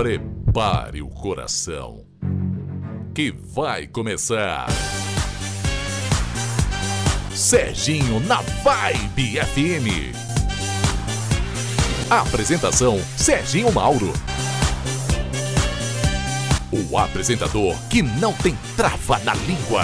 Prepare 0.00 1.02
o 1.02 1.08
coração, 1.08 2.06
que 3.12 3.32
vai 3.32 3.88
começar. 3.88 4.68
Serginho 7.34 8.20
na 8.20 8.40
Vibe 8.40 9.40
FM. 9.40 10.14
Apresentação: 12.08 13.00
Serginho 13.16 13.72
Mauro. 13.72 14.12
O 16.70 16.96
apresentador 16.96 17.76
que 17.90 18.00
não 18.00 18.32
tem 18.34 18.56
trava 18.76 19.18
na 19.24 19.34
língua. 19.34 19.82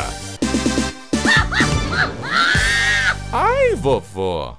Ai, 3.33 3.75
vovó. 3.75 4.57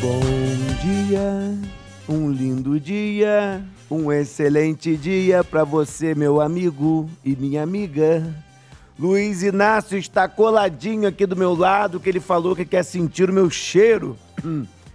Bom 0.00 0.49
dia, 0.80 1.58
um 2.08 2.30
lindo 2.32 2.80
dia, 2.80 3.62
um 3.90 4.10
excelente 4.10 4.96
dia 4.96 5.44
para 5.44 5.62
você, 5.62 6.14
meu 6.14 6.40
amigo 6.40 7.08
e 7.22 7.36
minha 7.36 7.62
amiga. 7.62 8.34
Luiz 8.98 9.42
Inácio 9.42 9.98
está 9.98 10.26
coladinho 10.26 11.06
aqui 11.06 11.26
do 11.26 11.36
meu 11.36 11.54
lado, 11.54 12.00
que 12.00 12.08
ele 12.08 12.18
falou 12.18 12.56
que 12.56 12.64
quer 12.64 12.82
sentir 12.82 13.28
o 13.28 13.32
meu 13.32 13.50
cheiro. 13.50 14.16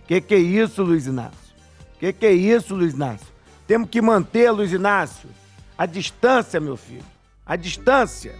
Que 0.08 0.20
que 0.20 0.34
é 0.34 0.39
isso, 0.39 0.81
Luiz 0.81 1.05
Inácio? 1.05 1.53
Que 1.99 2.11
que 2.11 2.25
é 2.25 2.33
isso, 2.33 2.73
Luiz 2.73 2.94
Inácio? 2.94 3.27
Temos 3.67 3.89
que 3.89 4.02
manter, 4.02 4.49
Luiz 4.49 4.72
Inácio, 4.72 5.30
a 5.77 5.86
distância, 5.86 6.59
meu 6.59 6.77
filho. 6.77 7.05
A 7.45 7.55
distância. 7.55 8.33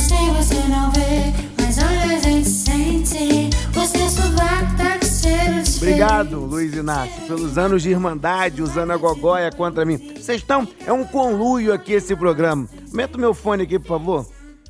Eu 0.00 0.04
sei 0.04 0.30
você 0.30 0.54
não 0.66 0.90
vê, 0.92 1.30
mas 1.60 1.76
olha 1.76 2.16
a 2.16 2.18
gente 2.20 2.48
sente. 2.48 3.50
Você 3.70 4.08
sovaco 4.08 4.76
tá 4.78 4.98
com 4.98 5.04
cheiro 5.04 5.62
de 5.62 5.76
Obrigado, 5.76 6.40
Luiz 6.40 6.72
Inácio, 6.72 7.26
pelos 7.26 7.58
anos 7.58 7.82
de 7.82 7.90
irmandade, 7.90 8.62
usando 8.62 8.92
a 8.92 8.96
gogóia 8.96 9.52
contra 9.52 9.84
mim. 9.84 9.98
Vocês 9.98 10.40
estão. 10.40 10.66
É 10.86 10.92
um 10.92 11.04
conluio 11.04 11.74
aqui 11.74 11.92
esse 11.92 12.16
programa. 12.16 12.66
Aumenta 12.88 13.18
o 13.18 13.20
meu 13.20 13.34
fone 13.34 13.64
aqui, 13.64 13.78
por 13.78 13.88
favor. 13.88 14.26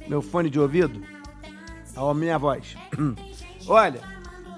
Meu 0.09 0.21
fone 0.21 0.51
de 0.51 0.59
ouvido. 0.59 1.01
A 1.95 2.13
minha 2.13 2.37
voz. 2.37 2.77
Olha, 3.69 4.01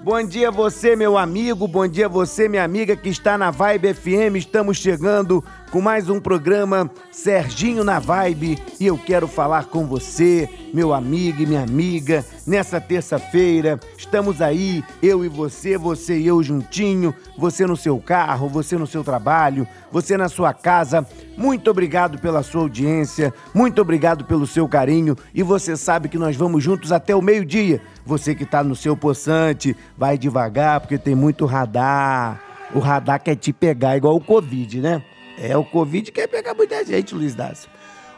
bom 0.03 0.25
dia 0.25 0.49
você, 0.49 0.95
meu 0.95 1.19
amigo, 1.19 1.67
bom 1.67 1.87
dia 1.87 2.09
você, 2.09 2.49
minha 2.49 2.63
amiga 2.63 2.95
que 2.95 3.09
está 3.09 3.37
na 3.37 3.51
Vibe 3.51 3.93
FM. 3.93 4.37
Estamos 4.37 4.77
chegando 4.77 5.43
com 5.73 5.81
mais 5.81 6.07
um 6.07 6.19
programa 6.19 6.87
Serginho 7.11 7.83
na 7.83 7.97
Vibe 7.97 8.59
e 8.79 8.85
eu 8.85 8.95
quero 8.95 9.27
falar 9.27 9.65
com 9.65 9.87
você, 9.87 10.47
meu 10.71 10.93
amigo 10.93 11.41
e 11.41 11.47
minha 11.47 11.63
amiga, 11.63 12.23
nessa 12.45 12.79
terça-feira. 12.79 13.79
Estamos 13.97 14.39
aí, 14.39 14.83
eu 15.01 15.25
e 15.25 15.27
você, 15.27 15.75
você 15.75 16.19
e 16.19 16.27
eu 16.27 16.43
juntinho, 16.43 17.11
você 17.35 17.65
no 17.65 17.75
seu 17.75 17.97
carro, 17.97 18.47
você 18.47 18.77
no 18.77 18.85
seu 18.85 19.03
trabalho, 19.03 19.67
você 19.91 20.15
na 20.15 20.29
sua 20.29 20.53
casa. 20.53 21.07
Muito 21.35 21.71
obrigado 21.71 22.19
pela 22.19 22.43
sua 22.43 22.61
audiência, 22.61 23.33
muito 23.51 23.81
obrigado 23.81 24.25
pelo 24.25 24.45
seu 24.45 24.67
carinho 24.67 25.15
e 25.33 25.41
você 25.41 25.75
sabe 25.75 26.07
que 26.07 26.19
nós 26.19 26.35
vamos 26.35 26.63
juntos 26.63 26.91
até 26.91 27.15
o 27.15 27.21
meio-dia. 27.21 27.81
Você 28.05 28.35
que 28.35 28.43
está 28.43 28.63
no 28.63 28.75
seu 28.75 28.95
poçante, 28.95 29.75
vai 29.97 30.19
devagar 30.19 30.81
porque 30.81 30.99
tem 30.99 31.15
muito 31.15 31.47
radar. 31.47 32.39
O 32.75 32.79
radar 32.79 33.19
quer 33.23 33.35
te 33.35 33.51
pegar 33.51 33.97
igual 33.97 34.15
o 34.15 34.21
Covid, 34.21 34.79
né? 34.79 35.03
É, 35.37 35.57
o 35.57 35.63
Covid 35.63 36.11
quer 36.11 36.27
pegar 36.27 36.53
muita 36.53 36.83
gente, 36.85 37.15
Luiz 37.15 37.33
Dácio. 37.35 37.69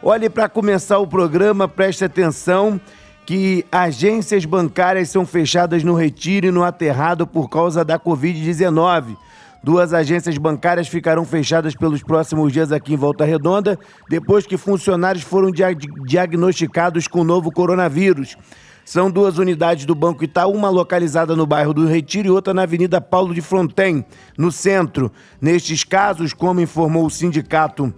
Olhe, 0.04 0.30
para 0.30 0.48
começar 0.50 1.00
o 1.00 1.08
programa, 1.08 1.68
preste 1.68 2.04
atenção 2.04 2.80
que 3.26 3.66
agências 3.72 4.46
bancárias 4.46 5.10
são 5.10 5.26
fechadas 5.26 5.84
no 5.84 5.96
Retiro 5.96 6.48
e 6.48 6.52
no 6.52 6.64
Aterrado 6.64 7.26
por 7.26 7.50
causa 7.50 7.84
da 7.84 7.98
Covid-19. 7.98 9.18
Duas 9.64 9.94
agências 9.96 10.38
bancárias 10.38 10.88
ficarão 10.88 11.26
fechadas 11.26 11.74
pelos 11.74 12.04
próximos 12.04 12.54
dias 12.54 12.72
aqui 12.72 12.94
em 12.94 12.98
Volta 12.98 13.26
Redonda, 13.26 13.80
depois 14.08 14.46
que 14.46 14.58
funcionários 14.58 15.24
foram 15.24 15.50
dia- 15.50 15.74
diagnosticados 16.06 17.08
com 17.08 17.22
o 17.22 17.24
novo 17.24 17.52
coronavírus. 17.52 18.38
São 18.86 19.10
duas 19.10 19.40
unidades 19.40 19.84
do 19.84 19.96
Banco 19.96 20.24
Itaú, 20.24 20.54
uma 20.54 20.70
localizada 20.70 21.36
no 21.36 21.48
bairro 21.48 21.74
do 21.74 21.88
Retiro 21.88 22.28
e 22.28 22.32
outra 22.32 22.54
na 22.54 22.62
Avenida 22.62 23.02
Paulo 23.02 23.34
de 23.34 23.42
Fronten, 23.42 24.06
no 24.38 24.52
centro. 24.52 25.12
Nestes 25.42 25.84
casos, 25.84 26.34
como 26.34 26.62
informou 26.62 27.08
o 27.08 27.10
sindicato 27.10 27.92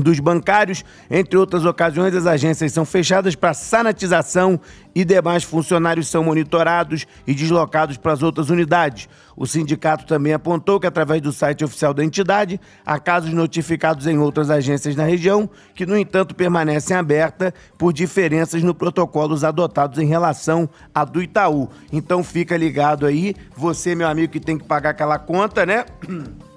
dos 0.00 0.20
bancários. 0.20 0.84
Entre 1.10 1.36
outras 1.36 1.64
ocasiões, 1.64 2.14
as 2.14 2.26
agências 2.26 2.72
são 2.72 2.84
fechadas 2.84 3.34
para 3.34 3.54
sanitização 3.54 4.60
e 4.94 5.04
demais 5.04 5.42
funcionários 5.42 6.08
são 6.08 6.22
monitorados 6.22 7.06
e 7.26 7.34
deslocados 7.34 7.96
para 7.96 8.12
as 8.12 8.22
outras 8.22 8.48
unidades. 8.48 9.08
O 9.36 9.46
sindicato 9.46 10.06
também 10.06 10.32
apontou 10.32 10.78
que, 10.78 10.86
através 10.86 11.20
do 11.20 11.32
site 11.32 11.64
oficial 11.64 11.92
da 11.92 12.04
entidade, 12.04 12.60
há 12.86 12.98
casos 13.00 13.32
notificados 13.32 14.06
em 14.06 14.16
outras 14.18 14.48
agências 14.48 14.94
na 14.94 15.04
região, 15.04 15.50
que, 15.74 15.84
no 15.84 15.98
entanto, 15.98 16.34
permanecem 16.34 16.96
abertas 16.96 17.52
por 17.76 17.92
diferenças 17.92 18.62
no 18.62 18.74
protocolos 18.74 19.42
adotados 19.42 19.98
em 19.98 20.06
relação 20.06 20.68
à 20.94 21.04
do 21.04 21.20
Itaú. 21.20 21.68
Então, 21.92 22.22
fica 22.22 22.56
ligado 22.56 23.06
aí, 23.06 23.34
você, 23.56 23.94
meu 23.94 24.06
amigo, 24.06 24.32
que 24.32 24.40
tem 24.40 24.56
que 24.56 24.64
pagar 24.64 24.90
aquela 24.90 25.18
conta, 25.18 25.66
né? 25.66 25.84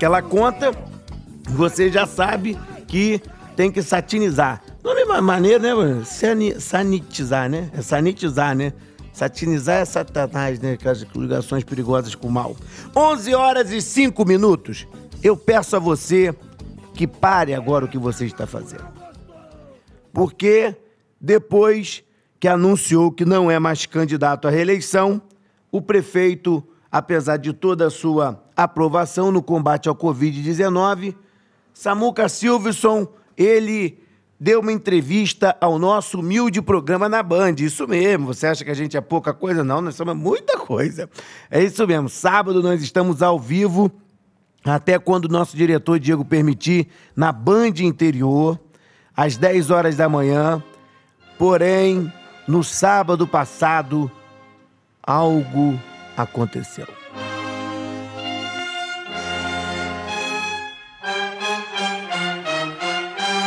aquela 0.00 0.22
conta, 0.22 0.72
você 1.50 1.92
já 1.92 2.06
sabe 2.06 2.58
que 2.88 3.20
tem 3.54 3.70
que 3.70 3.82
satinizar. 3.82 4.62
Não 4.82 4.96
é 4.98 5.04
uma 5.04 5.20
maneira, 5.20 5.58
né, 5.58 5.74
mano? 5.74 6.06
Sani- 6.06 6.58
Sanitizar, 6.58 7.50
né? 7.50 7.70
É 7.76 7.82
sanitizar, 7.82 8.56
né? 8.56 8.72
Satinizar 9.12 9.76
é 9.82 9.84
satanás, 9.84 10.58
né? 10.58 10.72
Aquelas 10.72 11.02
ligações 11.14 11.64
perigosas 11.64 12.14
com 12.14 12.28
o 12.28 12.30
mal. 12.32 12.56
11 12.96 13.34
horas 13.34 13.70
e 13.72 13.82
5 13.82 14.24
minutos. 14.24 14.86
Eu 15.22 15.36
peço 15.36 15.76
a 15.76 15.78
você 15.78 16.34
que 16.94 17.06
pare 17.06 17.52
agora 17.52 17.84
o 17.84 17.88
que 17.88 17.98
você 17.98 18.24
está 18.24 18.46
fazendo. 18.46 18.86
Porque 20.14 20.74
depois 21.20 22.02
que 22.40 22.48
anunciou 22.48 23.12
que 23.12 23.26
não 23.26 23.50
é 23.50 23.58
mais 23.58 23.84
candidato 23.84 24.48
à 24.48 24.50
reeleição, 24.50 25.20
o 25.70 25.82
prefeito, 25.82 26.66
apesar 26.90 27.36
de 27.36 27.52
toda 27.52 27.86
a 27.88 27.90
sua 27.90 28.42
aprovação 28.64 29.30
no 29.32 29.42
combate 29.42 29.88
ao 29.88 29.94
Covid-19, 29.94 31.14
Samuca 31.72 32.28
Silverson, 32.28 33.08
ele 33.36 34.02
deu 34.38 34.60
uma 34.60 34.72
entrevista 34.72 35.54
ao 35.60 35.78
nosso 35.78 36.20
humilde 36.20 36.62
programa 36.62 37.08
na 37.08 37.22
Band. 37.22 37.56
Isso 37.58 37.86
mesmo. 37.86 38.26
Você 38.28 38.46
acha 38.46 38.64
que 38.64 38.70
a 38.70 38.74
gente 38.74 38.96
é 38.96 39.00
pouca 39.00 39.34
coisa? 39.34 39.62
Não, 39.62 39.82
nós 39.82 39.94
somos 39.94 40.16
muita 40.16 40.58
coisa. 40.58 41.10
É 41.50 41.62
isso 41.62 41.86
mesmo. 41.86 42.08
Sábado 42.08 42.62
nós 42.62 42.82
estamos 42.82 43.22
ao 43.22 43.38
vivo, 43.38 43.90
até 44.64 44.98
quando 44.98 45.26
o 45.26 45.32
nosso 45.32 45.56
diretor 45.56 45.98
Diego 45.98 46.24
permitir, 46.24 46.88
na 47.14 47.32
Band 47.32 47.74
Interior, 47.80 48.58
às 49.14 49.36
10 49.36 49.70
horas 49.70 49.96
da 49.96 50.08
manhã. 50.08 50.62
Porém, 51.38 52.10
no 52.48 52.64
sábado 52.64 53.26
passado, 53.26 54.10
algo 55.02 55.78
aconteceu. 56.16 56.86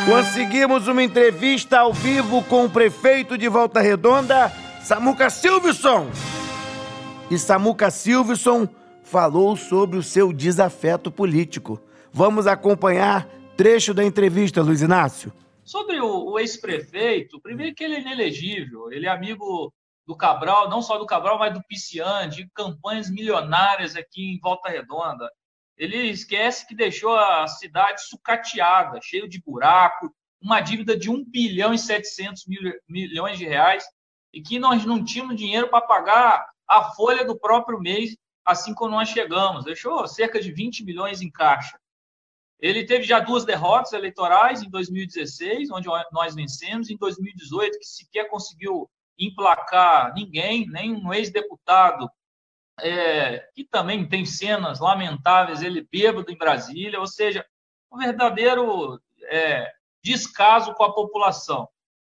Conseguimos 0.06 0.90
uma 0.90 1.02
entrevista 1.02 1.80
ao 1.80 1.94
vivo 1.94 2.44
com 2.44 2.66
o 2.66 2.70
prefeito 2.70 3.38
de 3.38 3.48
Volta 3.48 3.80
Redonda, 3.80 4.50
Samuca 4.82 5.30
Silvison. 5.30 6.10
E 7.32 7.40
Samuca 7.40 7.90
Silvison 7.90 8.68
falou 9.02 9.56
sobre 9.56 9.98
o 9.98 10.04
seu 10.04 10.34
desafeto 10.34 11.10
político. 11.10 11.80
Vamos 12.12 12.48
acompanhar 12.48 13.30
trecho 13.56 13.94
da 13.94 14.04
entrevista, 14.04 14.62
Luiz 14.62 14.82
Inácio. 14.82 15.32
Sobre 15.64 16.02
o, 16.02 16.32
o 16.32 16.40
ex-prefeito, 16.40 17.40
primeiro 17.40 17.74
que 17.74 17.86
ele 17.86 17.96
é 17.96 18.02
inelegível, 18.02 18.92
ele 18.92 19.06
é 19.06 19.10
amigo 19.10 19.74
do 20.06 20.18
Cabral, 20.18 20.70
não 20.70 20.82
só 20.82 20.98
do 20.98 21.06
Cabral, 21.06 21.40
mas 21.40 21.54
do 21.54 21.64
Piscian, 21.64 22.28
de 22.28 22.46
campanhas 22.54 23.10
milionárias 23.10 23.96
aqui 23.96 24.34
em 24.34 24.40
Volta 24.42 24.70
Redonda. 24.70 25.30
Ele 25.78 26.10
esquece 26.10 26.68
que 26.68 26.76
deixou 26.76 27.16
a 27.16 27.48
cidade 27.48 28.06
sucateada, 28.06 29.00
cheio 29.02 29.28
de 29.28 29.42
buraco, 29.42 30.14
uma 30.42 30.60
dívida 30.60 30.98
de 30.98 31.10
1 31.10 31.26
bilhão 31.26 31.74
e 31.74 31.80
700 31.80 32.46
mil, 32.46 32.60
milhões 32.88 33.38
de 33.38 33.46
reais, 33.46 33.84
e 34.32 34.42
que 34.42 34.60
nós 34.60 34.86
não 34.86 35.04
tínhamos 35.04 35.36
dinheiro 35.36 35.70
para 35.70 35.82
pagar 35.82 36.46
a 36.68 36.92
folha 36.92 37.24
do 37.26 37.38
próprio 37.40 37.80
mês 37.80 38.16
assim 38.46 38.74
como 38.74 38.92
nós 38.92 39.10
chegamos. 39.10 39.66
Deixou 39.66 40.08
cerca 40.08 40.40
de 40.40 40.52
20 40.52 40.84
milhões 40.84 41.22
em 41.22 41.32
caixa. 41.32 41.80
Ele 42.60 42.86
teve 42.86 43.04
já 43.04 43.20
duas 43.20 43.46
derrotas 43.46 43.94
eleitorais 43.94 44.62
em 44.62 44.70
2016, 44.70 45.70
onde 45.72 45.88
nós 46.12 46.34
vencemos, 46.34 46.90
em 46.90 46.98
2018, 46.98 47.80
que 47.80 47.86
sequer 47.86 48.30
conseguiu 48.30 48.90
emplacar 49.18 50.14
ninguém, 50.14 50.68
nem 50.68 50.96
um 50.96 51.14
ex-deputado 51.14 52.10
é, 52.80 53.40
que 53.54 53.64
também 53.64 54.08
tem 54.08 54.26
cenas 54.26 54.80
lamentáveis, 54.80 55.62
ele 55.62 55.88
bêbado 55.92 56.32
em 56.32 56.38
Brasília, 56.38 57.00
ou 57.00 57.08
seja, 57.08 57.46
um 57.92 57.98
verdadeiro 57.98 59.00
é, 59.26 59.72
descaso 60.04 60.74
com 60.74 60.84
a 60.84 60.94
população. 60.94 61.68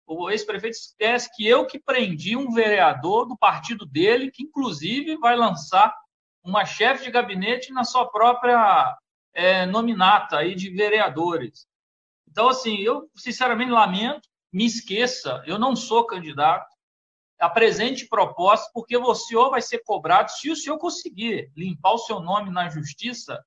O 0.05 0.29
ex-prefeito 0.29 0.77
esquece 0.77 1.29
que 1.35 1.45
eu 1.45 1.65
que 1.65 1.79
prendi 1.79 2.35
um 2.35 2.51
vereador 2.51 3.27
do 3.27 3.37
partido 3.37 3.85
dele, 3.85 4.31
que 4.31 4.43
inclusive 4.43 5.17
vai 5.17 5.35
lançar 5.35 5.93
uma 6.43 6.65
chefe 6.65 7.03
de 7.03 7.11
gabinete 7.11 7.73
na 7.73 7.83
sua 7.83 8.09
própria 8.09 8.97
é, 9.33 9.65
nominata 9.65 10.37
aí 10.37 10.55
de 10.55 10.69
vereadores. 10.69 11.67
Então, 12.27 12.47
assim, 12.47 12.77
eu 12.77 13.09
sinceramente 13.15 13.71
lamento, 13.71 14.27
me 14.51 14.65
esqueça, 14.65 15.43
eu 15.45 15.59
não 15.59 15.75
sou 15.75 16.05
candidato, 16.05 16.76
apresente 17.39 18.07
proposta, 18.07 18.69
porque 18.73 18.97
o 18.97 19.15
senhor 19.15 19.49
vai 19.49 19.61
ser 19.61 19.79
cobrado 19.79 20.31
se 20.31 20.49
o 20.49 20.55
senhor 20.55 20.77
conseguir 20.77 21.51
limpar 21.55 21.93
o 21.93 21.99
seu 21.99 22.19
nome 22.19 22.49
na 22.49 22.69
justiça. 22.69 23.43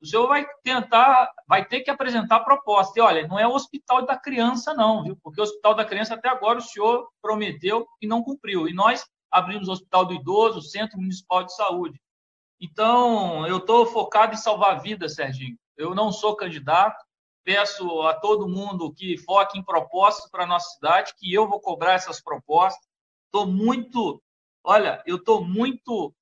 O 0.00 0.06
senhor 0.06 0.26
vai 0.26 0.44
tentar, 0.64 1.30
vai 1.46 1.64
ter 1.64 1.80
que 1.82 1.90
apresentar 1.90 2.40
proposta. 2.40 2.98
E 2.98 3.02
olha, 3.02 3.26
não 3.28 3.38
é 3.38 3.46
o 3.46 3.54
hospital 3.54 4.04
da 4.04 4.18
criança, 4.18 4.74
não, 4.74 5.04
viu? 5.04 5.16
Porque 5.22 5.40
o 5.40 5.44
hospital 5.44 5.74
da 5.74 5.84
criança 5.84 6.14
até 6.14 6.28
agora 6.28 6.58
o 6.58 6.62
senhor 6.62 7.08
prometeu 7.22 7.86
e 8.00 8.06
não 8.06 8.22
cumpriu. 8.22 8.66
E 8.68 8.74
nós 8.74 9.06
abrimos 9.30 9.68
o 9.68 9.72
hospital 9.72 10.04
do 10.04 10.14
idoso, 10.14 10.58
o 10.58 10.62
Centro 10.62 10.98
Municipal 10.98 11.44
de 11.44 11.54
Saúde. 11.54 12.00
Então, 12.60 13.46
eu 13.46 13.58
estou 13.58 13.86
focado 13.86 14.34
em 14.34 14.36
salvar 14.36 14.80
vidas, 14.80 15.14
Serginho. 15.14 15.56
Eu 15.76 15.94
não 15.94 16.12
sou 16.12 16.36
candidato. 16.36 17.02
Peço 17.44 18.02
a 18.02 18.14
todo 18.14 18.48
mundo 18.48 18.92
que 18.92 19.16
foque 19.18 19.58
em 19.58 19.64
propostas 19.64 20.30
para 20.30 20.44
a 20.44 20.46
nossa 20.46 20.68
cidade, 20.74 21.12
que 21.16 21.32
eu 21.32 21.48
vou 21.48 21.60
cobrar 21.60 21.94
essas 21.94 22.20
propostas. 22.20 22.91
Estou 23.32 23.46
muito, 23.46 24.22
olha, 24.62 25.02
eu 25.06 25.16
estou 25.16 25.42
muito 25.42 26.14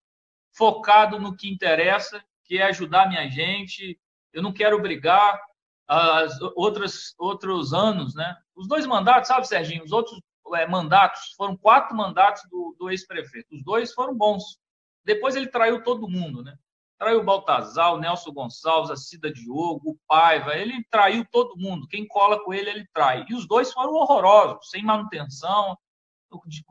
focado 0.56 1.18
no 1.18 1.36
que 1.36 1.50
interessa, 1.50 2.22
que 2.44 2.58
é 2.58 2.62
ajudar 2.66 3.08
minha 3.08 3.28
gente. 3.28 3.98
Eu 4.32 4.40
não 4.40 4.52
quero 4.52 4.80
brigar. 4.80 5.40
As 5.88 6.40
outras 6.54 7.16
outros 7.18 7.74
anos, 7.74 8.14
né? 8.14 8.36
Os 8.54 8.68
dois 8.68 8.86
mandatos, 8.86 9.26
sabe, 9.26 9.48
Serginho? 9.48 9.82
Os 9.82 9.90
outros 9.90 10.20
é, 10.54 10.64
mandatos 10.68 11.32
foram 11.36 11.56
quatro 11.56 11.96
mandatos 11.96 12.42
do, 12.48 12.76
do 12.78 12.88
ex-prefeito. 12.88 13.56
Os 13.56 13.64
dois 13.64 13.92
foram 13.92 14.16
bons. 14.16 14.60
Depois 15.04 15.34
ele 15.34 15.48
traiu 15.48 15.82
todo 15.82 16.08
mundo, 16.08 16.44
né? 16.44 16.56
Traiu 16.96 17.18
o 17.18 17.24
Baltazar, 17.24 17.92
o 17.92 17.98
Nelson 17.98 18.30
Gonçalves, 18.30 18.92
a 18.92 18.94
Cida 18.94 19.32
Diogo, 19.32 19.90
o 19.90 19.98
Paiva. 20.06 20.54
Ele 20.54 20.84
traiu 20.88 21.26
todo 21.28 21.58
mundo. 21.58 21.88
Quem 21.88 22.06
cola 22.06 22.38
com 22.44 22.54
ele, 22.54 22.70
ele 22.70 22.86
trai. 22.92 23.26
E 23.28 23.34
os 23.34 23.48
dois 23.48 23.72
foram 23.72 23.94
horrorosos, 23.94 24.70
sem 24.70 24.84
manutenção, 24.84 25.76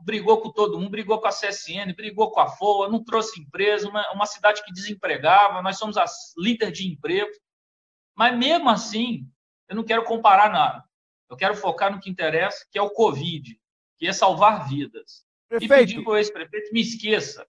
brigou 0.02 0.40
com 0.40 0.50
todo 0.50 0.78
mundo, 0.78 0.90
brigou 0.90 1.20
com 1.20 1.26
a 1.26 1.30
CSN, 1.30 1.92
brigou 1.94 2.30
com 2.30 2.40
a 2.40 2.48
FOA, 2.48 2.88
não 2.88 3.04
trouxe 3.04 3.40
empresa, 3.40 3.88
uma, 3.88 4.10
uma 4.12 4.26
cidade 4.26 4.64
que 4.64 4.72
desempregava, 4.72 5.60
nós 5.60 5.78
somos 5.78 5.96
a 5.96 6.04
líder 6.38 6.72
de 6.72 6.88
emprego. 6.88 7.30
Mas 8.16 8.36
mesmo 8.36 8.68
assim, 8.70 9.26
eu 9.68 9.76
não 9.76 9.84
quero 9.84 10.04
comparar 10.04 10.50
nada. 10.50 10.84
Eu 11.28 11.36
quero 11.36 11.54
focar 11.54 11.92
no 11.92 12.00
que 12.00 12.10
interessa, 12.10 12.66
que 12.70 12.78
é 12.78 12.82
o 12.82 12.90
Covid, 12.90 13.58
que 13.98 14.06
é 14.06 14.12
salvar 14.12 14.68
vidas. 14.68 15.24
Prefeito. 15.48 15.72
E 15.72 15.78
pedir 15.78 16.04
para 16.04 16.12
o 16.12 16.16
ex-prefeito 16.16 16.72
me 16.72 16.80
esqueça. 16.80 17.46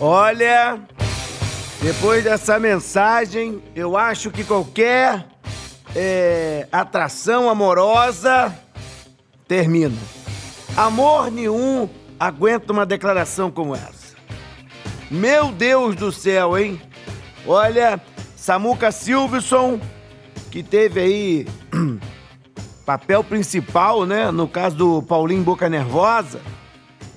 Olha, 0.00 0.86
depois 1.84 2.24
dessa 2.24 2.58
mensagem, 2.58 3.62
eu 3.76 3.94
acho 3.94 4.30
que 4.30 4.42
qualquer 4.42 5.26
é, 5.94 6.66
atração 6.72 7.50
amorosa 7.50 8.58
termina. 9.46 9.94
Amor 10.74 11.30
nenhum 11.30 11.86
aguenta 12.18 12.72
uma 12.72 12.86
declaração 12.86 13.50
como 13.50 13.74
essa. 13.74 14.16
Meu 15.10 15.52
Deus 15.52 15.94
do 15.94 16.10
céu, 16.10 16.56
hein? 16.56 16.80
Olha, 17.46 18.00
Samuca 18.34 18.90
Silverson, 18.90 19.78
que 20.50 20.62
teve 20.62 21.00
aí 21.00 21.46
papel 22.86 23.22
principal, 23.22 24.06
né? 24.06 24.30
No 24.30 24.48
caso 24.48 24.74
do 24.74 25.02
Paulinho 25.02 25.42
Boca 25.42 25.68
Nervosa, 25.68 26.40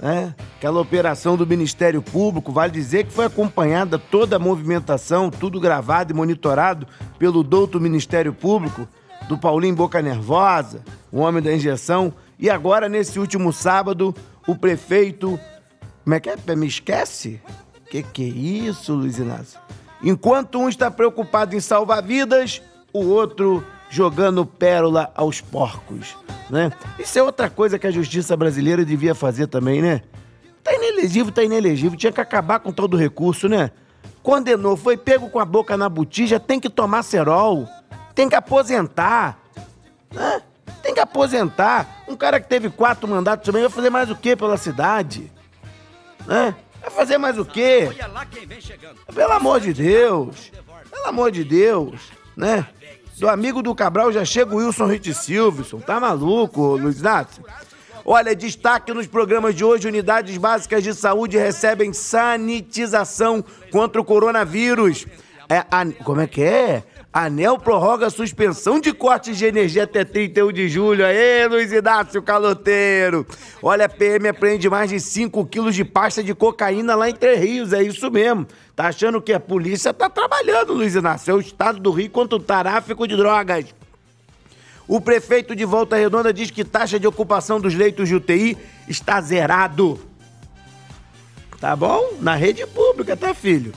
né? 0.01 0.33
aquela 0.57 0.79
operação 0.79 1.35
do 1.35 1.45
Ministério 1.45 2.01
Público, 2.01 2.51
vale 2.51 2.71
dizer 2.71 3.05
que 3.05 3.13
foi 3.13 3.25
acompanhada 3.25 3.97
toda 3.97 4.35
a 4.35 4.39
movimentação, 4.39 5.29
tudo 5.29 5.59
gravado 5.59 6.11
e 6.11 6.15
monitorado 6.15 6.87
pelo 7.17 7.43
douto 7.43 7.79
Ministério 7.79 8.33
Público, 8.33 8.87
do 9.27 9.37
Paulinho 9.37 9.75
Boca 9.75 10.01
Nervosa, 10.01 10.83
o 11.11 11.19
homem 11.19 11.41
da 11.41 11.53
injeção, 11.53 12.13
e 12.39 12.49
agora, 12.49 12.87
nesse 12.87 13.19
último 13.19 13.51
sábado, 13.51 14.13
o 14.47 14.55
prefeito. 14.55 15.39
Como 16.03 16.15
é 16.15 16.19
que 16.19 16.29
é? 16.29 16.55
Me 16.55 16.67
esquece? 16.67 17.41
Que 17.89 18.03
que 18.03 18.23
é 18.23 18.27
isso, 18.27 18.93
Luiz 18.93 19.17
Inácio? 19.17 19.59
Enquanto 20.01 20.59
um 20.59 20.69
está 20.69 20.91
preocupado 20.91 21.55
em 21.55 21.59
salvar 21.59 22.03
vidas, 22.03 22.61
o 22.93 23.05
outro 23.05 23.63
jogando 23.89 24.45
pérola 24.45 25.11
aos 25.15 25.41
porcos, 25.41 26.15
né? 26.49 26.71
Isso 26.99 27.17
é 27.17 27.23
outra 27.23 27.49
coisa 27.49 27.79
que 27.79 27.87
a 27.87 27.91
justiça 27.91 28.35
brasileira 28.35 28.83
devia 28.83 29.15
fazer 29.15 29.47
também, 29.47 29.81
né? 29.81 30.01
Tá 30.63 30.73
inelegível, 30.73 31.31
tá 31.31 31.43
inelegível. 31.43 31.97
Tinha 31.97 32.11
que 32.11 32.19
acabar 32.19 32.59
com 32.59 32.71
todo 32.71 32.95
o 32.95 32.97
recurso, 32.97 33.47
né? 33.47 33.71
Condenou, 34.21 34.75
foi 34.75 34.97
pego 34.97 35.29
com 35.29 35.39
a 35.39 35.45
boca 35.45 35.77
na 35.77 35.87
botija, 35.87 36.39
tem 36.39 36.59
que 36.59 36.69
tomar 36.69 37.03
cerol. 37.03 37.65
Tem 38.13 38.27
que 38.27 38.35
aposentar. 38.35 39.39
Né? 40.11 40.41
Tem 40.83 40.93
que 40.93 40.99
aposentar. 40.99 42.03
Um 42.07 42.15
cara 42.15 42.39
que 42.39 42.49
teve 42.49 42.69
quatro 42.69 43.07
mandatos 43.07 43.45
também 43.45 43.61
vai 43.61 43.71
fazer 43.71 43.89
mais 43.89 44.09
o 44.09 44.15
quê 44.15 44.35
pela 44.35 44.57
cidade? 44.57 45.31
Né? 46.25 46.53
Vai 46.81 46.89
fazer 46.89 47.17
mais 47.17 47.37
o 47.37 47.45
quê? 47.45 47.89
Pelo 49.13 49.31
amor 49.33 49.59
de 49.61 49.73
Deus. 49.73 50.51
Pelo 50.89 51.05
amor 51.05 51.31
de 51.31 51.43
Deus, 51.43 52.11
né? 52.35 52.67
Do 53.19 53.27
amigo 53.27 53.63
do 53.63 53.73
Cabral 53.73 54.11
já 54.11 54.23
chega 54.23 54.53
o 54.53 54.57
Wilson 54.57 54.85
Rich 54.85 55.13
Silverson. 55.15 55.79
Tá 55.79 55.99
maluco, 55.99 56.77
Luiz 56.77 56.99
Inácio? 56.99 57.43
Olha, 58.05 58.35
destaque 58.35 58.93
nos 58.93 59.07
programas 59.07 59.55
de 59.55 59.63
hoje: 59.63 59.87
unidades 59.87 60.37
básicas 60.37 60.83
de 60.83 60.93
saúde 60.93 61.35
recebem 61.35 61.91
sanitização 61.93 63.43
contra 63.71 63.99
o 63.99 64.05
coronavírus. 64.05 65.07
É, 65.49 65.65
a, 65.71 65.83
como 66.03 66.21
é 66.21 66.27
que 66.27 66.43
é? 66.43 66.83
ANEL 67.25 67.57
prorroga 67.57 68.05
a 68.05 68.09
suspensão 68.11 68.79
de 68.79 68.93
cortes 68.93 69.39
de 69.39 69.45
energia 69.47 69.85
até 69.85 70.05
31 70.05 70.51
de 70.51 70.69
julho. 70.69 71.03
Aê, 71.03 71.47
Luiz 71.47 71.71
Inácio 71.71 72.21
Caloteiro! 72.21 73.25
Olha, 73.59 73.85
a 73.85 73.89
PM 73.89 74.27
apreende 74.27 74.69
mais 74.69 74.91
de 74.91 74.99
5 74.99 75.43
quilos 75.47 75.73
de 75.73 75.83
pasta 75.83 76.23
de 76.23 76.35
cocaína 76.35 76.93
lá 76.93 77.09
em 77.09 77.15
Três 77.15 77.39
Rios, 77.39 77.73
é 77.73 77.81
isso 77.81 78.11
mesmo. 78.11 78.45
Tá 78.75 78.89
achando 78.89 79.19
que 79.19 79.33
a 79.33 79.39
polícia 79.39 79.91
tá 79.91 80.07
trabalhando, 80.07 80.73
Luiz 80.73 80.93
Inácio? 80.93 81.31
É 81.31 81.33
o 81.33 81.39
estado 81.39 81.79
do 81.79 81.89
Rio 81.89 82.11
contra 82.11 82.35
o 82.35 82.39
tráfico 82.39 83.07
de 83.07 83.17
drogas. 83.17 83.65
O 84.87 85.01
prefeito 85.01 85.55
de 85.55 85.65
Volta 85.65 85.95
Redonda 85.95 86.31
diz 86.31 86.51
que 86.51 86.63
taxa 86.63 86.99
de 86.99 87.07
ocupação 87.07 87.59
dos 87.59 87.73
leitos 87.73 88.07
de 88.07 88.13
UTI 88.13 88.55
está 88.87 89.19
zerado. 89.21 89.99
Tá 91.59 91.75
bom? 91.75 92.13
Na 92.21 92.35
rede 92.35 92.63
pública, 92.67 93.17
tá, 93.17 93.33
filho? 93.33 93.73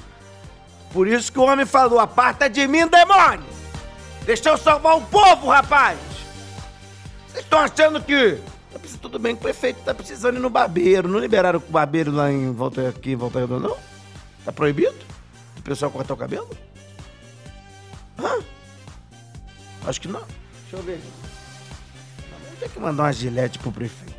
Por 0.93 1.07
isso 1.07 1.33
que 1.33 1.39
o 1.39 1.45
homem 1.45 1.67
falou: 1.67 1.99
aparta 1.99 2.49
de 2.49 2.67
mim, 2.67 2.87
demônio! 2.87 3.45
Deixa 4.25 4.49
eu 4.49 4.59
salvar 4.59 4.97
o 4.97 5.03
povo, 5.03 5.49
rapaz! 5.49 5.99
Vocês 7.29 7.45
estão 7.45 7.61
achando 7.61 8.03
que. 8.03 8.39
Tá 8.73 8.79
tudo 9.01 9.19
bem 9.19 9.35
que 9.35 9.41
o 9.41 9.43
prefeito 9.43 9.81
tá 9.83 9.95
precisando 9.95 10.37
ir 10.37 10.41
no 10.41 10.51
barbeiro. 10.51 11.09
Não 11.09 11.19
liberaram 11.19 11.59
o 11.59 11.73
barbeiro 11.73 12.13
lá 12.13 12.31
em 12.31 12.53
Volta, 12.53 12.89
aqui 12.89 13.15
Volta 13.15 13.41
Redonda, 13.41 13.69
não? 13.69 13.77
Tá 14.45 14.53
proibido? 14.53 14.97
O 15.59 15.63
pessoal 15.63 15.91
cortar 15.91 16.15
o 16.15 16.17
cabelo? 16.17 16.49
Hã? 18.19 18.39
Acho 19.87 20.01
que 20.01 20.09
não. 20.09 20.23
Deixa 20.63 20.77
eu 20.77 20.83
ver. 20.83 21.01
Tem 22.59 22.69
que 22.69 22.79
mandar 22.79 23.05
uma 23.05 23.13
gilete 23.13 23.59
pro 23.59 23.73
prefeito 23.73 24.10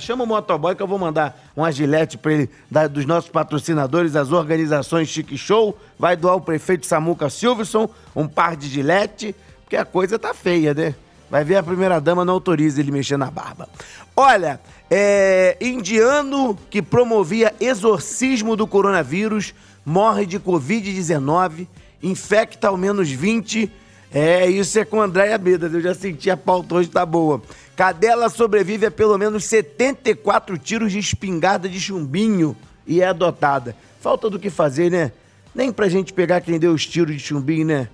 chama 0.00 0.24
o 0.24 0.26
motoboy 0.26 0.74
que 0.74 0.82
eu 0.82 0.86
vou 0.86 0.98
mandar 0.98 1.38
uma 1.56 1.70
gilete 1.70 2.18
pra 2.18 2.32
ele, 2.32 2.50
da, 2.70 2.86
dos 2.86 3.04
nossos 3.04 3.30
patrocinadores, 3.30 4.16
as 4.16 4.32
organizações 4.32 5.08
Chique 5.08 5.36
Show. 5.36 5.78
Vai 5.98 6.16
doar 6.16 6.36
o 6.36 6.40
prefeito 6.40 6.86
Samuca 6.86 7.28
Silverson 7.30 7.88
um 8.14 8.26
par 8.26 8.56
de 8.56 8.68
gilete, 8.68 9.34
porque 9.62 9.76
a 9.76 9.84
coisa 9.84 10.18
tá 10.18 10.34
feia, 10.34 10.74
né? 10.74 10.94
Vai 11.30 11.44
ver 11.44 11.56
a 11.56 11.62
primeira 11.62 12.00
dama 12.00 12.24
não 12.24 12.34
autoriza 12.34 12.80
ele 12.80 12.90
mexer 12.90 13.16
na 13.16 13.30
barba. 13.30 13.68
Olha, 14.14 14.60
é, 14.90 15.56
indiano 15.60 16.58
que 16.68 16.82
promovia 16.82 17.54
exorcismo 17.58 18.54
do 18.54 18.66
coronavírus 18.66 19.54
morre 19.84 20.26
de 20.26 20.38
Covid-19, 20.38 21.66
infecta 22.02 22.68
ao 22.68 22.76
menos 22.76 23.10
20 23.10 23.72
é, 24.12 24.48
isso 24.48 24.78
é 24.78 24.84
com 24.84 25.00
Andréia 25.00 25.38
Bedas, 25.38 25.72
eu 25.72 25.80
já 25.80 25.94
senti 25.94 26.30
a 26.30 26.36
pauta 26.36 26.74
hoje 26.74 26.88
tá 26.88 27.04
boa. 27.04 27.42
Cadela 27.74 28.28
sobrevive 28.28 28.86
a 28.86 28.90
pelo 28.90 29.16
menos 29.16 29.44
74 29.44 30.58
tiros 30.58 30.92
de 30.92 30.98
espingarda 30.98 31.68
de 31.68 31.80
chumbinho 31.80 32.56
e 32.86 33.00
é 33.00 33.06
adotada. 33.06 33.74
Falta 34.00 34.28
do 34.28 34.38
que 34.38 34.50
fazer, 34.50 34.90
né? 34.90 35.12
Nem 35.54 35.72
pra 35.72 35.88
gente 35.88 36.12
pegar 36.12 36.40
quem 36.40 36.58
deu 36.58 36.72
os 36.72 36.86
tiros 36.86 37.14
de 37.14 37.20
chumbinho, 37.20 37.66
né? 37.66 37.88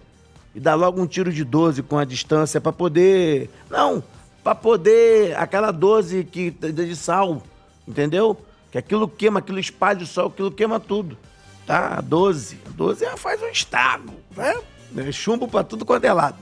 e 0.58 0.60
dá 0.60 0.74
logo 0.74 1.00
um 1.00 1.06
tiro 1.06 1.32
de 1.32 1.44
12 1.44 1.84
com 1.84 1.96
a 1.96 2.04
distância 2.04 2.60
para 2.60 2.72
poder. 2.72 3.48
Não, 3.70 4.02
para 4.42 4.56
poder. 4.56 5.36
Aquela 5.36 5.70
12 5.70 6.24
que, 6.24 6.50
de 6.50 6.96
sal, 6.96 7.40
entendeu? 7.86 8.36
Que 8.72 8.78
aquilo 8.78 9.08
queima, 9.08 9.38
aquilo 9.38 9.60
espalha 9.60 10.02
o 10.02 10.06
sol, 10.06 10.26
aquilo 10.26 10.50
queima 10.50 10.80
tudo. 10.80 11.16
Tá? 11.64 12.00
12. 12.00 12.56
12 12.70 13.06
faz 13.16 13.40
um 13.40 13.48
estrago, 13.48 14.14
né? 14.36 14.56
É 14.96 15.12
chumbo 15.12 15.48
para 15.48 15.64
tudo 15.64 15.84
quanto 15.84 16.04
é 16.04 16.12
lado. 16.12 16.36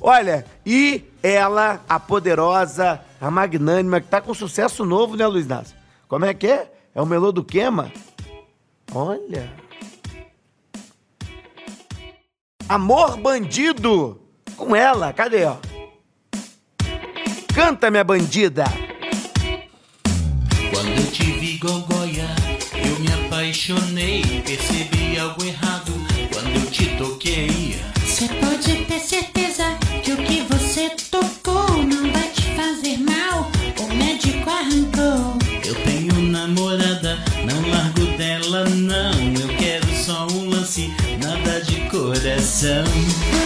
Olha, 0.00 0.44
e 0.64 1.04
ela, 1.22 1.80
a 1.88 1.98
poderosa, 1.98 3.00
a 3.20 3.30
magnânima, 3.30 4.00
que 4.00 4.08
tá 4.08 4.20
com 4.20 4.34
sucesso 4.34 4.84
novo, 4.84 5.16
né, 5.16 5.26
Luiz 5.26 5.46
Inácio? 5.46 5.76
Como 6.06 6.24
é 6.24 6.34
que 6.34 6.46
é? 6.46 6.72
É 6.94 7.00
o 7.00 7.06
Melô 7.06 7.32
do 7.32 7.42
Queima? 7.42 7.92
Olha. 8.94 9.50
Amor 12.68 13.16
Bandido. 13.16 14.20
Com 14.56 14.74
ela, 14.74 15.12
cadê, 15.12 15.44
ó? 15.44 15.56
Canta, 17.54 17.90
minha 17.90 18.04
bandida. 18.04 18.64
Quando 20.72 20.88
eu 20.88 21.10
te 21.10 21.24
vi, 21.24 21.58
Gogoia, 21.58 22.28
eu 22.72 23.00
me 23.00 23.26
apaixonei. 23.26 24.22
Percebi 24.46 25.18
algo 25.18 25.44
errado 25.44 25.92
quando 26.32 26.54
eu 26.54 26.70
te 26.70 26.96
toquei. 26.96 27.85
Você 28.16 28.28
pode 28.28 28.74
ter 28.86 28.98
certeza 28.98 29.76
que 30.02 30.10
o 30.12 30.16
que 30.16 30.40
você 30.48 30.88
tocou 31.10 31.82
não 31.82 32.10
vai 32.10 32.30
te 32.30 32.44
fazer 32.56 32.96
mal. 33.00 33.50
O 33.78 33.94
médico 33.94 34.48
arrancou. 34.48 35.36
Eu 35.62 35.74
tenho 35.84 36.22
namorada, 36.22 37.22
não 37.44 37.70
largo 37.70 38.06
dela, 38.16 38.64
não. 38.70 39.12
Eu 39.38 39.54
quero 39.58 39.86
só 40.02 40.26
um 40.32 40.48
lance, 40.48 40.90
nada 41.22 41.60
de 41.60 41.78
coração. 41.90 42.86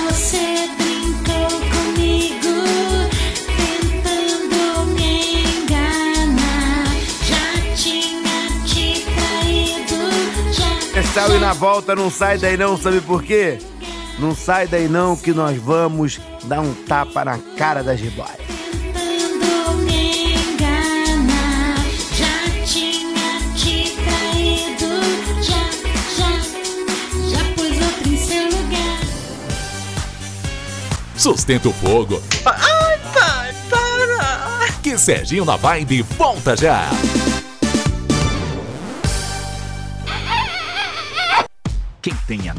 Você 0.08 0.68
brincou 0.78 1.50
comigo, 1.72 3.10
tentando 3.56 4.86
me 4.94 5.42
enganar. 5.64 6.94
Já 7.26 7.74
tinha 7.74 8.46
te 8.64 9.04
traído, 9.16 10.52
já. 10.52 11.02
Sal 11.12 11.34
e 11.34 11.40
na 11.40 11.54
volta, 11.54 11.96
não 11.96 12.08
sai 12.08 12.38
daí 12.38 12.56
não, 12.56 12.76
sabe 12.76 13.00
por 13.00 13.24
quê? 13.24 13.58
Não 14.20 14.34
sai 14.34 14.66
daí 14.66 14.86
não 14.86 15.16
que 15.16 15.32
nós 15.32 15.56
vamos 15.56 16.20
dar 16.44 16.60
um 16.60 16.74
tapa 16.74 17.24
na 17.24 17.38
cara 17.56 17.82
das 17.82 17.98
lugar. 18.00 18.36
Sustenta 31.16 31.68
o 31.68 31.72
fogo. 31.72 32.22
Ai, 32.44 32.98
pai, 33.14 33.54
para! 33.70 34.72
Que 34.82 34.98
Serginho 34.98 35.46
na 35.46 35.56
Vibe 35.56 36.02
volta 36.02 36.54
já. 36.54 36.90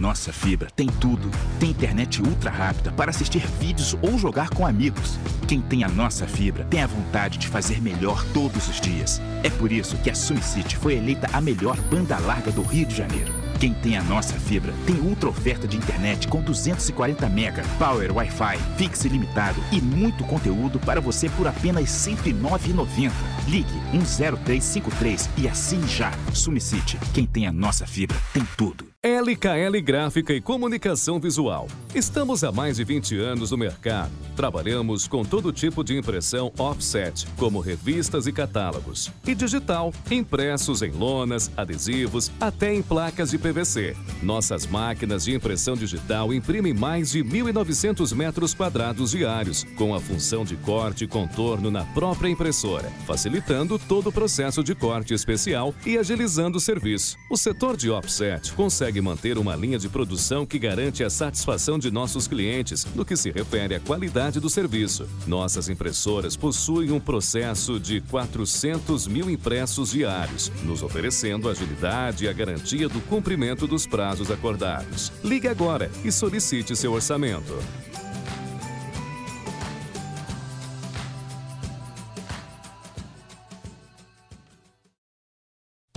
Nossa 0.02 0.34
fibra 0.34 0.68
tem 0.76 0.88
tudo. 0.88 1.30
Tem 1.60 1.70
internet 1.70 2.24
ultra 2.24 2.50
rápida 2.50 2.92
para 2.92 3.12
assistir 3.12 3.46
vídeos 3.60 3.96
ou 4.02 4.18
jogar 4.18 4.50
com 4.50 4.66
amigos. 4.66 5.20
Quem 5.48 5.62
tem 5.62 5.84
a 5.84 5.88
nossa 5.88 6.26
fibra 6.26 6.66
tem 6.66 6.82
a 6.82 6.88
vontade 6.88 7.38
de 7.38 7.48
fazer 7.48 7.80
melhor 7.80 8.26
todos 8.34 8.68
os 8.68 8.82
dias. 8.82 9.22
É 9.44 9.50
por 9.52 9.72
isso 9.72 9.96
que 9.98 10.10
a 10.10 10.16
SumCity 10.16 10.76
foi 10.76 10.96
eleita 10.96 11.30
a 11.32 11.40
melhor 11.40 11.78
banda 11.82 12.18
larga 12.18 12.52
do 12.52 12.64
Rio 12.64 12.88
de 12.88 12.96
Janeiro. 12.96 13.32
Quem 13.60 13.76
tem 13.76 13.96
a 13.96 14.02
nossa 14.02 14.34
fibra 14.34 14.74
tem 14.88 14.96
ultra 14.96 15.30
oferta 15.30 15.68
de 15.68 15.78
internet 15.78 16.28
com 16.28 16.42
240 16.42 17.30
mega, 17.30 17.62
power 17.78 18.12
Wi-Fi, 18.12 18.58
fixe 18.76 19.08
ilimitado 19.08 19.64
e 19.72 19.80
muito 19.80 20.24
conteúdo 20.24 20.80
para 20.80 21.00
você 21.00 21.30
por 21.30 21.46
apenas 21.48 22.08
R$ 22.08 22.16
109,90. 22.16 23.12
Ligue 23.48 23.80
10353 23.94 25.30
e 25.38 25.48
assine 25.48 25.88
já. 25.88 26.12
SumCity. 26.34 26.98
Quem 27.14 27.28
tem 27.28 27.46
a 27.46 27.52
nossa 27.52 27.86
fibra 27.86 28.18
tem 28.34 28.44
tudo. 28.58 28.91
LKL 29.04 29.82
Gráfica 29.82 30.32
e 30.32 30.40
Comunicação 30.40 31.20
Visual. 31.20 31.68
Estamos 31.96 32.44
há 32.44 32.52
mais 32.52 32.78
de 32.78 32.84
20 32.84 33.18
anos 33.18 33.50
no 33.50 33.58
mercado. 33.58 34.12
Trabalhamos 34.36 35.08
com 35.08 35.26
todo 35.26 35.52
tipo 35.52 35.84
de 35.84 35.98
impressão 35.98 36.54
offset, 36.56 37.26
como 37.36 37.60
revistas 37.60 38.28
e 38.28 38.32
catálogos, 38.32 39.12
e 39.26 39.34
digital, 39.34 39.92
impressos 40.12 40.84
em 40.84 40.92
lonas, 40.92 41.50
adesivos, 41.58 42.32
até 42.40 42.76
em 42.76 42.84
placas 42.84 43.32
de 43.32 43.40
PVC. 43.40 43.98
Nossas 44.22 44.68
máquinas 44.68 45.24
de 45.24 45.34
impressão 45.34 45.76
digital 45.76 46.32
imprimem 46.32 46.72
mais 46.72 47.10
de 47.10 47.24
1.900 47.24 48.16
metros 48.16 48.54
quadrados 48.54 49.10
diários, 49.10 49.64
com 49.76 49.96
a 49.96 50.00
função 50.00 50.46
de 50.46 50.56
corte 50.58 51.06
e 51.06 51.08
contorno 51.08 51.72
na 51.72 51.86
própria 51.86 52.30
impressora, 52.30 52.92
facilitando 53.08 53.80
todo 53.80 54.10
o 54.10 54.14
processo 54.14 54.64
de 54.64 54.76
corte 54.76 55.16
especial 55.16 55.74
e 55.88 55.98
agilizando 55.98 56.60
o 56.60 56.62
serviço. 56.62 57.18
O 57.32 57.36
setor 57.36 57.76
de 57.76 57.90
offset 57.90 58.54
consegue 58.54 58.91
manter 59.00 59.38
uma 59.38 59.56
linha 59.56 59.78
de 59.78 59.88
produção 59.88 60.46
que 60.46 60.58
garante 60.58 61.04
a 61.04 61.10
satisfação 61.10 61.78
de 61.78 61.92
nossos 61.92 62.28
clientes 62.28 62.86
no 62.96 63.06
que 63.06 63.16
se 63.16 63.32
refere 63.32 63.76
à 63.76 63.80
qualidade 63.80 64.40
do 64.40 64.50
serviço. 64.50 65.08
Nossas 65.28 65.70
impressoras 65.70 66.36
possuem 66.36 66.92
um 66.92 67.00
processo 67.00 67.80
de 67.80 68.02
400 68.02 69.08
mil 69.08 69.30
impressos 69.30 69.92
diários, 69.92 70.52
nos 70.64 70.82
oferecendo 70.82 71.48
agilidade 71.48 72.26
e 72.26 72.28
a 72.28 72.34
garantia 72.34 72.90
do 72.90 73.00
cumprimento 73.02 73.68
dos 73.68 73.86
prazos 73.86 74.32
acordados. 74.32 75.12
Ligue 75.24 75.48
agora 75.48 75.92
e 76.04 76.12
solicite 76.12 76.76
seu 76.76 76.94
orçamento. 76.94 77.56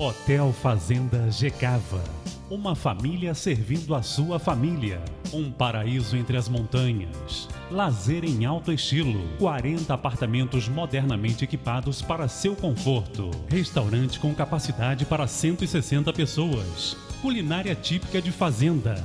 Hotel 0.05 0.53
Fazenda 0.53 1.31
Gecava. 1.31 2.03
Uma 2.51 2.77
família 2.77 3.33
servindo 3.35 3.95
a 3.95 4.03
sua 4.03 4.39
família. 4.39 5.01
Um 5.33 5.51
paraíso 5.51 6.15
entre 6.15 6.37
as 6.37 6.47
montanhas. 6.47 7.49
Lazer 7.71 8.23
em 8.23 8.45
alto 8.45 8.71
estilo. 8.71 9.27
40 9.39 9.95
apartamentos 9.95 10.69
modernamente 10.69 11.43
equipados 11.43 12.03
para 12.03 12.29
seu 12.29 12.55
conforto. 12.55 13.31
Restaurante 13.49 14.21
com 14.21 14.35
capacidade 14.35 15.07
para 15.07 15.27
160 15.27 16.13
pessoas. 16.13 16.95
Culinária 17.23 17.75
típica 17.75 18.21
de 18.21 18.31
fazenda. 18.31 19.03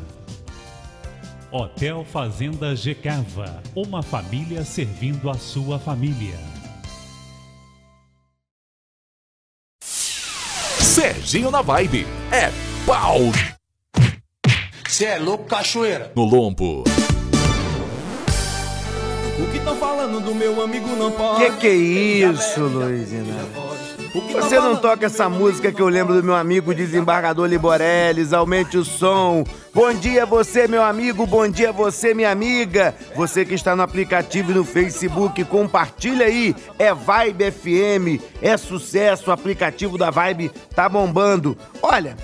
Hotel 1.50 2.04
Fazenda 2.04 2.76
Gecava. 2.76 3.64
Uma 3.74 4.04
família 4.04 4.66
servindo 4.66 5.30
a 5.30 5.36
sua 5.36 5.80
família. 5.80 6.38
Serginho 9.82 11.50
na 11.50 11.62
Vibe. 11.62 12.06
É 12.34 12.69
pau 12.90 13.20
Cê 14.88 15.06
é 15.06 15.20
louco, 15.20 15.44
cachoeira. 15.44 16.12
no 16.16 16.24
lombo. 16.24 16.84
O 19.38 19.52
que 19.52 19.58
estão 19.58 19.76
falando 19.76 20.20
do 20.20 20.34
meu 20.34 20.60
amigo 20.60 20.96
não 20.96 21.12
pode. 21.12 21.46
Que 21.46 21.52
que 21.58 21.68
é 21.68 21.76
isso, 21.76 22.62
Luiz? 22.62 23.10
Você 24.34 24.60
não 24.60 24.76
toca 24.76 25.06
essa 25.06 25.30
música 25.30 25.72
que 25.72 25.80
eu 25.80 25.88
lembro 25.88 26.16
do 26.16 26.24
meu 26.24 26.34
amigo 26.34 26.74
desembargador 26.74 27.46
Liborelles, 27.46 28.34
aumente 28.34 28.76
o 28.76 28.84
som. 28.84 29.44
Bom 29.72 29.94
dia 29.94 30.26
você, 30.26 30.68
meu 30.68 30.82
amigo, 30.82 31.28
bom 31.28 31.48
dia 31.48 31.72
você, 31.72 32.16
minha 32.16 32.32
amiga. 32.32 32.96
Você 33.16 33.46
que 33.46 33.54
está 33.54 33.76
no 33.76 33.84
aplicativo 33.84 34.50
e 34.50 34.56
no 34.56 34.66
Facebook, 34.66 35.44
compartilha 35.44 36.26
aí. 36.26 36.56
É 36.80 36.92
Vibe 36.92 37.52
FM, 37.52 38.24
é 38.42 38.58
sucesso, 38.58 39.30
o 39.30 39.34
aplicativo 39.34 39.96
da 39.96 40.10
Vibe 40.10 40.50
tá 40.74 40.90
bombando. 40.90 41.56
Olha, 41.84 42.18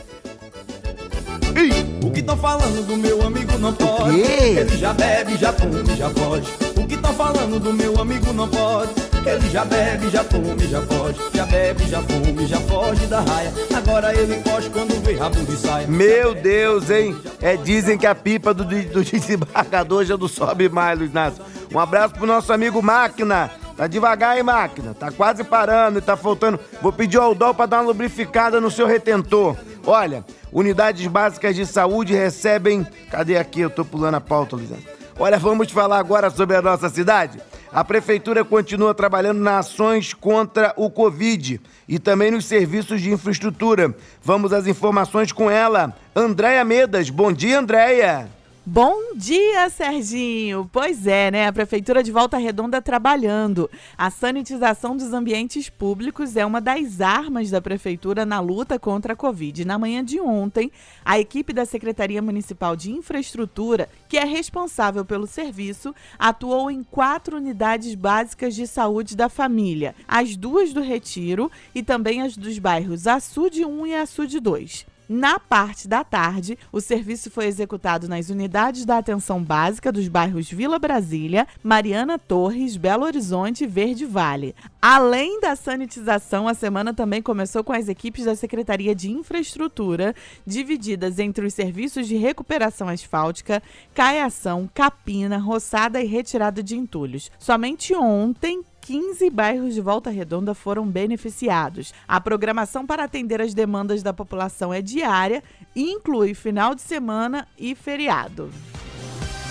O 2.04 2.12
que 2.12 2.20
estão 2.20 2.36
falando 2.36 2.86
do 2.86 2.98
meu 2.98 3.22
amigo 3.26 3.58
não 3.58 3.74
pode. 3.74 4.20
Ele 4.20 4.78
já 4.78 4.94
bebe, 4.94 5.38
já 5.38 5.54
come, 5.54 5.96
já 5.96 6.10
foge. 6.10 6.54
O 6.76 6.86
que 6.86 6.96
estão 6.96 7.14
falando 7.14 7.60
do 7.60 7.74
meu 7.74 7.98
amigo 7.98 8.34
não 8.34 8.48
pode. 8.50 8.92
Ele 9.26 9.50
já 9.50 9.64
bebe, 9.64 10.10
já 10.10 10.24
come, 10.26 10.68
já 10.68 10.82
foge. 10.82 11.18
Já 11.34 11.46
bebe, 11.46 11.88
já 11.88 12.04
come, 12.04 12.46
já 12.46 12.60
foge 12.60 13.08
da 13.08 13.22
raia. 13.22 13.54
Agora 13.74 14.14
ele 14.14 14.42
foge 14.42 14.70
quando 14.70 15.02
vê 15.02 15.16
rabo 15.16 15.44
de 15.46 15.56
saia. 15.56 15.88
Meu 15.88 16.36
Deus, 16.36 16.90
hein? 16.90 17.16
É, 17.42 17.56
dizem 17.56 17.98
que 17.98 18.06
a 18.06 18.14
pipa 18.14 18.54
do, 18.54 18.66
do 18.66 19.04
desembargador 19.06 20.04
já 20.04 20.18
não 20.18 20.28
sobe 20.28 20.68
mais, 20.68 21.00
Luiz 21.00 21.12
Inácio. 21.12 21.42
Um 21.74 21.80
abraço 21.80 22.16
pro 22.16 22.28
nosso 22.28 22.52
amigo 22.52 22.82
Máquina. 22.82 23.50
Tá 23.76 23.88
devagar, 23.88 24.38
hein, 24.38 24.44
Máquina? 24.44 24.94
Tá 24.94 25.12
quase 25.12 25.44
parando 25.44 26.00
e 26.00 26.02
tá 26.02 26.16
faltando. 26.16 26.60
Vou 26.82 26.94
pedir 26.94 27.18
ao 27.18 27.26
Aldol 27.26 27.54
pra 27.54 27.66
dar 27.66 27.78
uma 27.78 27.88
lubrificada 27.88 28.62
no 28.62 28.72
seu 28.72 28.88
retentor. 28.88 29.56
Olha, 29.88 30.25
unidades 30.51 31.06
básicas 31.06 31.56
de 31.56 31.65
saúde 31.65 32.13
recebem. 32.13 32.86
Cadê 33.12 33.38
aqui? 33.38 33.62
Eu 33.62 33.70
tô 33.70 33.86
pulando 33.86 34.15
a 34.15 34.22
pauta, 34.22 34.56
Luiz 34.56 34.70
Inácio. 34.70 34.89
Olha, 35.18 35.38
vamos 35.38 35.72
falar 35.72 36.00
agora 36.00 36.30
sobre 36.30 36.56
a 36.58 36.62
nossa 36.62 36.89
cidade. 36.89 37.39
A 37.72 37.84
prefeitura 37.84 38.44
continua 38.44 38.94
trabalhando 38.94 39.39
nas 39.39 39.68
ações 39.68 40.13
contra 40.13 40.74
o 40.75 40.89
Covid 40.89 41.62
e 41.88 42.00
também 42.00 42.32
nos 42.32 42.46
serviços 42.46 43.01
de 43.01 43.12
infraestrutura. 43.12 43.96
Vamos 44.24 44.54
às 44.54 44.65
informações 44.65 45.32
com 45.32 45.51
ela, 45.51 45.94
Andréia 46.15 46.65
Medas. 46.65 47.10
Bom 47.10 47.32
dia, 47.32 47.60
Andréia. 47.60 48.35
Bom 48.68 49.14
dia, 49.16 49.70
Serginho! 49.70 50.68
Pois 50.74 51.06
é, 51.06 51.30
né? 51.30 51.46
A 51.46 51.54
Prefeitura 51.54 52.02
de 52.02 52.12
Volta 52.12 52.36
Redonda 52.36 52.82
trabalhando. 52.82 53.70
A 53.96 54.10
sanitização 54.10 54.98
dos 54.98 55.14
ambientes 55.14 55.70
públicos 55.70 56.36
é 56.36 56.44
uma 56.44 56.60
das 56.60 57.00
armas 57.00 57.52
da 57.52 57.62
Prefeitura 57.62 58.26
na 58.26 58.40
luta 58.40 58.80
contra 58.80 59.14
a 59.14 59.16
Covid. 59.16 59.64
Na 59.66 59.78
manhã 59.78 60.04
de 60.04 60.20
ontem, 60.20 60.72
a 61.06 61.20
equipe 61.20 61.54
da 61.54 61.64
Secretaria 61.64 62.24
Municipal 62.24 62.76
de 62.76 62.92
Infraestrutura, 62.92 63.88
que 64.10 64.18
é 64.18 64.26
responsável 64.26 65.06
pelo 65.06 65.28
serviço, 65.28 65.94
atuou 66.18 66.72
em 66.72 66.82
quatro 66.82 67.38
unidades 67.38 67.94
básicas 67.94 68.56
de 68.56 68.66
saúde 68.66 69.16
da 69.16 69.30
família: 69.30 69.94
as 70.08 70.36
duas 70.36 70.74
do 70.74 70.82
Retiro 70.82 71.52
e 71.76 71.84
também 71.84 72.24
as 72.24 72.36
dos 72.36 72.58
bairros 72.58 73.06
Açude 73.06 73.64
1 73.64 73.86
e 73.86 73.96
Açude 73.96 74.40
2. 74.40 74.95
Na 75.08 75.40
parte 75.40 75.88
da 75.88 76.04
tarde, 76.04 76.58
o 76.72 76.82
serviço 76.82 77.30
foi 77.30 77.46
executado 77.46 78.08
nas 78.08 78.30
unidades 78.30 78.86
da 78.86 78.98
atenção 78.98 79.44
básica 79.44 79.92
dos 79.92 80.08
bairros 80.08 80.50
Vila 80.50 80.80
Brasília, 80.80 81.48
Mariana 81.64 82.18
Torres, 82.18 82.76
Belo 82.76 83.06
Horizonte 83.06 83.64
e 83.64 83.68
Verde 83.68 84.06
Vale. 84.06 84.56
Além 84.82 85.40
da 85.40 85.56
sanitização, 85.56 86.48
a 86.48 86.54
semana 86.54 86.94
também 86.94 87.22
começou 87.22 87.64
com 87.64 87.74
as 87.74 87.88
equipes 87.88 88.26
da 88.26 88.36
Secretaria 88.36 88.96
de 88.96 89.12
Infraestrutura, 89.12 90.16
divididas 90.46 91.20
entre 91.20 91.46
os 91.46 91.54
serviços 91.54 92.08
de 92.08 92.16
recuperação 92.16 92.88
asfáltica, 92.88 93.62
caiação, 93.94 94.70
capina, 94.74 95.38
roçada 95.38 96.02
e 96.02 96.08
retirada 96.08 96.64
de 96.64 96.76
entulhos. 96.76 97.32
Somente 97.38 97.94
ontem, 97.96 98.64
15 98.86 99.32
bairros 99.32 99.74
de 99.74 99.82
Volta 99.82 100.12
Redonda 100.12 100.54
foram 100.54 100.88
beneficiados. 100.88 101.92
A 102.08 102.22
programação 102.22 102.86
para 102.86 103.04
atender 103.04 103.42
as 103.42 103.51
demandas 103.51 104.04
da 104.04 104.13
população 104.13 104.72
é 104.72 104.80
diária 104.80 105.44
e 105.75 105.89
inclui 105.89 106.36
final 106.36 106.75
de 106.75 106.84
semana 106.84 107.48
e 107.58 107.74
feriado. 107.74 108.51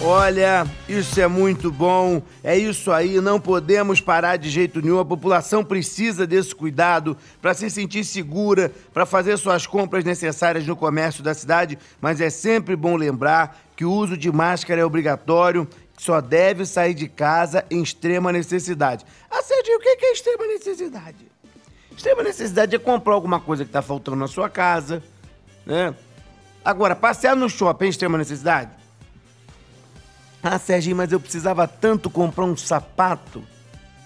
Olha, 0.01 0.65
isso 0.89 1.21
é 1.21 1.27
muito 1.27 1.71
bom. 1.71 2.23
É 2.45 2.57
isso 2.57 2.93
aí, 2.93 3.21
não 3.21 3.41
podemos 3.41 4.01
parar 4.01 4.37
de 4.37 4.49
jeito 4.51 4.81
nenhum. 4.81 5.01
A 5.01 5.05
população 5.05 5.65
precisa 5.65 6.27
desse 6.27 6.55
cuidado 6.55 7.17
para 7.43 7.55
se 7.55 7.69
sentir 7.71 8.05
segura, 8.05 8.71
para 8.93 9.05
fazer 9.05 9.37
suas 9.37 9.67
compras 9.67 10.05
necessárias 10.05 10.65
no 10.67 10.77
comércio 10.77 11.25
da 11.25 11.35
cidade, 11.35 11.77
mas 12.01 12.21
é 12.21 12.31
sempre 12.31 12.77
bom 12.77 12.97
lembrar 12.97 13.65
que 13.77 13.85
o 13.85 13.93
uso 13.93 14.17
de 14.17 14.31
máscara 14.31 14.81
é 14.81 14.85
obrigatório 14.85 15.67
só 15.97 16.21
deve 16.21 16.67
sair 16.67 16.95
de 16.95 17.09
casa 17.09 17.65
em 17.71 17.83
extrema 17.83 18.33
necessidade. 18.33 19.05
Ah, 19.31 19.43
Serginho, 19.43 19.79
o 19.79 19.81
que 19.81 19.89
é 19.89 20.13
extrema 20.13 20.47
necessidade? 20.47 21.31
Extrema 21.97 22.23
necessidade 22.23 22.75
é 22.75 22.79
comprar 22.79 23.15
alguma 23.15 23.41
coisa 23.41 23.65
que 23.65 23.69
está 23.69 23.81
faltando 23.81 24.17
na 24.17 24.27
sua 24.27 24.51
casa, 24.51 25.03
né? 25.65 25.95
Agora, 26.65 26.97
passear 26.97 27.37
no 27.37 27.49
shopping 27.49 27.87
é 27.87 27.89
extrema 27.89 28.19
necessidade? 28.19 28.71
Ah, 30.43 30.59
Serginho, 30.59 30.97
mas 30.97 31.13
eu 31.13 31.21
precisava 31.21 31.67
tanto 31.69 32.11
comprar 32.11 32.45
um 32.45 32.57
sapato. 32.57 33.45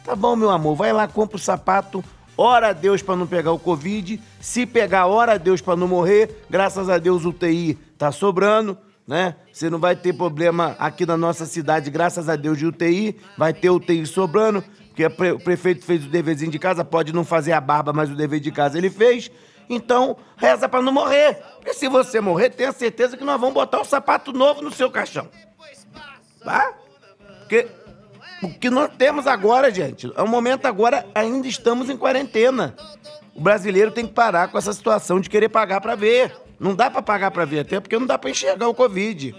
Tá 0.05 0.15
bom, 0.15 0.37
meu 0.37 0.51
amor, 0.51 0.77
vai 0.77 0.93
lá, 0.93 1.09
compra 1.09 1.37
o 1.37 1.41
sapato, 1.41 2.05
ora 2.37 2.69
a 2.69 2.73
Deus 2.73 3.03
para 3.03 3.17
não 3.17 3.27
pegar 3.27 3.53
o 3.53 3.59
Covid. 3.59 4.21
Se 4.41 4.67
pegar, 4.67 5.07
ora 5.07 5.33
a 5.33 5.37
Deus 5.39 5.61
para 5.61 5.77
não 5.77 5.89
morrer. 5.89 6.45
Graças 6.49 6.89
a 6.89 6.99
Deus 6.99 7.25
o 7.25 7.33
TI 7.33 7.79
tá 7.97 8.13
sobrando 8.13 8.79
né? 9.09 9.37
Você 9.51 9.71
não 9.71 9.79
vai 9.79 9.97
ter 9.97 10.13
problema 10.13 10.77
aqui 10.79 11.07
na 11.07 11.17
nossa 11.17 11.47
cidade, 11.47 11.91
graças 11.91 12.29
a 12.29 12.37
Deus, 12.37 12.59
de 12.59 12.67
UTI. 12.67 13.19
Vai 13.39 13.55
ter 13.55 13.71
UTI 13.71 14.05
sobrando, 14.05 14.63
porque 14.89 15.07
o 15.33 15.41
prefeito 15.41 15.83
fez 15.87 16.05
o 16.05 16.09
deverzinho 16.11 16.53
de 16.53 16.59
casa, 16.59 16.85
pode 16.85 17.11
não 17.11 17.25
fazer 17.25 17.53
a 17.53 17.61
barba, 17.61 17.91
mas 17.91 18.11
o 18.11 18.15
dever 18.15 18.39
de 18.39 18.53
casa 18.53 18.77
ele 18.77 18.91
fez. 18.91 19.31
Então, 19.71 20.15
reza 20.37 20.69
para 20.69 20.83
não 20.83 20.93
morrer. 20.93 21.37
Porque 21.57 21.73
se 21.73 21.89
você 21.89 22.21
morrer, 22.21 22.51
tenha 22.51 22.71
certeza 22.71 23.17
que 23.17 23.25
nós 23.25 23.41
vamos 23.41 23.55
botar 23.55 23.81
um 23.81 23.85
sapato 23.85 24.31
novo 24.31 24.61
no 24.61 24.71
seu 24.71 24.91
caixão. 24.91 25.27
Tá? 26.45 26.75
Porque 27.41 27.67
o 28.43 28.51
que 28.51 28.69
nós 28.69 28.91
temos 28.99 29.27
agora, 29.27 29.71
gente, 29.71 30.13
é 30.15 30.23
um 30.23 30.29
momento 30.29 30.67
agora, 30.67 31.07
ainda 31.15 31.49
estamos 31.49 31.89
em 31.89 31.97
quarentena. 31.97 32.77
O 33.35 33.41
brasileiro 33.41 33.91
tem 33.91 34.07
que 34.07 34.13
parar 34.13 34.49
com 34.49 34.59
essa 34.59 34.73
situação 34.75 35.19
de 35.19 35.31
querer 35.31 35.49
pagar 35.49 35.81
para 35.81 35.95
ver. 35.95 36.48
Não 36.59 36.75
dá 36.75 36.91
para 36.91 37.03
pagar 37.03 37.31
para 37.31 37.45
ver, 37.45 37.61
até 37.61 37.79
porque 37.79 37.99
não 37.99 38.07
dá 38.07 38.19
para 38.19 38.31
enxergar 38.31 38.69
o 38.69 38.75
Covid. 38.75 39.35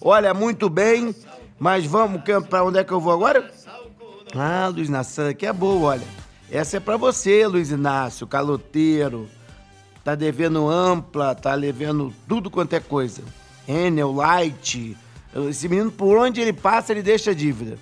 Olha, 0.00 0.32
muito 0.32 0.68
bem, 0.68 1.14
mas 1.58 1.84
vamos 1.84 2.22
para 2.48 2.64
onde 2.64 2.78
é 2.78 2.84
que 2.84 2.92
eu 2.92 3.00
vou 3.00 3.12
agora? 3.12 3.50
Ah, 4.34 4.68
Luiz 4.72 4.88
Inácio, 4.88 5.28
aqui 5.28 5.46
é 5.46 5.52
boa, 5.52 5.90
olha. 5.90 6.06
Essa 6.50 6.76
é 6.78 6.80
para 6.80 6.96
você, 6.96 7.46
Luiz 7.46 7.70
Inácio, 7.70 8.26
caloteiro. 8.26 9.28
Tá 10.02 10.14
devendo 10.14 10.68
ampla, 10.68 11.34
tá 11.34 11.56
devendo 11.56 12.12
tudo 12.28 12.50
quanto 12.50 12.74
é 12.74 12.80
coisa. 12.80 13.22
Enel, 13.66 14.12
Light. 14.12 14.96
Esse 15.48 15.68
menino, 15.68 15.90
por 15.90 16.18
onde 16.18 16.40
ele 16.40 16.52
passa, 16.52 16.92
ele 16.92 17.02
deixa 17.02 17.34
dívida. 17.34 17.78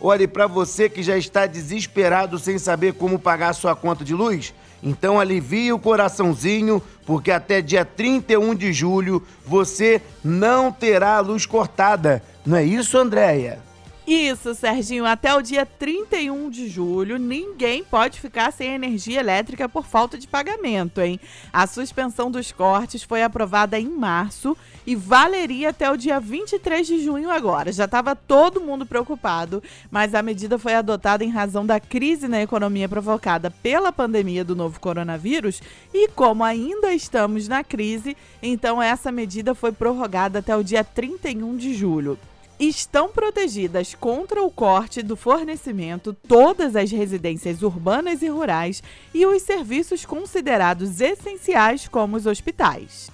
Olha, 0.00 0.28
para 0.28 0.46
você 0.46 0.88
que 0.88 1.02
já 1.02 1.16
está 1.16 1.46
desesperado 1.46 2.38
sem 2.38 2.58
saber 2.58 2.94
como 2.94 3.18
pagar 3.18 3.50
a 3.50 3.54
sua 3.54 3.74
conta 3.74 4.04
de 4.04 4.14
luz, 4.14 4.54
então 4.82 5.18
alivie 5.18 5.72
o 5.72 5.78
coraçãozinho, 5.78 6.82
porque 7.06 7.30
até 7.30 7.60
dia 7.60 7.84
31 7.84 8.54
de 8.54 8.72
julho 8.72 9.22
você 9.46 10.00
não 10.22 10.72
terá 10.72 11.16
a 11.16 11.20
luz 11.20 11.46
cortada. 11.46 12.22
Não 12.44 12.56
é 12.56 12.64
isso, 12.64 12.98
Andréia? 12.98 13.58
Isso, 14.06 14.54
Serginho. 14.54 15.06
Até 15.06 15.34
o 15.34 15.40
dia 15.40 15.64
31 15.64 16.50
de 16.50 16.68
julho, 16.68 17.18
ninguém 17.18 17.82
pode 17.82 18.20
ficar 18.20 18.52
sem 18.52 18.74
energia 18.74 19.18
elétrica 19.18 19.66
por 19.66 19.86
falta 19.86 20.18
de 20.18 20.28
pagamento, 20.28 21.00
hein? 21.00 21.18
A 21.50 21.66
suspensão 21.66 22.30
dos 22.30 22.52
cortes 22.52 23.02
foi 23.02 23.22
aprovada 23.22 23.80
em 23.80 23.88
março 23.88 24.54
e 24.86 24.94
valeria 24.94 25.70
até 25.70 25.90
o 25.90 25.96
dia 25.96 26.20
23 26.20 26.86
de 26.86 27.02
junho 27.02 27.30
agora. 27.30 27.72
Já 27.72 27.86
estava 27.86 28.14
todo 28.14 28.60
mundo 28.60 28.84
preocupado, 28.84 29.62
mas 29.90 30.14
a 30.14 30.22
medida 30.22 30.58
foi 30.58 30.74
adotada 30.74 31.24
em 31.24 31.30
razão 31.30 31.64
da 31.64 31.80
crise 31.80 32.28
na 32.28 32.42
economia 32.42 32.86
provocada 32.86 33.50
pela 33.50 33.90
pandemia 33.90 34.44
do 34.44 34.54
novo 34.54 34.78
coronavírus 34.80 35.62
e 35.94 36.08
como 36.08 36.44
ainda 36.44 36.92
estamos 36.92 37.48
na 37.48 37.64
crise, 37.64 38.14
então 38.42 38.82
essa 38.82 39.10
medida 39.10 39.54
foi 39.54 39.72
prorrogada 39.72 40.40
até 40.40 40.54
o 40.54 40.62
dia 40.62 40.84
31 40.84 41.56
de 41.56 41.72
julho 41.72 42.18
estão 42.58 43.08
protegidas 43.08 43.94
contra 43.94 44.42
o 44.42 44.50
corte 44.50 45.02
do 45.02 45.16
fornecimento 45.16 46.12
todas 46.12 46.76
as 46.76 46.90
residências 46.90 47.62
urbanas 47.62 48.22
e 48.22 48.28
rurais 48.28 48.82
e 49.12 49.26
os 49.26 49.42
serviços 49.42 50.04
considerados 50.04 51.00
essenciais, 51.00 51.88
como 51.88 52.16
os 52.16 52.26
hospitais. 52.26 53.10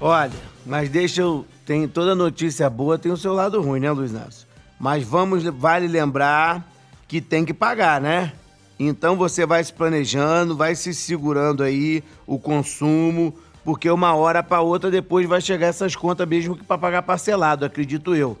Olha, 0.00 0.32
mas 0.64 0.88
deixa 0.88 1.22
eu. 1.22 1.44
Tem 1.64 1.86
toda 1.86 2.14
notícia 2.14 2.70
boa, 2.70 2.98
tem 2.98 3.12
o 3.12 3.16
seu 3.16 3.34
lado 3.34 3.60
ruim, 3.60 3.80
né, 3.80 3.90
Luiz 3.90 4.10
Nácio? 4.10 4.46
Mas 4.80 5.04
vamos, 5.04 5.44
vale 5.44 5.86
lembrar 5.86 6.66
que 7.06 7.20
tem 7.20 7.44
que 7.44 7.52
pagar, 7.52 8.00
né? 8.00 8.32
Então 8.78 9.16
você 9.16 9.44
vai 9.44 9.62
se 9.64 9.72
planejando, 9.72 10.56
vai 10.56 10.74
se 10.74 10.94
segurando 10.94 11.62
aí 11.62 12.02
o 12.26 12.38
consumo 12.38 13.34
porque 13.68 13.90
uma 13.90 14.14
hora 14.14 14.42
para 14.42 14.62
outra 14.62 14.90
depois 14.90 15.28
vai 15.28 15.42
chegar 15.42 15.66
essas 15.66 15.94
contas 15.94 16.26
mesmo 16.26 16.56
que 16.56 16.64
para 16.64 16.78
pagar 16.78 17.02
parcelado, 17.02 17.66
acredito 17.66 18.14
eu. 18.14 18.34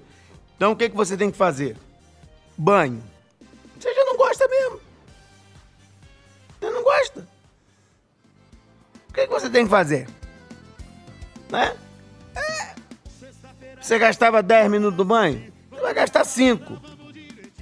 Então 0.56 0.72
o 0.72 0.76
que, 0.76 0.88
que 0.88 0.96
você 0.96 1.18
tem 1.18 1.30
que 1.30 1.36
fazer? 1.36 1.76
Banho. 2.56 3.02
Você 3.78 3.92
já 3.92 4.04
não 4.06 4.16
gosta 4.16 4.48
mesmo. 4.48 4.80
Você 6.58 6.70
não 6.70 6.82
gosta. 6.82 7.28
O 9.10 9.12
que, 9.12 9.26
que 9.26 9.30
você 9.30 9.50
tem 9.50 9.64
que 9.64 9.70
fazer? 9.70 10.08
Né? 11.50 11.76
É. 12.34 12.74
Você 13.78 13.98
gastava 13.98 14.42
10 14.42 14.70
minutos 14.70 14.96
do 14.96 15.04
banho? 15.04 15.52
Você 15.70 15.82
vai 15.82 15.92
gastar 15.92 16.24
5. 16.24 16.80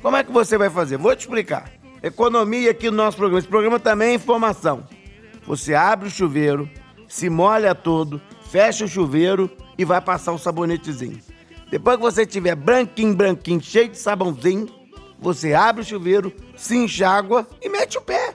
Como 0.00 0.16
é 0.16 0.22
que 0.22 0.30
você 0.30 0.56
vai 0.56 0.70
fazer? 0.70 0.98
Vou 0.98 1.16
te 1.16 1.22
explicar. 1.22 1.68
Economia 2.00 2.70
aqui 2.70 2.92
no 2.92 2.96
nosso 2.96 3.16
programa. 3.16 3.40
Esse 3.40 3.48
programa 3.48 3.80
também 3.80 4.10
é 4.10 4.14
informação. 4.14 4.86
Você 5.44 5.74
abre 5.74 6.06
o 6.06 6.10
chuveiro, 6.12 6.70
se 7.08 7.28
molha 7.30 7.74
todo, 7.74 8.20
fecha 8.50 8.84
o 8.84 8.88
chuveiro 8.88 9.50
e 9.78 9.84
vai 9.84 10.00
passar 10.00 10.32
o 10.32 10.38
sabonetezinho. 10.38 11.20
Depois 11.70 11.96
que 11.96 12.02
você 12.02 12.24
tiver 12.24 12.54
branquinho, 12.54 13.14
branquinho, 13.14 13.60
cheio 13.60 13.88
de 13.88 13.98
sabãozinho, 13.98 14.68
você 15.18 15.54
abre 15.54 15.82
o 15.82 15.84
chuveiro, 15.84 16.32
se 16.56 16.76
enxágua 16.76 17.46
e 17.60 17.68
mete 17.68 17.98
o 17.98 18.00
pé. 18.00 18.34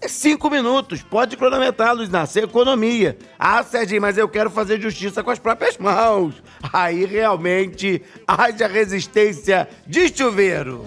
É 0.00 0.06
cinco 0.06 0.48
minutos, 0.48 1.02
pode 1.02 1.36
cronometrar, 1.36 1.94
Luiz 1.94 2.08
Nascer, 2.08 2.44
economia. 2.44 3.18
Ah, 3.36 3.64
Serginho, 3.64 4.00
mas 4.00 4.16
eu 4.16 4.28
quero 4.28 4.48
fazer 4.48 4.80
justiça 4.80 5.24
com 5.24 5.30
as 5.30 5.40
próprias 5.40 5.76
mãos. 5.76 6.40
Aí 6.72 7.04
realmente 7.04 8.02
haja 8.26 8.68
resistência 8.68 9.68
de 9.86 10.08
chuveiro. 10.16 10.84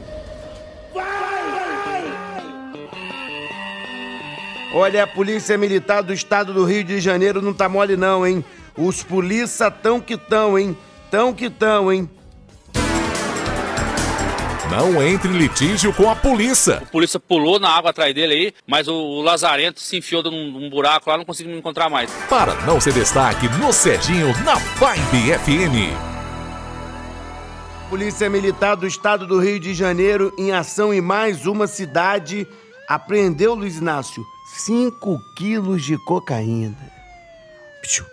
Olha, 4.73 5.03
a 5.03 5.07
Polícia 5.07 5.57
Militar 5.57 6.01
do 6.01 6.13
Estado 6.13 6.53
do 6.53 6.63
Rio 6.63 6.84
de 6.84 7.01
Janeiro 7.01 7.41
não 7.41 7.53
tá 7.53 7.67
mole 7.67 7.97
não, 7.97 8.25
hein? 8.25 8.43
Os 8.77 9.03
polícia 9.03 9.69
tão 9.69 9.99
que 9.99 10.15
tão, 10.15 10.57
hein? 10.57 10.77
Tão 11.10 11.34
que 11.34 11.49
tão, 11.49 11.91
hein? 11.91 12.10
Não 14.71 15.03
entre 15.03 15.27
em 15.29 15.38
litígio 15.38 15.91
com 15.91 16.10
a 16.10 16.15
polícia. 16.15 16.77
A 16.77 16.86
polícia 16.86 17.19
pulou 17.19 17.60
na 17.60 17.67
água 17.67 17.89
atrás 17.89 18.15
dele 18.15 18.34
aí, 18.34 18.53
mas 18.65 18.88
o, 18.88 18.93
o 18.93 19.21
Lazarento 19.21 19.81
se 19.81 19.97
enfiou 19.97 20.23
num, 20.23 20.49
num 20.49 20.69
buraco 20.69 21.10
lá, 21.10 21.17
não 21.17 21.25
conseguiu 21.25 21.51
me 21.51 21.60
encontrar 21.60 21.89
mais. 21.89 22.10
Para 22.29 22.55
não 22.62 22.79
ser 22.79 22.93
destaque 22.93 23.49
no 23.60 23.73
Serginho 23.73 24.27
na 24.45 24.55
Vibe 24.55 25.38
FM. 25.39 25.93
Polícia 27.89 28.29
Militar 28.29 28.77
do 28.77 28.88
Estado 28.88 29.27
do 29.27 29.38
Rio 29.38 29.60
de 29.60 29.73
Janeiro, 29.73 30.34
em 30.38 30.53
ação 30.53 30.93
em 30.93 31.01
mais 31.01 31.45
uma 31.45 31.67
cidade, 31.67 32.47
apreendeu, 32.88 33.53
Luiz 33.53 33.75
Inácio, 33.75 34.25
5 34.57 35.19
quilos 35.35 35.83
de 35.83 35.97
cocaína. 35.97 36.77
Piu. 37.81 38.05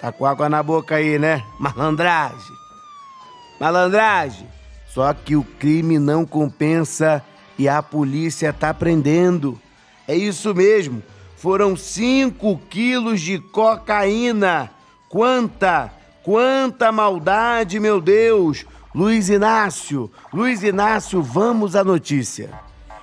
Tá 0.00 0.12
com 0.12 0.24
água 0.24 0.48
na 0.48 0.62
boca 0.62 0.96
aí, 0.96 1.18
né? 1.18 1.44
Malandragem. 1.58 2.56
Malandragem. 3.58 4.46
Só 4.88 5.12
que 5.12 5.36
o 5.36 5.42
crime 5.42 5.98
não 5.98 6.24
compensa 6.24 7.24
e 7.58 7.68
a 7.68 7.82
polícia 7.82 8.52
tá 8.52 8.72
prendendo. 8.72 9.60
É 10.06 10.14
isso 10.14 10.54
mesmo. 10.54 11.02
Foram 11.36 11.76
5 11.76 12.58
quilos 12.68 13.20
de 13.20 13.38
cocaína. 13.38 14.70
Quanta, 15.08 15.92
quanta 16.22 16.92
maldade, 16.92 17.80
meu 17.80 18.00
Deus! 18.00 18.64
Luiz 18.94 19.28
Inácio, 19.28 20.10
Luiz 20.32 20.62
Inácio, 20.62 21.22
vamos 21.22 21.76
à 21.76 21.84
notícia. 21.84 22.50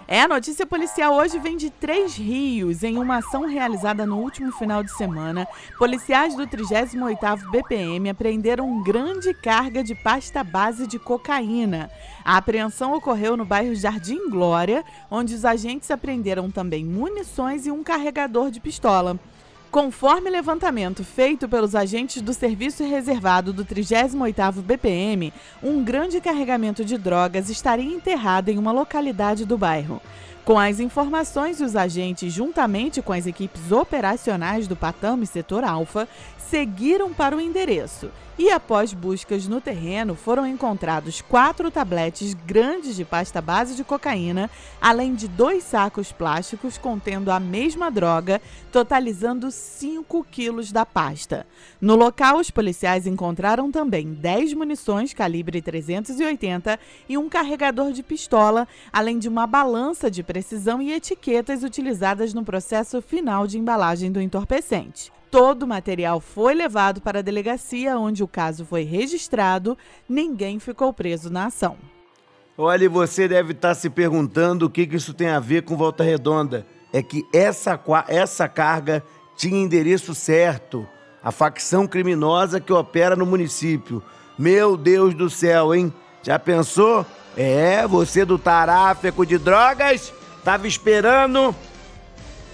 É, 0.09 0.21
a 0.21 0.27
notícia 0.27 0.65
policial 0.65 1.15
hoje 1.15 1.37
vem 1.37 1.57
de 1.57 1.69
Três 1.69 2.15
Rios. 2.15 2.81
Em 2.81 2.97
uma 2.97 3.17
ação 3.17 3.45
realizada 3.45 4.05
no 4.05 4.19
último 4.19 4.53
final 4.53 4.81
de 4.81 4.89
semana, 4.95 5.45
policiais 5.77 6.33
do 6.33 6.47
38º 6.47 7.51
BPM 7.51 8.09
apreenderam 8.09 8.81
grande 8.81 9.33
carga 9.33 9.83
de 9.83 9.93
pasta 9.93 10.45
base 10.45 10.87
de 10.87 10.97
cocaína. 10.97 11.91
A 12.23 12.37
apreensão 12.37 12.93
ocorreu 12.93 13.35
no 13.35 13.43
bairro 13.43 13.75
Jardim 13.75 14.29
Glória, 14.29 14.81
onde 15.11 15.35
os 15.35 15.43
agentes 15.43 15.91
apreenderam 15.91 16.49
também 16.49 16.85
munições 16.85 17.67
e 17.67 17.71
um 17.71 17.83
carregador 17.83 18.49
de 18.49 18.61
pistola. 18.61 19.19
Conforme 19.77 20.31
levantamento 20.31 21.03
feito 21.03 21.47
pelos 21.47 21.75
agentes 21.75 22.19
do 22.19 22.33
Serviço 22.33 22.83
Reservado 22.83 23.53
do 23.53 23.63
38º 23.63 24.63
BPM, 24.63 25.31
um 25.61 25.83
grande 25.83 26.19
carregamento 26.19 26.83
de 26.83 26.97
drogas 26.97 27.47
estaria 27.47 27.93
enterrado 27.93 28.49
em 28.49 28.57
uma 28.57 28.71
localidade 28.71 29.45
do 29.45 29.55
bairro. 29.55 30.01
Com 30.47 30.57
as 30.57 30.79
informações, 30.79 31.60
os 31.60 31.75
agentes, 31.75 32.31
juntamente 32.31 33.01
com 33.01 33.12
as 33.12 33.27
equipes 33.27 33.69
operacionais 33.69 34.65
do 34.65 34.77
Patam 34.77 35.21
e 35.21 35.27
Setor 35.27 35.62
Alfa, 35.62 36.07
seguiram 36.38 37.13
para 37.13 37.36
o 37.36 37.41
endereço 37.41 38.10
e, 38.38 38.51
após 38.51 38.93
buscas 38.93 39.47
no 39.47 39.60
terreno, 39.60 40.13
foram 40.15 40.45
encontrados 40.45 41.21
quatro 41.21 41.71
tabletes 41.71 42.33
grandes 42.33 42.95
de 42.95 43.03
pasta 43.03 43.41
base 43.41 43.75
de 43.75 43.83
cocaína, 43.83 44.49
além 44.79 45.15
de 45.15 45.27
dois 45.27 45.63
sacos 45.63 46.12
plásticos 46.12 46.77
contendo 46.77 47.31
a 47.31 47.39
mesma 47.39 47.89
droga, 47.89 48.39
totalizando 48.71 49.49
5 49.49 50.23
quilos 50.29 50.71
da 50.71 50.86
pasta. 50.86 51.47
No 51.81 51.95
local, 51.95 52.38
os 52.38 52.51
policiais 52.51 53.07
encontraram 53.07 53.71
também 53.71 54.13
10 54.13 54.53
munições 54.53 55.13
calibre 55.13 55.62
380 55.62 56.79
e 57.10 57.17
um 57.17 57.27
carregador 57.27 57.91
de 57.91 58.03
pistola, 58.03 58.67
além 58.93 59.17
de 59.17 59.27
uma 59.27 59.47
balança 59.47 60.12
de 60.12 60.21
precisão 60.38 60.80
e 60.80 60.93
etiquetas 60.93 61.63
utilizadas 61.63 62.32
no 62.32 62.45
processo 62.45 63.02
final 63.02 63.47
de 63.47 63.58
embalagem 63.58 64.12
do 64.12 64.21
entorpecente. 64.21 65.12
Todo 65.32 65.63
o 65.63 65.67
material 65.67 66.19
foi 66.19 66.54
levado 66.54 67.02
para 67.02 67.19
a 67.19 67.21
delegacia, 67.23 67.97
onde 67.97 68.23
o 68.23 68.28
caso 68.28 68.63
foi 68.63 68.84
registrado. 68.84 69.76
Ninguém 70.08 70.60
ficou 70.60 70.93
preso 70.93 71.32
na 71.32 71.47
ação. 71.47 71.76
Olha, 72.56 72.88
você 72.88 73.28
deve 73.28 73.54
estar 73.54 73.73
se 73.73 73.89
perguntando 73.89 74.67
o 74.67 74.69
que 74.69 74.86
que 74.86 74.95
isso 74.95 75.12
tem 75.12 75.30
a 75.30 75.39
ver 75.39 75.63
com 75.63 75.76
Volta 75.76 76.04
Redonda. 76.04 76.67
É 76.93 77.02
que 77.02 77.26
essa, 77.34 77.80
essa 78.08 78.47
carga 78.47 79.04
tinha 79.36 79.60
endereço 79.60 80.13
certo. 80.13 80.88
A 81.23 81.32
facção 81.32 81.88
criminosa 81.88 82.60
que 82.60 82.71
opera 82.71 83.15
no 83.15 83.26
município. 83.26 84.04
Meu 84.38 84.78
Deus 84.78 85.15
do 85.15 85.32
céu, 85.32 85.73
hein? 85.73 85.91
Já 86.21 86.38
pensou? 86.38 87.04
É, 87.36 87.88
você 87.88 88.23
do 88.23 88.38
tráfico 88.39 89.26
de 89.26 89.38
drogas, 89.38 90.13
tava 90.47 90.65
esperando, 90.65 91.53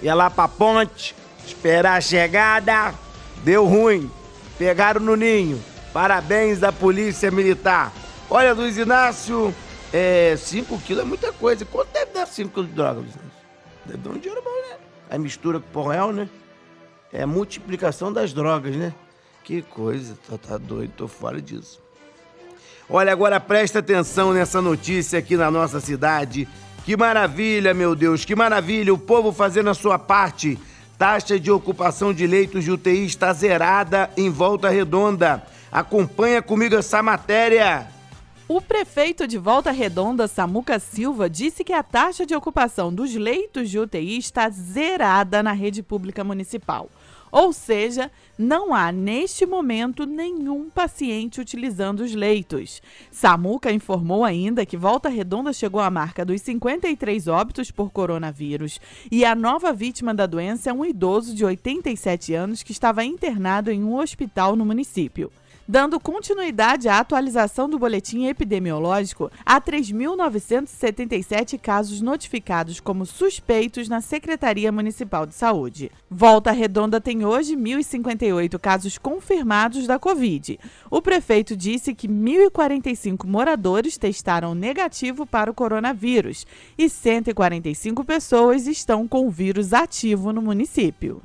ia 0.02 0.16
lá 0.16 0.28
pra 0.28 0.48
ponte, 0.48 1.16
esperar 1.46 1.98
a 1.98 2.02
chegada, 2.02 2.92
deu 3.44 3.66
ruim, 3.68 4.10
pegaram 4.58 5.00
no 5.00 5.16
ninho. 5.16 5.64
Parabéns 5.94 6.60
da 6.60 6.72
Polícia 6.72 7.30
Militar. 7.30 7.94
Olha, 8.32 8.52
Luiz 8.52 8.78
Inácio, 8.78 9.54
5 10.40 10.80
quilos 10.80 11.04
é 11.04 11.06
muita 11.06 11.32
coisa. 11.34 11.66
Quanto 11.66 11.90
deve 11.94 12.14
dar 12.14 12.26
5 12.26 12.50
quilos 12.50 12.68
de 12.68 12.76
droga, 12.76 13.00
Luiz 13.00 13.14
Inácio? 13.14 13.32
Deve 13.86 14.00
dar 14.00 14.10
um 14.10 14.18
dinheiro 14.18 14.42
bom, 14.42 14.72
né? 14.72 14.78
Aí 15.12 15.20
mistura 15.20 15.60
com 15.60 15.80
o 15.80 15.88
real, 15.88 16.12
né? 16.12 16.28
É 17.12 17.22
a 17.22 17.28
multiplicação 17.28 18.12
das 18.12 18.34
drogas, 18.34 18.76
né? 18.76 18.92
Que 19.44 19.62
coisa, 19.62 20.18
tá, 20.28 20.36
tá 20.36 20.58
doido, 20.58 20.94
tô 20.98 21.08
fora 21.08 21.40
disso. 21.40 21.80
Olha, 22.90 23.12
agora 23.12 23.40
presta 23.40 23.78
atenção 23.78 24.34
nessa 24.34 24.64
notícia 24.64 25.20
aqui 25.20 25.38
na 25.38 25.52
nossa 25.52 25.80
cidade. 25.80 26.50
Que 26.86 26.98
maravilha, 26.98 27.74
meu 27.74 27.96
Deus, 27.96 28.26
que 28.26 28.36
maravilha! 28.36 28.94
O 28.94 28.98
povo 28.98 29.32
fazendo 29.32 29.70
a 29.70 29.74
sua 29.74 29.98
parte. 29.98 30.60
Taxa 30.98 31.40
de 31.40 31.50
ocupação 31.50 32.14
de 32.14 32.28
leitos 32.28 32.66
de 32.66 32.72
UTI 32.72 33.06
está 33.06 33.32
zerada 33.32 34.10
em 34.18 34.30
volta 34.30 34.70
redonda. 34.70 35.44
Acompanha 35.72 36.42
comigo 36.42 36.76
essa 36.76 37.02
matéria. 37.02 37.88
O 38.50 38.60
prefeito 38.60 39.26
de 39.26 39.38
Volta 39.38 39.72
Redonda, 39.72 40.28
Samuca 40.28 40.78
Silva, 40.78 41.30
disse 41.30 41.64
que 41.64 41.72
a 41.72 41.82
taxa 41.82 42.26
de 42.26 42.36
ocupação 42.36 42.94
dos 42.94 43.16
leitos 43.16 43.70
de 43.70 43.80
UTI 43.80 44.18
está 44.18 44.50
zerada 44.50 45.42
na 45.42 45.54
rede 45.54 45.82
pública 45.82 46.24
municipal. 46.24 46.90
Ou 47.34 47.52
seja, 47.52 48.12
não 48.38 48.76
há 48.76 48.92
neste 48.92 49.44
momento 49.44 50.06
nenhum 50.06 50.70
paciente 50.70 51.42
utilizando 51.42 52.02
os 52.02 52.14
leitos. 52.14 52.80
Samuca 53.10 53.72
informou 53.72 54.24
ainda 54.24 54.68
que 54.68 54.78
Volta 54.78 55.10
Redonda 55.10 55.52
chegou 55.52 55.82
à 55.82 55.90
marca 55.90 56.24
dos 56.24 56.40
53 56.44 57.28
óbitos 57.28 57.72
por 57.72 57.90
coronavírus 57.90 58.80
e 59.12 59.26
a 59.26 59.34
nova 59.34 59.74
vítima 59.74 60.14
da 60.14 60.28
doença 60.28 60.70
é 60.70 60.74
um 60.74 60.86
idoso 60.86 61.34
de 61.34 61.44
87 61.44 62.36
anos 62.36 62.62
que 62.62 62.72
estava 62.72 63.04
internado 63.04 63.72
em 63.72 63.84
um 63.84 63.98
hospital 63.98 64.56
no 64.56 64.64
município. 64.64 65.32
Dando 65.66 65.98
continuidade 65.98 66.90
à 66.90 67.00
atualização 67.00 67.70
do 67.70 67.80
boletim 67.80 68.26
epidemiológico, 68.26 69.32
há 69.46 69.62
3.977 69.62 71.58
casos 71.58 72.02
notificados 72.02 72.82
como 72.82 73.06
suspeitos 73.06 73.88
na 73.88 74.02
Secretaria 74.02 74.74
Municipal 74.74 75.26
de 75.26 75.34
Saúde. 75.34 75.90
Volta 76.10 76.52
Redonda 76.52 77.00
tem 77.00 77.26
hoje 77.26 77.56
1.058 77.56 78.60
casos 78.60 78.98
confirmados 78.98 79.88
da 79.88 79.98
Covid. 79.98 80.60
O 80.92 81.02
prefeito 81.02 81.56
disse 81.56 81.96
que 81.96 82.10
1.045 82.10 83.26
moradores 83.26 83.98
testaram 83.98 84.54
negativo 84.54 85.26
para 85.26 85.50
o 85.50 85.54
coronavírus 85.54 86.46
e 86.78 86.90
145 86.90 88.04
pessoas 88.04 88.68
estão 88.68 89.08
com 89.08 89.26
o 89.26 89.32
vírus 89.32 89.72
ativo 89.72 90.34
no 90.34 90.42
município. 90.42 91.22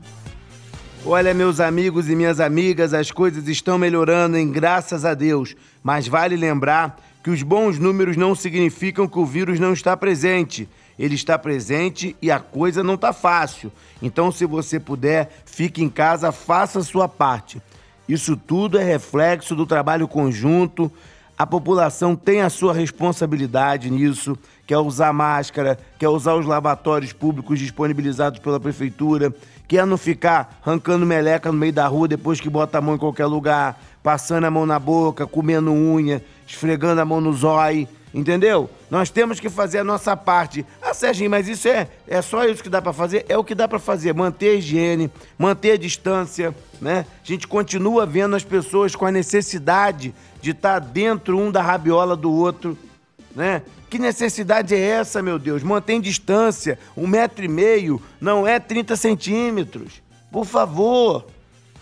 Olha, 1.06 1.32
meus 1.32 1.60
amigos 1.60 2.10
e 2.10 2.16
minhas 2.16 2.40
amigas, 2.40 2.92
as 2.92 3.10
coisas 3.10 3.46
estão 3.48 3.78
melhorando, 3.78 4.36
em 4.36 4.50
graças 4.50 5.04
a 5.04 5.14
Deus. 5.14 5.54
Mas 5.82 6.08
vale 6.08 6.36
lembrar 6.36 6.98
que 7.22 7.30
os 7.30 7.42
bons 7.42 7.78
números 7.78 8.16
não 8.16 8.34
significam 8.34 9.08
que 9.08 9.18
o 9.18 9.24
vírus 9.24 9.60
não 9.60 9.72
está 9.72 9.96
presente. 9.96 10.68
Ele 10.98 11.14
está 11.14 11.38
presente 11.38 12.16
e 12.20 12.30
a 12.30 12.40
coisa 12.40 12.82
não 12.82 12.94
está 12.94 13.12
fácil. 13.12 13.72
Então, 14.02 14.32
se 14.32 14.44
você 14.44 14.78
puder, 14.80 15.30
fique 15.46 15.82
em 15.82 15.88
casa, 15.88 16.32
faça 16.32 16.80
a 16.80 16.84
sua 16.84 17.08
parte. 17.08 17.62
Isso 18.08 18.36
tudo 18.36 18.78
é 18.78 18.82
reflexo 18.82 19.54
do 19.54 19.64
trabalho 19.64 20.08
conjunto. 20.08 20.90
A 21.38 21.46
população 21.46 22.16
tem 22.16 22.40
a 22.40 22.50
sua 22.50 22.74
responsabilidade 22.74 23.88
nisso, 23.88 24.36
quer 24.66 24.78
usar 24.78 25.12
máscara, 25.12 25.78
quer 25.96 26.08
usar 26.08 26.34
os 26.34 26.44
lavatórios 26.44 27.12
públicos 27.12 27.60
disponibilizados 27.60 28.40
pela 28.40 28.58
prefeitura, 28.58 29.32
quer 29.68 29.86
não 29.86 29.98
ficar 29.98 30.58
arrancando 30.64 31.04
meleca 31.04 31.52
no 31.52 31.58
meio 31.58 31.72
da 31.72 31.86
rua 31.86 32.08
depois 32.08 32.40
que 32.40 32.48
bota 32.48 32.78
a 32.78 32.80
mão 32.80 32.94
em 32.94 32.98
qualquer 32.98 33.26
lugar, 33.26 33.78
passando 34.02 34.44
a 34.44 34.50
mão 34.50 34.64
na 34.64 34.78
boca, 34.78 35.26
comendo 35.26 35.70
unha, 35.70 36.24
esfregando 36.46 37.02
a 37.02 37.04
mão 37.04 37.20
no 37.20 37.32
zóio, 37.34 37.86
entendeu? 38.14 38.70
Nós 38.90 39.10
temos 39.10 39.38
que 39.38 39.50
fazer 39.50 39.80
a 39.80 39.84
nossa 39.84 40.16
parte. 40.16 40.64
Ah, 40.80 40.94
Serginho, 40.94 41.30
mas 41.30 41.46
isso 41.46 41.68
é, 41.68 41.86
é 42.06 42.22
só 42.22 42.46
isso 42.46 42.62
que 42.62 42.70
dá 42.70 42.80
pra 42.80 42.94
fazer? 42.94 43.26
É 43.28 43.36
o 43.36 43.44
que 43.44 43.54
dá 43.54 43.68
pra 43.68 43.78
fazer, 43.78 44.14
manter 44.14 44.50
a 44.50 44.54
higiene, 44.54 45.10
manter 45.36 45.72
a 45.72 45.76
distância, 45.76 46.54
né? 46.80 47.04
A 47.22 47.26
gente 47.26 47.46
continua 47.46 48.06
vendo 48.06 48.34
as 48.34 48.44
pessoas 48.44 48.96
com 48.96 49.04
a 49.04 49.12
necessidade 49.12 50.14
de 50.40 50.52
estar 50.52 50.78
dentro 50.78 51.38
um 51.38 51.50
da 51.50 51.60
rabiola 51.60 52.16
do 52.16 52.32
outro, 52.32 52.78
né? 53.38 53.62
Que 53.88 54.00
necessidade 54.00 54.74
é 54.74 54.80
essa, 54.80 55.22
meu 55.22 55.38
Deus? 55.38 55.62
Mantém 55.62 56.00
distância, 56.00 56.76
um 56.96 57.06
metro 57.06 57.44
e 57.44 57.48
meio, 57.48 58.02
não 58.20 58.44
é 58.44 58.58
30 58.58 58.96
centímetros. 58.96 60.02
Por 60.30 60.44
favor, 60.44 61.24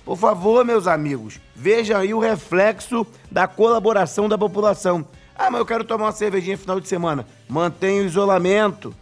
por 0.05 0.19
favor, 0.19 0.67
meus 0.67 0.87
amigos, 0.87 1.41
vejam 1.55 1.99
aí 1.99 2.13
o 2.13 2.19
reflexo 2.19 3.07
da 3.31 3.49
colaboração 3.49 4.29
da 4.29 4.37
população. 4.37 5.09
Ah, 5.35 5.51
mas 5.51 5.59
eu 5.59 5.67
quero 5.67 5.83
tomar 5.83 6.05
uma 6.05 6.13
cervejinha 6.13 6.59
final 6.59 6.79
de 6.79 6.87
semana. 6.89 7.27
Mantenha 7.49 8.03
o 8.03 8.07
isolamento. 8.07 8.95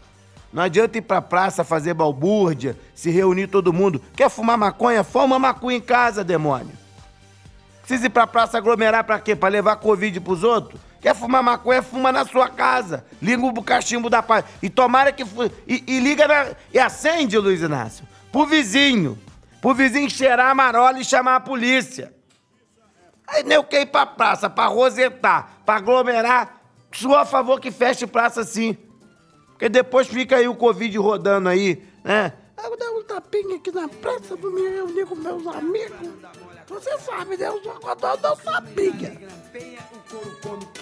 Não 0.53 0.63
adianta 0.63 0.97
ir 0.97 1.03
pra 1.03 1.21
praça 1.21 1.65
fazer 1.65 1.93
balbúrdia, 1.93 2.79
se 2.95 3.11
reunir 3.11 3.49
todo 3.49 3.73
mundo. 3.73 4.01
Quer 4.15 4.31
fumar 4.31 4.57
maconha? 4.57 5.03
Fuma 5.03 5.41
maconha 5.41 5.77
em 5.77 5.81
casa, 5.81 6.23
demônio. 6.23 6.71
Precisa 7.81 8.07
ir 8.07 8.11
pra 8.11 8.29
praça 8.29 8.59
aglomerar 8.59 9.03
pra 9.03 9.19
quê? 9.19 9.35
Pra 9.35 9.49
levar 9.49 9.77
Covid 9.77 10.21
pros 10.21 10.45
outros? 10.45 10.81
Quer 11.05 11.15
fumar 11.15 11.43
maconha? 11.43 11.83
Fuma 11.83 12.11
na 12.11 12.25
sua 12.25 12.49
casa. 12.49 13.05
Liga 13.21 13.45
o 13.45 13.63
cachimbo 13.63 14.09
da 14.09 14.23
paz. 14.23 14.43
E 14.63 14.71
tomara 14.71 15.13
que. 15.13 15.23
E, 15.69 15.85
e 15.87 16.01
liga 16.01 16.27
na. 16.27 16.57
E 16.73 16.79
acende, 16.79 17.37
Luiz 17.37 17.61
Inácio. 17.61 18.09
Pro 18.33 18.47
vizinho. 18.47 19.19
Pro 19.61 19.75
vizinho 19.75 20.09
cheirar 20.09 20.51
a 20.51 20.55
marola 20.55 20.99
e 20.99 21.05
chamar 21.05 21.37
a 21.37 21.41
polícia. 21.41 22.11
Aí 23.27 23.43
nem 23.43 23.55
eu 23.55 23.67
ir 23.71 23.85
pra 23.85 24.07
praça, 24.07 24.49
pra 24.49 24.65
rosetar, 24.65 25.59
pra 25.67 25.77
aglomerar. 25.77 26.59
Sou 26.91 27.15
a 27.15 27.27
favor 27.27 27.61
que 27.61 27.71
feche 27.71 28.07
praça 28.07 28.43
sim. 28.43 28.75
Porque 29.49 29.69
depois 29.69 30.07
fica 30.09 30.37
aí 30.37 30.49
o 30.49 30.55
Covid 30.55 30.97
rodando 30.97 31.51
aí, 31.51 31.83
né? 32.03 32.33
Eu 32.57 32.71
vou 32.71 32.79
dar 32.79 32.91
um 32.93 33.03
tapinha 33.03 33.57
aqui 33.57 33.71
na 33.71 33.89
praça 33.89 34.39
pra 34.39 34.49
me 34.49 34.71
reunir 34.71 35.05
com 35.05 35.17
meus 35.17 35.47
amigos. 35.49 36.09
Você 36.75 36.99
sabe, 36.99 37.37
né? 37.37 37.47
Eu 37.47 37.63
só 37.63 37.91
adoro 37.91 38.17
dar 38.19 38.33
um 38.33 38.37
tapinha. 38.37 39.17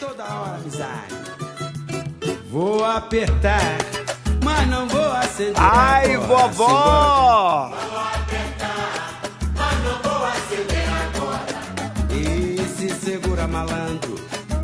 Toda 0.01 0.25
hora 0.25 0.55
amizade. 0.55 1.15
Vou 2.51 2.85
apertar, 2.85 3.79
mas 4.43 4.69
não 4.69 4.89
vou 4.89 5.13
acender. 5.13 5.55
Ai, 5.57 6.15
agora. 6.15 6.49
vovó! 6.49 7.73
E 12.11 12.59
se 12.77 12.91
segura 12.91 13.47
malandro, 13.47 14.15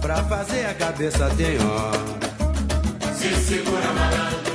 pra 0.01 0.23
fazer 0.25 0.67
a 0.67 0.75
cabeça 0.75 1.31
tem 1.37 1.59
hora. 1.59 3.15
Se 3.15 3.35
segura 3.37 3.93
malandro, 3.93 4.48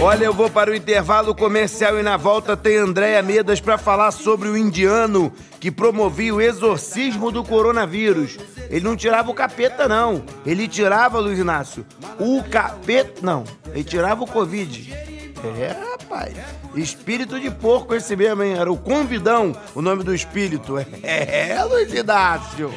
Olha, 0.00 0.24
eu 0.24 0.34
vou 0.34 0.50
para 0.50 0.70
o 0.70 0.74
intervalo 0.74 1.34
comercial 1.34 1.98
e 1.98 2.02
na 2.02 2.16
volta 2.16 2.56
tem 2.56 2.76
Andréia 2.76 3.22
Medas 3.22 3.60
para 3.60 3.78
falar 3.78 4.10
sobre 4.10 4.48
o 4.48 4.56
indiano 4.56 5.32
que 5.58 5.70
promovia 5.70 6.34
o 6.34 6.42
exorcismo 6.42 7.30
do 7.30 7.42
coronavírus. 7.42 8.36
Ele 8.68 8.84
não 8.84 8.96
tirava 8.96 9.30
o 9.30 9.34
capeta, 9.34 9.88
não. 9.88 10.22
Ele 10.44 10.68
tirava, 10.68 11.20
Luiz 11.20 11.38
Inácio, 11.38 11.86
o 12.18 12.42
capeta. 12.42 13.20
Não, 13.22 13.44
ele 13.68 13.84
tirava 13.84 14.24
o 14.24 14.26
Covid. 14.26 14.92
É, 14.92 15.76
rapaz. 15.90 16.34
Espírito 16.74 17.40
de 17.40 17.50
porco 17.50 17.94
esse 17.94 18.14
mesmo, 18.16 18.42
hein? 18.42 18.54
Era 18.58 18.70
o 18.70 18.76
convidão, 18.76 19.56
o 19.74 19.80
nome 19.80 20.02
do 20.02 20.14
espírito. 20.14 20.74
É, 21.02 21.62
Luiz 21.64 21.92
Inácio. 21.94 22.74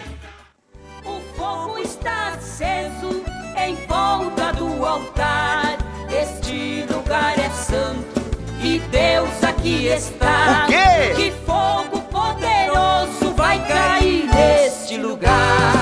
O 1.03 1.19
fogo 1.35 1.77
está 1.79 2.29
aceso 2.29 3.21
em 3.57 3.75
volta 3.87 4.53
do 4.53 4.85
altar. 4.85 5.86
Este 6.11 6.85
lugar 6.91 7.37
é 7.37 7.49
santo 7.49 8.21
e 8.61 8.79
Deus 8.91 9.43
aqui 9.43 9.87
está. 9.87 10.63
O 10.63 10.67
quê? 10.67 11.13
Que 11.15 11.31
fogo 11.45 12.01
poderoso 12.09 13.33
vai 13.35 13.59
cair 13.67 14.25
neste 14.33 14.97
lugar. 14.97 15.73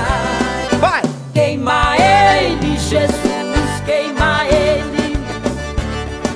Vai! 0.80 1.02
Queima 1.32 1.96
ele, 1.96 2.78
Jesus, 2.78 3.80
queima 3.84 4.44
ele. 4.46 5.16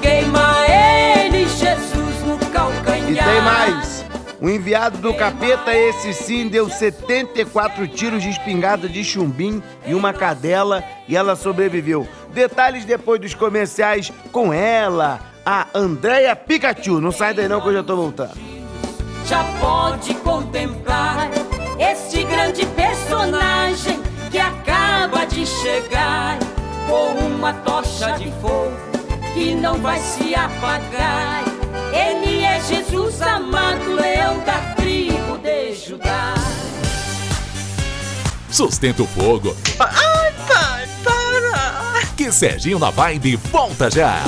Queima 0.00 0.66
ele, 0.68 1.46
Jesus, 1.48 2.22
no 2.26 2.38
calcanhar. 2.50 3.28
E 3.28 3.32
tem 3.32 3.42
mais. 3.42 4.04
O 4.40 4.48
enviado 4.48 4.96
do 4.98 5.12
capeta, 5.12 5.74
esse 5.76 6.14
sim, 6.14 6.48
deu 6.48 6.66
74 6.70 7.86
tiros 7.88 8.22
de 8.22 8.30
espingarda 8.30 8.88
de 8.88 9.04
chumbim 9.04 9.62
e 9.86 9.94
uma 9.94 10.14
cadela 10.14 10.82
e 11.06 11.14
ela 11.14 11.36
sobreviveu. 11.36 12.08
Detalhes 12.32 12.84
depois 12.84 13.20
dos 13.20 13.34
comerciais 13.34 14.12
com 14.30 14.52
ela, 14.52 15.20
a 15.44 15.66
Andréia 15.74 16.34
Pikachu. 16.36 17.00
Não 17.00 17.12
sai 17.12 17.34
daí 17.34 17.48
não 17.48 17.60
que 17.60 17.68
eu 17.68 17.74
já 17.74 17.82
tô 17.82 17.96
voltando. 17.96 18.38
já 19.26 19.44
pode 19.60 20.14
contemplar 20.14 21.30
este 21.78 22.24
grande 22.24 22.66
personagem 22.66 24.00
que 24.30 24.38
acaba 24.38 25.24
de 25.24 25.46
chegar 25.46 26.38
com 26.88 27.12
uma 27.26 27.52
tocha 27.54 28.12
de 28.12 28.30
fogo 28.40 28.72
que 29.34 29.54
não 29.54 29.78
vai 29.78 29.98
se 30.00 30.34
apagar. 30.34 31.44
Ele 31.92 32.42
é 32.42 32.60
Jesus 32.60 33.22
amado, 33.22 33.94
leão 33.94 34.38
da 34.44 34.74
tribo 34.74 35.38
de 35.38 35.74
Judá. 35.74 36.34
Sustenta 38.50 39.02
o 39.02 39.06
fogo. 39.06 39.56
Ai, 39.78 40.32
pai! 40.48 40.69
Que 42.20 42.30
Serginho 42.30 42.78
na 42.78 42.90
Vibe 42.90 43.36
volta 43.36 43.90
já. 43.90 44.22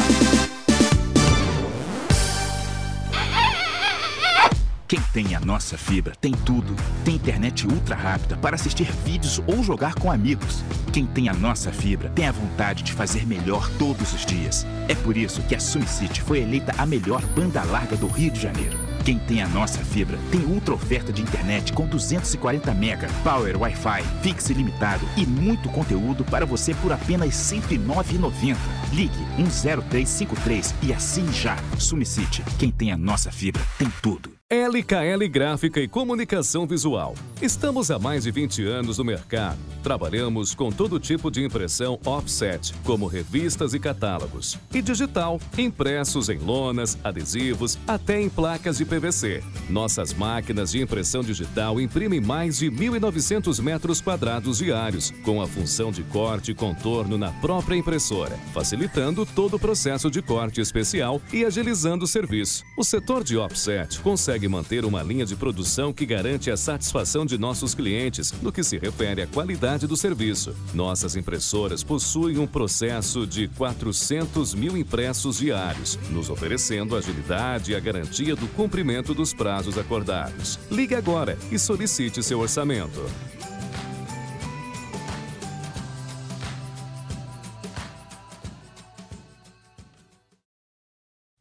Quem 4.88 4.98
tem 5.12 5.34
a 5.34 5.40
nossa 5.40 5.76
fibra 5.76 6.14
tem 6.18 6.32
tudo. 6.32 6.74
Tem 7.04 7.16
internet 7.16 7.66
ultra 7.66 7.94
rápida 7.94 8.34
para 8.38 8.54
assistir 8.54 8.90
vídeos 9.04 9.42
ou 9.46 9.62
jogar 9.62 9.94
com 9.96 10.10
amigos. 10.10 10.64
Quem 10.90 11.04
tem 11.04 11.28
a 11.28 11.34
nossa 11.34 11.70
fibra 11.70 12.08
tem 12.14 12.26
a 12.26 12.32
vontade 12.32 12.82
de 12.82 12.94
fazer 12.94 13.26
melhor 13.26 13.68
todos 13.78 14.14
os 14.14 14.24
dias. 14.24 14.66
É 14.88 14.94
por 14.94 15.14
isso 15.14 15.42
que 15.42 15.54
a 15.54 15.60
SumCity 15.60 16.22
foi 16.22 16.40
eleita 16.40 16.74
a 16.78 16.86
melhor 16.86 17.20
banda 17.36 17.62
larga 17.62 17.94
do 17.94 18.06
Rio 18.06 18.30
de 18.30 18.40
Janeiro. 18.40 18.91
Quem 19.04 19.18
tem 19.18 19.42
a 19.42 19.48
nossa 19.48 19.80
fibra 19.84 20.16
tem 20.30 20.44
ultra 20.44 20.74
oferta 20.74 21.12
de 21.12 21.22
internet 21.22 21.72
com 21.72 21.86
240 21.88 22.72
mega, 22.72 23.08
power 23.24 23.60
Wi-Fi, 23.60 24.02
fixe 24.22 24.52
ilimitado 24.52 25.04
e 25.16 25.26
muito 25.26 25.68
conteúdo 25.70 26.24
para 26.24 26.46
você 26.46 26.72
por 26.74 26.92
apenas 26.92 27.50
R$ 27.50 27.60
109,90. 27.60 28.56
Ligue 28.92 29.24
10353 29.38 30.74
e 30.82 30.92
assine 30.92 31.32
já. 31.32 31.56
SumCity, 31.78 32.44
quem 32.58 32.70
tem 32.70 32.92
a 32.92 32.96
nossa 32.96 33.32
fibra 33.32 33.62
tem 33.76 33.92
tudo. 34.00 34.41
LKL 34.52 35.26
Gráfica 35.30 35.80
e 35.80 35.88
Comunicação 35.88 36.66
Visual. 36.66 37.14
Estamos 37.40 37.90
há 37.90 37.98
mais 37.98 38.24
de 38.24 38.30
20 38.30 38.66
anos 38.66 38.98
no 38.98 39.04
mercado. 39.04 39.56
Trabalhamos 39.82 40.54
com 40.54 40.70
todo 40.70 41.00
tipo 41.00 41.30
de 41.30 41.42
impressão 41.42 41.98
offset, 42.04 42.74
como 42.84 43.06
revistas 43.06 43.72
e 43.72 43.80
catálogos, 43.80 44.58
e 44.72 44.82
digital, 44.82 45.40
impressos 45.56 46.28
em 46.28 46.36
lonas, 46.36 46.98
adesivos, 47.02 47.78
até 47.88 48.20
em 48.20 48.28
placas 48.28 48.76
de 48.76 48.84
PVC. 48.84 49.42
Nossas 49.70 50.12
máquinas 50.12 50.70
de 50.72 50.82
impressão 50.82 51.22
digital 51.22 51.80
imprimem 51.80 52.20
mais 52.20 52.58
de 52.58 52.70
1.900 52.70 53.58
metros 53.62 54.02
quadrados 54.02 54.58
diários, 54.58 55.12
com 55.24 55.40
a 55.40 55.46
função 55.46 55.90
de 55.90 56.02
corte 56.04 56.50
e 56.50 56.54
contorno 56.54 57.16
na 57.16 57.32
própria 57.40 57.74
impressora, 57.74 58.36
facilitando 58.52 59.24
todo 59.24 59.54
o 59.54 59.58
processo 59.58 60.10
de 60.10 60.20
corte 60.20 60.60
especial 60.60 61.22
e 61.32 61.42
agilizando 61.42 62.04
o 62.04 62.08
serviço. 62.08 62.62
O 62.76 62.84
setor 62.84 63.24
de 63.24 63.38
offset 63.38 63.98
consegue 64.00 64.41
manter 64.48 64.84
uma 64.84 65.02
linha 65.02 65.26
de 65.26 65.36
produção 65.36 65.92
que 65.92 66.06
garante 66.06 66.50
a 66.50 66.56
satisfação 66.56 67.24
de 67.26 67.38
nossos 67.38 67.74
clientes 67.74 68.32
no 68.42 68.52
que 68.52 68.62
se 68.62 68.78
refere 68.78 69.22
à 69.22 69.26
qualidade 69.26 69.86
do 69.86 69.96
serviço. 69.96 70.54
Nossas 70.74 71.16
impressoras 71.16 71.82
possuem 71.82 72.38
um 72.38 72.46
processo 72.46 73.26
de 73.26 73.48
400 73.48 74.54
mil 74.54 74.76
impressos 74.76 75.38
diários, 75.38 75.98
nos 76.10 76.30
oferecendo 76.30 76.96
agilidade 76.96 77.72
e 77.72 77.74
a 77.74 77.80
garantia 77.80 78.36
do 78.36 78.46
cumprimento 78.48 79.14
dos 79.14 79.32
prazos 79.32 79.78
acordados. 79.78 80.58
Ligue 80.70 80.94
agora 80.94 81.38
e 81.50 81.58
solicite 81.58 82.22
seu 82.22 82.40
orçamento. 82.40 83.00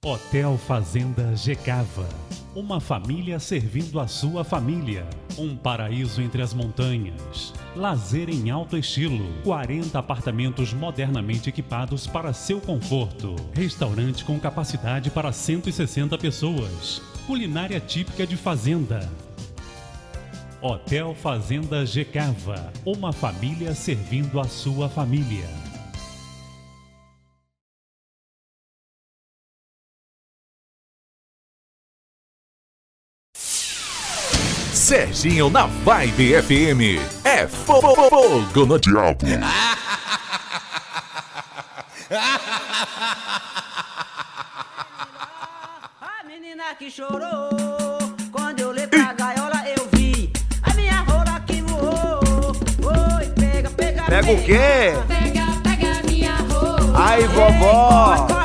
Hotel 0.03 0.57
Fazenda 0.57 1.35
Gecava. 1.35 2.07
Uma 2.53 2.81
família 2.81 3.39
servindo 3.39 3.97
a 3.97 4.07
sua 4.07 4.43
família. 4.43 5.07
Um 5.37 5.55
paraíso 5.55 6.21
entre 6.21 6.41
as 6.41 6.53
montanhas. 6.53 7.53
Lazer 7.77 8.29
em 8.29 8.49
alto 8.49 8.77
estilo. 8.77 9.25
40 9.45 9.97
apartamentos 9.97 10.73
modernamente 10.73 11.47
equipados 11.47 12.07
para 12.07 12.33
seu 12.33 12.59
conforto. 12.59 13.37
Restaurante 13.53 14.25
com 14.25 14.37
capacidade 14.37 15.09
para 15.09 15.31
160 15.31 16.17
pessoas. 16.17 17.01
Culinária 17.25 17.79
típica 17.79 18.27
de 18.27 18.35
fazenda. 18.35 19.09
Hotel 20.61 21.15
Fazenda 21.15 21.85
Gecava. 21.85 22.69
Uma 22.85 23.13
família 23.13 23.73
servindo 23.73 24.41
a 24.41 24.43
sua 24.43 24.89
família. 24.89 25.70
Serginho 34.91 35.49
na 35.49 35.67
Vibe 35.67 36.33
FM. 36.43 36.99
É 37.23 37.47
fo- 37.47 37.79
fo- 37.79 38.09
fogo 38.09 38.65
no 38.65 38.77
diabo. 38.77 39.19
A 46.01 46.23
menina 46.27 46.75
que 46.77 46.89
chorou 46.91 47.49
quando 48.31 48.59
eu 48.59 48.87
pra 48.87 49.13
gaiola 49.13 49.63
eu 49.77 49.87
vi 49.93 50.31
a 50.63 50.73
minha 50.73 51.01
rola 51.01 51.39
que 51.47 51.61
voou. 51.61 52.51
Oi, 52.83 53.25
pega, 53.39 53.69
Pega 53.69 54.31
o 54.31 54.43
quê? 54.43 54.93
Pega, 55.07 55.45
pega 55.63 56.03
minha 56.03 56.35
rola. 56.35 56.93
Ai, 56.99 57.23
vovó. 57.27 58.40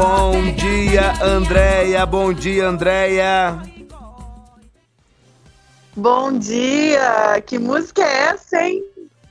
Bom 0.00 0.52
dia, 0.54 1.12
Andréia. 1.24 2.06
Bom 2.06 2.32
dia, 2.32 2.68
Andréia. 2.68 3.60
Bom 5.96 6.38
dia! 6.38 7.42
Que 7.44 7.58
música 7.58 8.00
é 8.02 8.26
essa, 8.28 8.62
hein? 8.62 8.84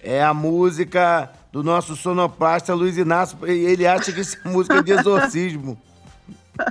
É 0.04 0.22
a 0.22 0.34
música 0.34 1.32
do 1.54 1.64
nosso 1.64 1.96
sonoplasta 1.96 2.74
Luiz 2.74 2.98
Inácio. 2.98 3.38
e 3.48 3.66
Ele 3.66 3.88
acha 3.88 4.12
que 4.12 4.20
isso 4.20 4.36
é 4.44 4.50
música 4.50 4.84
de 4.84 4.92
exorcismo. 4.92 5.82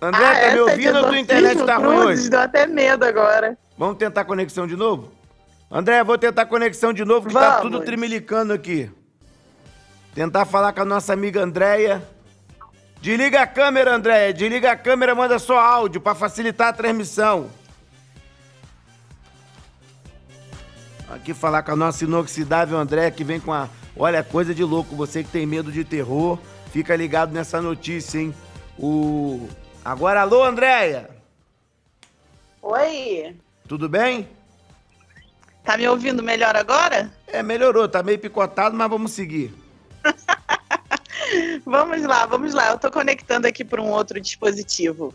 André, 0.00 0.24
Ah, 0.24 0.32
tá 0.34 0.38
essa 0.38 0.52
me 0.52 0.58
é 0.58 0.62
ouvindo 0.62 0.98
ou 0.98 1.04
tua 1.06 1.18
internet 1.18 1.64
tá 1.64 1.76
ruim 1.78 1.96
Cruzes, 1.98 2.20
hoje? 2.20 2.30
Deu 2.30 2.40
até 2.40 2.64
medo 2.68 3.04
agora. 3.04 3.58
Vamos 3.76 3.96
tentar 3.96 4.24
conexão 4.24 4.68
de 4.68 4.76
novo? 4.76 5.10
André, 5.68 6.04
vou 6.04 6.16
tentar 6.16 6.46
conexão 6.46 6.92
de 6.92 7.04
novo, 7.04 7.26
que 7.26 7.34
tá 7.34 7.56
Vamos. 7.56 7.62
tudo 7.72 7.80
tremilicando 7.84 8.52
aqui. 8.52 8.88
Tentar 10.16 10.46
falar 10.46 10.72
com 10.72 10.80
a 10.80 10.84
nossa 10.86 11.12
amiga 11.12 11.42
Andréia. 11.42 12.02
Desliga 13.02 13.42
a 13.42 13.46
câmera, 13.46 13.94
Andréia. 13.94 14.32
Desliga 14.32 14.72
a 14.72 14.76
câmera, 14.76 15.14
manda 15.14 15.38
só 15.38 15.58
áudio 15.58 16.00
pra 16.00 16.14
facilitar 16.14 16.68
a 16.68 16.72
transmissão. 16.72 17.50
Aqui 21.06 21.34
falar 21.34 21.62
com 21.62 21.72
a 21.72 21.76
nossa 21.76 22.02
inoxidável 22.04 22.78
Andréia, 22.78 23.10
que 23.10 23.22
vem 23.22 23.38
com 23.38 23.52
a. 23.52 23.68
Olha, 23.94 24.24
coisa 24.24 24.54
de 24.54 24.64
louco. 24.64 24.96
Você 24.96 25.22
que 25.22 25.28
tem 25.28 25.44
medo 25.44 25.70
de 25.70 25.84
terror, 25.84 26.38
fica 26.72 26.96
ligado 26.96 27.34
nessa 27.34 27.60
notícia, 27.60 28.18
hein? 28.18 28.34
O. 28.78 29.46
Agora, 29.84 30.22
alô, 30.22 30.42
Andréia. 30.42 31.10
Oi! 32.62 33.36
Tudo 33.68 33.86
bem? 33.86 34.26
Tá 35.62 35.76
me 35.76 35.86
ouvindo 35.86 36.22
melhor 36.22 36.56
agora? 36.56 37.12
É, 37.26 37.42
melhorou. 37.42 37.86
Tá 37.86 38.02
meio 38.02 38.18
picotado, 38.18 38.74
mas 38.74 38.88
vamos 38.88 39.12
seguir. 39.12 39.65
Vamos 41.64 42.02
lá, 42.02 42.26
vamos 42.26 42.54
lá. 42.54 42.70
Eu 42.70 42.78
tô 42.78 42.90
conectando 42.90 43.46
aqui 43.46 43.64
por 43.64 43.80
um 43.80 43.90
outro 43.90 44.20
dispositivo. 44.20 45.12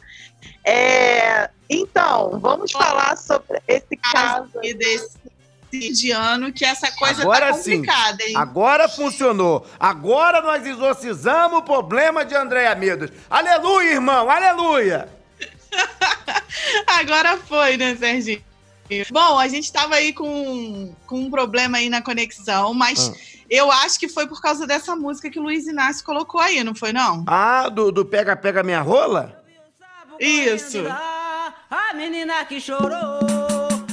É, 0.65 1.49
Então, 1.69 2.37
vamos 2.39 2.71
falar 2.71 3.15
sobre 3.17 3.61
esse 3.67 3.95
caso 4.11 4.49
E 4.61 4.73
desse 4.73 5.19
de 5.71 6.11
ano 6.11 6.51
que 6.51 6.65
essa 6.65 6.91
coisa 6.91 7.21
Agora 7.21 7.47
tá 7.47 7.53
sim. 7.53 7.77
complicada, 7.77 8.23
hein? 8.23 8.33
Agora 8.35 8.89
funcionou. 8.89 9.65
Agora 9.79 10.41
nós 10.41 10.65
exorcizamos 10.65 11.59
o 11.59 11.63
problema 11.63 12.25
de 12.25 12.35
Andréia 12.35 12.75
Medos. 12.75 13.09
Aleluia, 13.29 13.93
irmão. 13.93 14.29
Aleluia. 14.29 15.07
Agora 16.87 17.37
foi, 17.37 17.77
né, 17.77 17.95
Serginho? 17.95 18.43
Bom, 19.09 19.39
a 19.39 19.47
gente 19.47 19.71
tava 19.71 19.95
aí 19.95 20.11
com, 20.11 20.93
com 21.07 21.19
um 21.21 21.31
problema 21.31 21.77
aí 21.77 21.89
na 21.89 22.01
conexão, 22.01 22.73
mas 22.73 23.09
Ah. 23.09 23.40
Eu 23.51 23.71
acho 23.71 23.99
que 23.99 24.07
foi 24.07 24.25
por 24.27 24.41
causa 24.41 24.65
dessa 24.65 24.95
música 24.95 25.29
que 25.29 25.39
o 25.39 25.43
Luiz 25.43 25.67
Inácio 25.67 26.05
colocou 26.05 26.39
aí, 26.39 26.63
não 26.63 26.73
foi 26.73 26.93
não? 26.93 27.23
Ah, 27.27 27.67
do, 27.69 27.91
do 27.91 28.05
pega, 28.05 28.35
pega 28.35 28.63
minha 28.63 28.81
rola? 28.81 29.43
Isso. 30.19 30.77
A 31.69 31.93
menina 31.93 32.43
que 32.45 32.59
chorou 32.59 33.19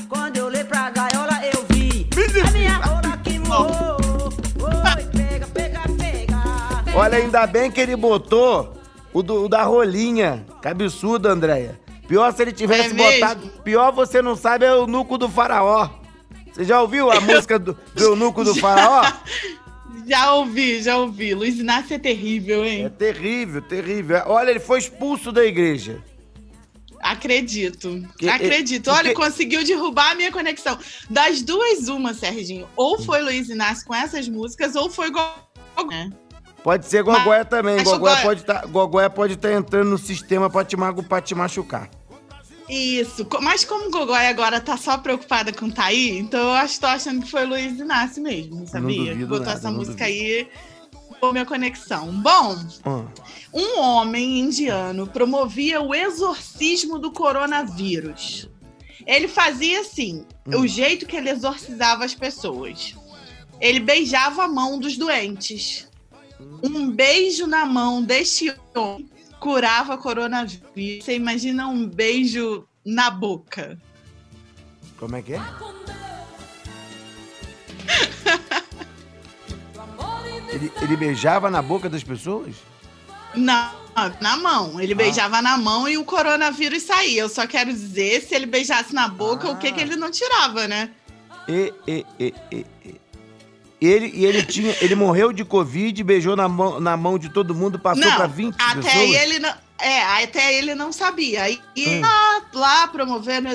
quando 0.09 0.37
eu 0.37 0.47
olhei 0.47 0.65
pra 0.65 0.91
gaiola 0.91 1.41
eu 1.53 1.65
vi 1.71 2.09
a 2.47 2.51
minha 2.51 2.77
rola 2.77 3.17
que 3.25 3.39
voou. 3.41 3.97
Oi, 4.61 5.05
pega, 5.17 5.47
pega, 5.49 5.81
pega. 5.99 6.37
Olha, 6.97 7.19
ainda 7.19 7.47
bem 7.47 7.71
que 7.71 7.81
ele 7.81 7.97
botou 7.97 8.77
o, 9.13 9.23
do- 9.23 9.45
o 9.45 9.49
da 9.49 9.63
rolinha. 9.63 10.45
Que 10.61 10.69
absurdo, 10.69 11.29
Andréia. 11.29 11.81
Pior 12.07 12.33
se 12.33 12.43
ele 12.43 12.53
tivesse 12.53 12.91
É 12.91 12.95
botado. 13.21 13.49
Pior 13.63 13.93
você 13.93 14.21
não 14.23 14.35
sabe 14.37 14.65
é 14.65 14.75
o 14.75 14.87
nuco 14.87 15.17
do 15.19 15.29
faraó. 15.29 15.89
Você 16.59 16.65
já 16.65 16.83
ouviu 16.83 17.09
a 17.09 17.21
música 17.21 17.57
do, 17.57 17.79
do 17.95 18.03
eunuco 18.03 18.43
do 18.43 18.53
faraó? 18.59 19.13
Já 20.09 20.33
ouvi, 20.35 20.83
já 20.83 20.97
ouvi. 20.97 21.33
Luiz 21.33 21.57
Inácio 21.57 21.95
é 21.95 21.99
terrível, 22.01 22.65
hein? 22.65 22.85
É 22.87 22.89
terrível, 22.89 23.63
terrível. 23.63 24.23
Olha, 24.27 24.51
ele 24.51 24.59
foi 24.59 24.81
expulso 24.81 25.31
da 25.31 25.45
igreja. 25.45 26.03
Acredito. 27.01 28.03
Que- 28.19 28.29
Acredito. 28.29 28.91
é- 28.91 28.93
Olha, 28.93 29.03
porque- 29.11 29.15
conseguiu 29.15 29.63
derrubar 29.65 30.11
a 30.11 30.15
minha 30.17 30.33
conexão. 30.33 30.77
Das 31.09 31.43
duas, 31.43 31.87
uma, 31.89 32.13
Serginho. 32.13 32.67
Ou 32.75 33.01
foi 33.01 33.23
Luiz 33.23 33.49
Inácio 33.49 33.87
com 33.87 33.95
essas 33.95 34.29
músicas, 34.29 34.75
ou 34.75 34.91
foi 34.91 35.11
Gogó. 35.11 35.33
né? 35.89 36.11
Pode 36.65 36.87
ser 36.87 37.05
Gogóia 37.05 37.45
também. 37.45 37.77
mas 37.77 37.85
Gogóia 37.85 38.17
Gogóia- 38.17 38.23
pode 38.27 38.45
tá, 38.45 38.67
Gogóia 38.67 39.09
pode 39.09 39.35
estar 39.35 39.53
entrando 39.53 39.91
no 39.91 39.97
sistema 39.99 40.51
pra 40.51 40.65
te, 40.65 40.77
pra 41.09 41.21
te 41.21 41.35
machucar. 41.37 41.89
Isso. 42.69 43.27
Mas 43.41 43.65
como 43.65 43.87
o 43.87 43.91
Gogói 43.91 44.27
agora 44.27 44.61
tá 44.61 44.77
só 44.77 44.99
preocupada 44.99 45.53
com 45.53 45.71
Thaí, 45.71 46.19
então 46.19 46.41
eu 46.41 46.51
acho, 46.53 46.79
tô 46.81 46.87
achando 46.87 47.23
que 47.25 47.31
foi 47.31 47.47
Luiz 47.47 47.79
Inácio 47.79 48.23
mesmo, 48.23 48.67
sabia? 48.67 49.13
duvido 49.13 49.27
Botou 49.27 49.47
nada, 49.47 49.59
essa 49.59 49.71
música 49.71 50.05
duvido. 50.05 50.05
aí 50.05 50.49
por 51.21 51.33
minha 51.33 51.47
conexão. 51.47 52.13
Bom, 52.21 52.57
Ah, 52.85 53.05
um 53.55 53.81
homem 53.81 54.39
indiano 54.41 55.07
promovia 55.07 55.81
o 55.81 55.95
exorcismo 55.95 56.99
do 56.99 57.11
coronavírus. 57.11 58.49
Ele 59.07 59.27
fazia 59.27 59.81
assim, 59.81 60.25
Hum. 60.47 60.61
o 60.61 60.67
jeito 60.67 61.07
que 61.07 61.17
ele 61.17 61.31
exorcizava 61.31 62.05
as 62.05 62.15
pessoas. 62.15 62.95
Ele 63.61 63.81
beijava 63.81 64.45
a 64.45 64.49
mão 64.49 64.79
dos 64.79 64.97
doentes. 64.97 65.89
Um 66.63 66.91
beijo 66.91 67.47
na 67.47 67.65
mão 67.67 68.03
deste 68.03 68.55
homem 68.77 69.09
curava 69.41 69.97
coronavírus. 69.99 71.05
Você 71.05 71.15
imagina 71.15 71.67
um 71.69 71.87
beijo 71.87 72.67
na 72.85 73.11
boca. 73.11 73.79
como 74.99 75.17
é 75.17 75.23
que 75.23 75.35
é? 75.35 75.41
ele, 80.53 80.73
ele 80.81 80.97
beijava 80.97 81.51
na 81.51 81.61
boca 81.63 81.89
das 81.89 82.03
pessoas? 82.03 82.55
Na, 83.35 83.75
na 84.21 84.37
mão. 84.37 84.81
Ele 84.81 84.93
Ah. 84.93 84.97
beijava 84.97 85.43
na 85.43 85.57
mão 85.59 85.89
e 85.89 85.99
o 85.99 86.05
coronavírus 86.05 86.83
saía. 86.83 87.23
Eu 87.23 87.29
só 87.29 87.47
quero 87.47 87.71
dizer, 87.73 88.23
se 88.23 88.35
ele 88.35 88.47
beijasse 88.47 88.95
na 88.95 89.09
boca, 89.09 89.51
o 89.51 89.57
que, 89.57 89.69
Ah. 89.69 89.73
que 89.73 89.81
ele 89.81 89.97
não 89.97 90.11
tirava, 90.11 90.67
né? 90.67 90.91
E, 91.47 91.73
e, 91.87 92.07
e, 92.19 92.35
e, 92.53 92.67
e. 92.85 93.01
Ele, 93.81 94.11
e 94.13 94.25
ele 94.27 94.43
tinha. 94.43 94.75
Ele 94.81 94.95
morreu 94.97 95.33
de 95.33 95.45
Covid, 95.45 96.03
beijou 96.03 96.35
na 96.35 96.49
mão, 96.49 96.81
na 96.81 96.97
mão 96.97 97.17
de 97.19 97.29
todo 97.29 97.55
mundo, 97.55 97.79
passou 97.79 98.11
pra 98.13 98.27
20 98.27 98.57
até 98.59 98.83
pessoas. 98.83 99.15
ele 99.23 99.39
não. 99.39 99.55
É, 99.81 100.03
até 100.25 100.55
ele 100.59 100.75
não 100.75 100.91
sabia. 100.91 101.45
Aí 101.45 101.61
Hum. 101.77 102.01
lá, 102.01 102.43
lá 102.53 102.89
promovendo 102.89 103.49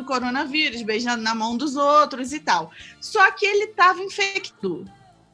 o 0.00 0.04
coronavírus, 0.04 0.82
beijando 0.82 1.22
na 1.22 1.32
mão 1.36 1.56
dos 1.56 1.76
outros 1.76 2.32
e 2.32 2.40
tal. 2.40 2.72
Só 3.00 3.30
que 3.30 3.46
ele 3.46 3.66
estava 3.66 4.02
infectado. 4.02 4.84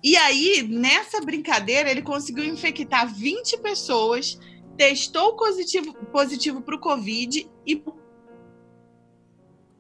E 0.02 0.14
aí, 0.18 0.62
nessa 0.68 1.18
brincadeira, 1.22 1.90
ele 1.90 2.02
conseguiu 2.02 2.44
infectar 2.44 3.08
20 3.10 3.56
pessoas, 3.56 4.38
testou 4.76 5.34
positivo, 5.34 5.94
positivo 6.12 6.60
para 6.60 6.74
o 6.76 6.78
Covid 6.78 7.48
e, 7.66 7.82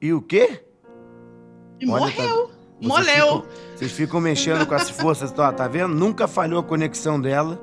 E 0.00 0.12
o 0.14 0.22
quê? 0.22 0.64
e 1.78 1.86
Olha, 1.86 2.00
morreu. 2.06 2.48
tá- 2.48 2.53
Vocês 2.80 2.88
Moleu. 2.88 3.26
ficam- 3.42 3.44
Vocês 3.76 3.92
ficam 3.92 4.20
mexendo 4.20 4.66
com 4.66 4.74
as 4.74 4.90
forças, 4.90 5.30
tá, 5.32 5.52
tá 5.52 5.66
vendo? 5.68 5.94
Nunca 5.94 6.26
falhou 6.28 6.60
a 6.60 6.62
conexão 6.62 7.20
dela. 7.20 7.60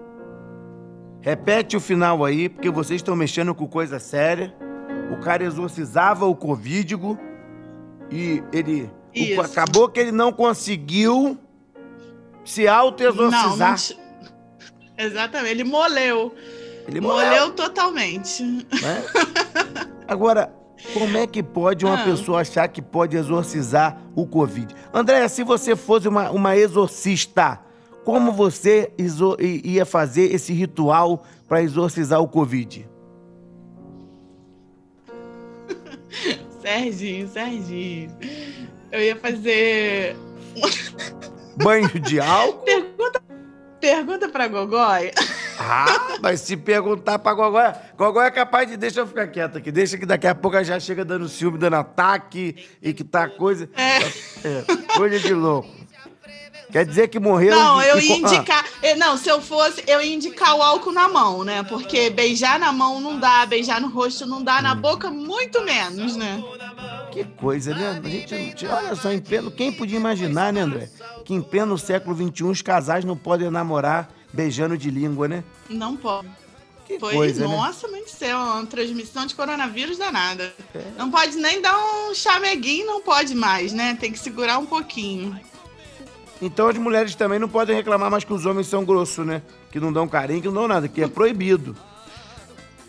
Repete 1.21 1.77
o 1.77 1.79
final 1.79 2.25
aí, 2.25 2.49
porque 2.49 2.69
vocês 2.69 2.99
estão 2.99 3.15
mexendo 3.15 3.53
com 3.53 3.67
coisa 3.67 3.99
séria. 3.99 4.55
O 5.11 5.17
cara 5.17 5.43
exorcizava 5.43 6.25
o 6.25 6.35
covídigo 6.35 7.17
e 8.09 8.41
ele. 8.51 8.89
o- 9.37 9.41
acabou 9.41 9.89
que 9.89 9.99
ele 9.99 10.11
não 10.11 10.31
conseguiu 10.31 11.37
se 12.45 12.67
auto-exorcizar. 12.67 13.77
Exatamente, 14.97 15.51
ele 15.51 15.63
moleu. 15.63 16.33
Ele 16.87 16.99
moleu. 17.01 17.29
molhou, 17.29 17.51
totalmente. 17.51 18.41
né? 18.43 19.03
Agora, 20.07 20.51
como 20.93 21.17
é 21.17 21.25
que 21.27 21.41
pode 21.43 21.85
uma 21.85 22.01
Ah. 22.01 22.03
pessoa 22.03 22.41
achar 22.41 22.67
que 22.67 22.81
pode 22.81 23.15
exorcizar 23.17 24.01
o 24.15 24.25
Covid? 24.25 24.75
Andréia, 24.93 25.27
se 25.29 25.43
você 25.43 25.75
fosse 25.75 26.07
uma, 26.07 26.31
uma 26.31 26.55
exorcista, 26.57 27.59
como 28.03 28.31
você 28.31 28.91
ia 29.39 29.85
fazer 29.85 30.33
esse 30.33 30.53
ritual 30.53 31.23
para 31.47 31.61
exorcizar 31.61 32.19
o 32.21 32.27
Covid? 32.27 32.87
Serginho, 36.61 37.27
Serginho. 37.27 38.11
Eu 38.91 39.01
ia 39.01 39.15
fazer. 39.15 40.15
Banho 41.63 41.87
de 41.99 42.19
álcool? 42.19 42.63
Pergunta, 42.65 43.21
pergunta 43.79 44.29
pra 44.29 44.47
Gogói. 44.47 45.11
Ah, 45.63 46.17
mas 46.21 46.41
se 46.41 46.57
perguntar 46.57 47.19
pra 47.19 47.33
Gogóia, 47.33 47.79
Gogóia 47.97 48.27
é 48.27 48.31
capaz 48.31 48.67
de. 48.69 48.77
Deixa 48.77 49.01
eu 49.01 49.07
ficar 49.07 49.27
quieto 49.27 49.57
aqui, 49.57 49.71
deixa 49.71 49.97
que 49.97 50.05
daqui 50.05 50.27
a 50.27 50.35
pouco 50.35 50.57
ela 50.57 50.65
já 50.65 50.79
chega 50.79 51.05
dando 51.05 51.29
ciúme, 51.29 51.57
dando 51.57 51.75
ataque 51.75 52.55
e 52.81 52.93
que 52.93 53.03
tá 53.03 53.27
coisa. 53.29 53.69
É. 53.75 54.97
coisa 54.97 55.19
de 55.19 55.33
louco. 55.33 55.69
Quer 56.71 56.85
dizer 56.85 57.09
que 57.09 57.19
morreu. 57.19 57.53
Não, 57.53 57.81
eu 57.81 57.99
ia 57.99 58.13
ah, 58.13 58.17
indicar. 58.17 58.65
Não, 58.97 59.17
se 59.17 59.27
eu 59.27 59.41
fosse, 59.41 59.83
eu 59.85 60.01
ia 60.01 60.15
indicar 60.15 60.55
o 60.55 60.61
álcool 60.61 60.93
na 60.93 61.09
mão, 61.09 61.43
né? 61.43 61.63
Porque 61.63 62.09
beijar 62.09 62.57
na 62.57 62.71
mão 62.71 63.01
não 63.01 63.19
dá, 63.19 63.45
beijar 63.45 63.81
no 63.81 63.89
rosto 63.89 64.25
não 64.25 64.41
dá, 64.41 64.61
na 64.61 64.73
boca 64.73 65.11
muito 65.11 65.61
menos, 65.63 66.15
né? 66.15 66.41
Que 67.11 67.25
coisa, 67.25 67.75
né? 67.75 68.01
A 68.01 68.07
gente, 68.07 68.65
olha 68.65 68.95
só, 68.95 69.11
em 69.11 69.19
pleno, 69.19 69.51
quem 69.51 69.71
podia 69.71 69.97
imaginar, 69.97 70.53
né, 70.53 70.61
André? 70.61 70.89
Que 71.25 71.33
em 71.33 71.41
pleno 71.41 71.77
século 71.77 72.15
XXI 72.15 72.43
os 72.45 72.61
casais 72.61 73.03
não 73.03 73.17
podem 73.17 73.51
namorar 73.51 74.09
beijando 74.33 74.77
de 74.77 74.89
língua, 74.89 75.27
né? 75.27 75.43
Não 75.69 75.95
pode. 75.95 76.29
Foi, 76.99 77.13
coisa, 77.13 77.47
né? 77.47 77.55
nossa, 77.55 77.87
mãe 77.87 78.03
do 78.03 78.09
céu, 78.09 78.37
uma 78.37 78.65
transmissão 78.65 79.25
de 79.25 79.33
coronavírus 79.33 79.97
danada. 79.97 80.53
É. 80.75 80.83
Não 80.97 81.09
pode 81.09 81.37
nem 81.37 81.61
dar 81.61 81.77
um 81.77 82.13
chameguinho, 82.13 82.85
não 82.85 83.01
pode 83.01 83.33
mais, 83.33 83.71
né? 83.71 83.97
Tem 83.99 84.11
que 84.11 84.19
segurar 84.19 84.57
um 84.57 84.65
pouquinho. 84.65 85.39
Então 86.41 86.67
as 86.67 86.77
mulheres 86.77 87.15
também 87.15 87.39
não 87.39 87.47
podem 87.47 87.75
reclamar 87.75 88.09
mais 88.09 88.23
que 88.23 88.33
os 88.33 88.45
homens 88.45 88.67
são 88.67 88.83
grossos, 88.83 89.25
né? 89.25 89.41
Que 89.71 89.79
não 89.79 89.93
dão 89.93 90.07
carinho, 90.07 90.41
que 90.41 90.47
não 90.47 90.55
dão 90.55 90.67
nada, 90.67 90.87
que 90.87 91.01
é 91.01 91.07
proibido. 91.07 91.77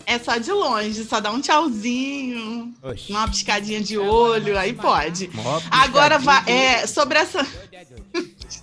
É 0.05 0.18
só 0.18 0.36
de 0.36 0.51
longe, 0.51 1.05
só 1.05 1.20
dá 1.20 1.30
um 1.30 1.40
tchauzinho, 1.40 2.74
uma 3.09 3.28
piscadinha 3.28 3.80
de 3.80 3.97
olho, 3.97 4.59
aí 4.59 4.72
pode. 4.72 5.30
Agora 5.70 6.18
é, 6.47 6.86
sobre 6.88 7.18
essa 7.18 7.47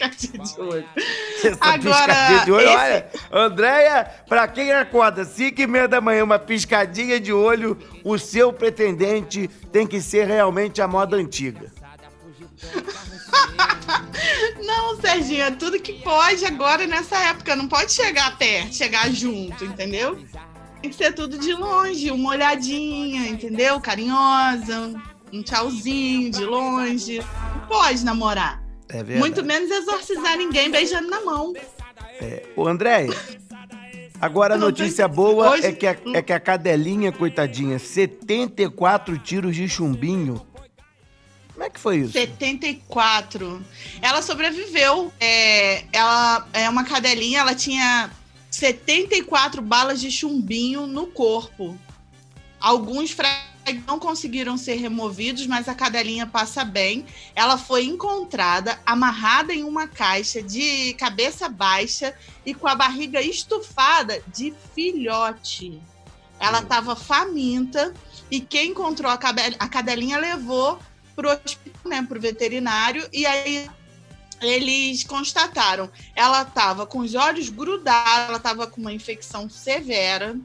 piscadinha 0.07 0.43
de 0.43 0.61
olho. 0.61 0.85
Essa 1.43 1.57
Agora, 1.61 1.79
piscadinha 2.13 2.45
de 2.45 2.51
olho, 2.51 2.67
esse- 2.67 2.77
olha, 2.77 3.09
Andréia, 3.31 4.11
pra 4.27 4.47
quem 4.47 4.71
acorda 4.71 5.25
5 5.25 5.61
e 5.61 5.67
meia 5.67 5.87
da 5.87 5.99
manhã, 5.99 6.23
uma 6.23 6.39
piscadinha 6.39 7.19
de 7.19 7.33
olho, 7.33 7.77
o 8.03 8.17
seu 8.17 8.53
pretendente 8.53 9.47
tem 9.71 9.85
que 9.85 10.01
ser 10.01 10.25
realmente 10.27 10.81
a 10.81 10.87
moda 10.87 11.17
antiga. 11.17 11.71
Não, 14.65 14.99
Serginho, 14.99 15.43
é 15.43 15.51
tudo 15.51 15.79
que 15.79 15.93
pode 15.93 16.45
agora 16.45 16.85
nessa 16.85 17.17
época. 17.17 17.55
Não 17.55 17.67
pode 17.67 17.91
chegar 17.91 18.37
perto, 18.37 18.75
chegar 18.75 19.09
junto, 19.11 19.63
entendeu? 19.65 20.17
Tem 20.81 20.89
que 20.91 20.95
ser 20.95 21.13
tudo 21.13 21.37
de 21.37 21.53
longe, 21.53 22.11
uma 22.11 22.31
olhadinha, 22.31 23.27
entendeu? 23.27 23.79
Carinhosa, 23.79 24.93
um 25.31 25.41
tchauzinho 25.43 26.31
de 26.31 26.43
longe. 26.45 27.19
Não 27.19 27.67
pode 27.67 28.03
namorar. 28.05 28.58
É. 28.89 29.03
Muito 29.03 29.43
menos 29.43 29.69
exorcizar 29.69 30.35
ninguém 30.35 30.71
beijando 30.71 31.09
na 31.09 31.21
mão. 31.21 31.53
É, 32.19 32.43
ô, 32.55 32.67
Andréia, 32.67 33.15
agora 34.19 34.55
a 34.55 34.57
notícia 34.57 35.07
boa 35.07 35.57
é 35.57 35.71
que, 35.71 35.85
a, 35.85 35.95
é 36.13 36.21
que 36.21 36.33
a 36.33 36.39
cadelinha, 36.39 37.11
coitadinha, 37.11 37.77
74 37.77 39.17
tiros 39.19 39.55
de 39.55 39.69
chumbinho. 39.69 40.45
Como 41.53 41.63
é 41.63 41.69
que 41.69 41.79
foi 41.79 41.97
isso? 41.97 42.13
74. 42.13 43.61
Ela 44.01 44.21
sobreviveu. 44.21 45.11
É, 45.19 45.83
ela 45.93 46.47
é 46.53 46.69
uma 46.69 46.83
cadelinha, 46.83 47.41
ela 47.41 47.53
tinha 47.53 48.09
74 48.49 49.61
balas 49.61 50.01
de 50.01 50.09
chumbinho 50.09 50.87
no 50.87 51.07
corpo. 51.07 51.77
Alguns 52.59 53.11
fragmentos 53.11 53.48
não 53.73 53.99
conseguiram 53.99 54.57
ser 54.57 54.75
removidos, 54.75 55.45
mas 55.47 55.67
a 55.67 55.75
cadelinha 55.75 56.25
passa 56.25 56.63
bem. 56.63 57.05
Ela 57.35 57.57
foi 57.57 57.85
encontrada 57.85 58.79
amarrada 58.85 59.53
em 59.53 59.63
uma 59.63 59.87
caixa 59.87 60.41
de 60.41 60.93
cabeça 60.93 61.49
baixa 61.49 62.13
e 62.45 62.53
com 62.53 62.67
a 62.67 62.75
barriga 62.75 63.21
estufada 63.21 64.21
de 64.27 64.53
filhote. 64.73 65.81
Ela 66.39 66.59
estava 66.59 66.95
faminta 66.95 67.93
e 68.31 68.39
quem 68.39 68.71
encontrou 68.71 69.11
a, 69.11 69.17
cabe- 69.17 69.55
a 69.59 69.67
cadelinha 69.67 70.17
levou 70.17 70.79
pro 71.15 71.29
hospital, 71.29 71.81
né, 71.85 72.05
pro 72.07 72.19
veterinário, 72.19 73.07
e 73.11 73.25
aí 73.25 73.69
eles 74.41 75.03
constataram, 75.03 75.91
ela 76.15 76.43
estava 76.43 76.85
com 76.85 76.99
os 76.99 77.13
olhos 77.13 77.49
grudados, 77.49 78.29
ela 78.29 78.37
estava 78.37 78.67
com 78.67 78.79
uma 78.79 78.93
infecção 78.93 79.49
severa, 79.49 80.39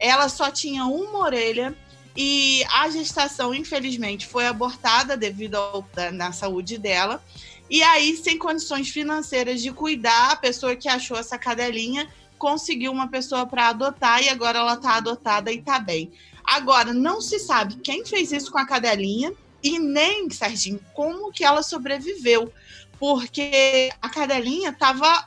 ela 0.00 0.28
só 0.28 0.50
tinha 0.50 0.84
uma 0.84 1.20
orelha 1.20 1.76
e 2.16 2.64
a 2.72 2.88
gestação, 2.88 3.54
infelizmente, 3.54 4.26
foi 4.26 4.46
abortada 4.46 5.16
devido 5.16 5.56
ao, 5.56 5.86
na 6.12 6.32
saúde 6.32 6.78
dela. 6.78 7.22
E 7.68 7.82
aí, 7.82 8.16
sem 8.16 8.38
condições 8.38 8.88
financeiras 8.88 9.60
de 9.60 9.72
cuidar, 9.72 10.30
a 10.32 10.36
pessoa 10.36 10.76
que 10.76 10.88
achou 10.88 11.16
essa 11.18 11.36
cadelinha 11.36 12.08
conseguiu 12.38 12.92
uma 12.92 13.08
pessoa 13.08 13.46
para 13.46 13.68
adotar 13.68 14.22
e 14.22 14.28
agora 14.28 14.58
ela 14.60 14.74
está 14.74 14.94
adotada 14.96 15.50
e 15.52 15.56
está 15.58 15.78
bem. 15.78 16.12
Agora, 16.44 16.92
não 16.94 17.20
se 17.20 17.38
sabe 17.40 17.76
quem 17.76 18.04
fez 18.04 18.30
isso 18.30 18.52
com 18.52 18.58
a 18.58 18.66
cadelinha 18.66 19.32
e 19.62 19.78
nem, 19.78 20.30
Serginho, 20.30 20.78
como 20.94 21.32
que 21.32 21.42
ela 21.44 21.62
sobreviveu. 21.62 22.52
Porque 23.00 23.90
a 24.00 24.08
cadelinha 24.08 24.70
estava 24.70 25.26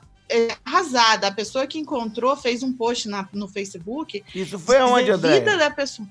arrasada. 0.66 1.28
A 1.28 1.32
pessoa 1.32 1.68
que 1.68 1.78
encontrou 1.80 2.36
fez 2.38 2.64
um 2.64 2.72
post 2.74 3.08
na- 3.10 3.28
no 3.34 3.48
Facebook. 3.48 4.24
Isso 4.34 4.58
foi 4.58 4.78
aonde, 4.78 5.12
A 5.12 5.16
Andréia? 5.16 5.40
vida 5.40 5.58
da 5.58 5.70
pessoa. 5.70 6.08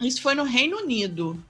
Isso 0.00 0.22
foi 0.22 0.34
no 0.34 0.44
Reino 0.44 0.78
Unido. 0.78 1.42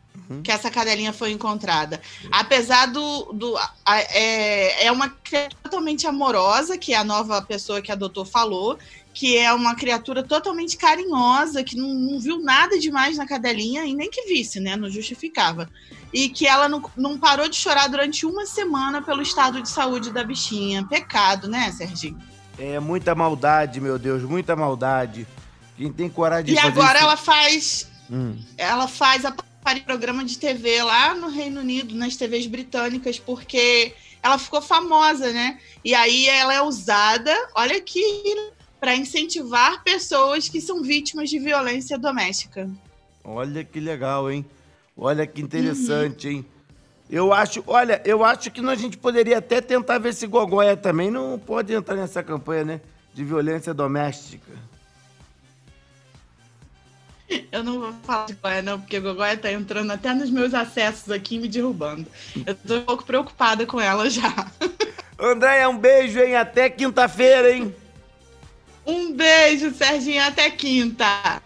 Que 0.44 0.52
essa 0.52 0.70
cadelinha 0.70 1.10
foi 1.12 1.30
encontrada. 1.30 2.02
Apesar 2.30 2.84
do. 2.86 3.32
do 3.32 3.56
a- 3.56 3.98
é, 4.10 4.84
é 4.86 4.92
uma 4.92 5.08
criatura 5.08 5.56
totalmente 5.62 6.06
amorosa, 6.06 6.76
que 6.76 6.92
a 6.92 7.02
nova 7.02 7.40
pessoa 7.40 7.80
que 7.80 7.90
adotou 7.90 8.26
falou, 8.26 8.78
que 9.14 9.38
é 9.38 9.50
uma 9.54 9.74
criatura 9.74 10.22
totalmente 10.22 10.76
carinhosa, 10.76 11.64
que 11.64 11.74
não, 11.76 11.88
não 11.94 12.20
viu 12.20 12.42
nada 12.42 12.78
demais 12.78 13.16
na 13.16 13.26
cadelinha 13.26 13.86
e 13.86 13.94
nem 13.94 14.10
que 14.10 14.22
visse, 14.26 14.60
né? 14.60 14.76
Não 14.76 14.90
justificava. 14.90 15.70
E 16.12 16.28
que 16.28 16.46
ela 16.46 16.68
não, 16.68 16.82
não 16.94 17.18
parou 17.18 17.48
de 17.48 17.56
chorar 17.56 17.88
durante 17.88 18.26
uma 18.26 18.44
semana 18.44 19.00
pelo 19.00 19.22
estado 19.22 19.62
de 19.62 19.68
saúde 19.70 20.10
da 20.10 20.22
bichinha. 20.22 20.84
Pecado, 20.84 21.48
né, 21.48 21.72
Serginho? 21.72 22.20
É 22.58 22.78
muita 22.78 23.14
maldade, 23.14 23.80
meu 23.80 23.98
Deus, 23.98 24.22
muita 24.24 24.54
maldade. 24.54 25.26
Quem 25.76 25.90
tem 25.90 26.10
coragem 26.10 26.46
de 26.46 26.52
E 26.52 26.56
fazer 26.56 26.68
agora 26.68 26.98
isso- 26.98 27.06
ela 27.06 27.16
faz 27.16 27.87
Hum. 28.10 28.38
ela 28.56 28.88
faz 28.88 29.24
a 29.24 29.34
em 29.76 29.80
programa 29.80 30.24
de 30.24 30.38
TV 30.38 30.82
lá 30.82 31.14
no 31.14 31.28
Reino 31.28 31.60
Unido, 31.60 31.94
nas 31.94 32.16
TVs 32.16 32.46
britânicas, 32.46 33.18
porque 33.18 33.92
ela 34.22 34.38
ficou 34.38 34.62
famosa, 34.62 35.30
né? 35.30 35.58
E 35.84 35.94
aí 35.94 36.26
ela 36.26 36.54
é 36.54 36.62
usada, 36.62 37.30
olha 37.54 37.76
aqui, 37.76 38.02
para 38.80 38.96
incentivar 38.96 39.82
pessoas 39.82 40.48
que 40.48 40.60
são 40.60 40.82
vítimas 40.82 41.28
de 41.28 41.38
violência 41.38 41.98
doméstica. 41.98 42.70
Olha 43.22 43.62
que 43.62 43.78
legal, 43.78 44.30
hein? 44.30 44.46
Olha 44.96 45.26
que 45.26 45.40
interessante, 45.42 46.28
hein? 46.28 46.46
Eu 47.10 47.32
acho, 47.32 47.62
olha, 47.66 48.02
eu 48.04 48.24
acho 48.24 48.50
que 48.50 48.60
a 48.60 48.74
gente 48.74 48.96
poderia 48.96 49.38
até 49.38 49.60
tentar 49.60 49.98
ver 49.98 50.12
se 50.12 50.26
Gogóia 50.26 50.76
também 50.76 51.10
não 51.10 51.38
pode 51.38 51.72
entrar 51.72 51.96
nessa 51.96 52.22
campanha, 52.22 52.64
né? 52.64 52.80
De 53.14 53.24
violência 53.24 53.72
doméstica. 53.72 54.52
Eu 57.52 57.62
não 57.62 57.80
vou 57.80 57.92
falar 58.02 58.26
de 58.26 58.34
Goiás, 58.34 58.64
não, 58.64 58.80
porque 58.80 59.00
Gogoia 59.00 59.36
tá 59.36 59.50
entrando 59.52 59.90
até 59.90 60.14
nos 60.14 60.30
meus 60.30 60.54
acessos 60.54 61.10
aqui 61.10 61.36
e 61.36 61.38
me 61.38 61.48
derrubando. 61.48 62.06
Eu 62.46 62.54
tô 62.54 62.76
um 62.76 62.82
pouco 62.82 63.04
preocupada 63.04 63.66
com 63.66 63.80
ela 63.80 64.08
já. 64.08 64.34
Andréia, 65.18 65.68
um 65.68 65.76
beijo, 65.76 66.18
hein? 66.20 66.36
Até 66.36 66.70
quinta-feira, 66.70 67.50
hein? 67.50 67.74
Um 68.86 69.12
beijo, 69.12 69.74
Serginho, 69.74 70.22
até 70.22 70.50
quinta. 70.50 71.42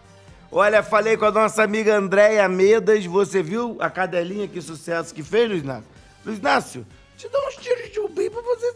Olha, 0.50 0.82
falei 0.82 1.16
com 1.16 1.24
a 1.24 1.30
nossa 1.30 1.62
amiga 1.62 1.96
Andréia 1.96 2.48
Medas. 2.48 3.04
Você 3.06 3.42
viu 3.42 3.78
a 3.80 3.88
cadelinha 3.88 4.46
que 4.46 4.60
sucesso 4.60 5.14
que 5.14 5.22
fez, 5.22 5.48
Luiz 5.48 5.62
Inácio? 5.62 5.84
Luiz 6.24 6.38
Inácio, 6.38 6.86
te 7.16 7.28
dá 7.28 7.38
uns 7.48 7.56
tiros 7.56 7.88
de 7.88 7.94
chumbinho 7.94 8.30
pra 8.30 8.42
você, 8.42 8.72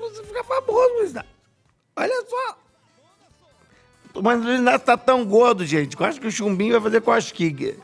você 0.00 0.24
ficar 0.24 0.44
famoso, 0.44 0.94
Luiz 0.94 1.10
Inácio. 1.10 1.30
Olha 1.96 2.24
só. 2.28 2.58
Mas 4.20 4.44
o 4.44 4.52
Inácio 4.52 4.80
tá 4.80 4.96
tão 4.96 5.24
gordo, 5.24 5.64
gente, 5.64 5.96
eu 5.98 6.06
acho 6.06 6.20
que 6.20 6.26
o 6.26 6.30
chumbinho 6.30 6.72
vai 6.72 6.80
fazer 6.80 7.00
cosquinha. 7.00 7.74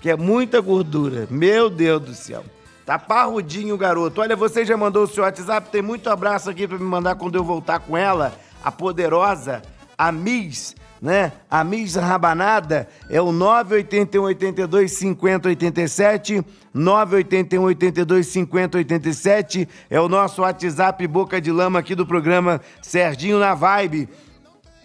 Que 0.00 0.10
é 0.10 0.16
muita 0.16 0.60
gordura. 0.60 1.26
Meu 1.30 1.68
Deus 1.68 2.02
do 2.02 2.14
céu. 2.14 2.44
Tá 2.84 2.98
parrudinho 2.98 3.74
o 3.74 3.78
garoto. 3.78 4.20
Olha, 4.20 4.36
você 4.36 4.64
já 4.64 4.76
mandou 4.76 5.04
o 5.04 5.06
seu 5.06 5.24
WhatsApp. 5.24 5.70
Tem 5.70 5.80
muito 5.80 6.10
abraço 6.10 6.50
aqui 6.50 6.68
pra 6.68 6.78
me 6.78 6.84
mandar 6.84 7.14
quando 7.14 7.36
eu 7.36 7.44
voltar 7.44 7.78
com 7.78 7.96
ela. 7.96 8.38
A 8.62 8.70
poderosa, 8.70 9.62
a 9.96 10.12
Miss, 10.12 10.74
né? 11.00 11.32
A 11.50 11.64
Miss 11.64 11.94
Rabanada 11.94 12.88
é 13.08 13.20
o 13.20 13.32
981 13.32 14.22
82 14.24 14.92
50 14.92 15.48
87. 15.48 16.44
981 16.74 17.62
82 17.62 18.26
50 18.26 18.78
87 18.78 19.68
é 19.88 20.00
o 20.00 20.08
nosso 20.08 20.42
WhatsApp 20.42 21.06
Boca 21.06 21.40
de 21.40 21.52
Lama 21.52 21.78
aqui 21.78 21.94
do 21.94 22.06
programa 22.06 22.60
Serginho 22.82 23.38
na 23.38 23.54
Vibe. 23.54 24.08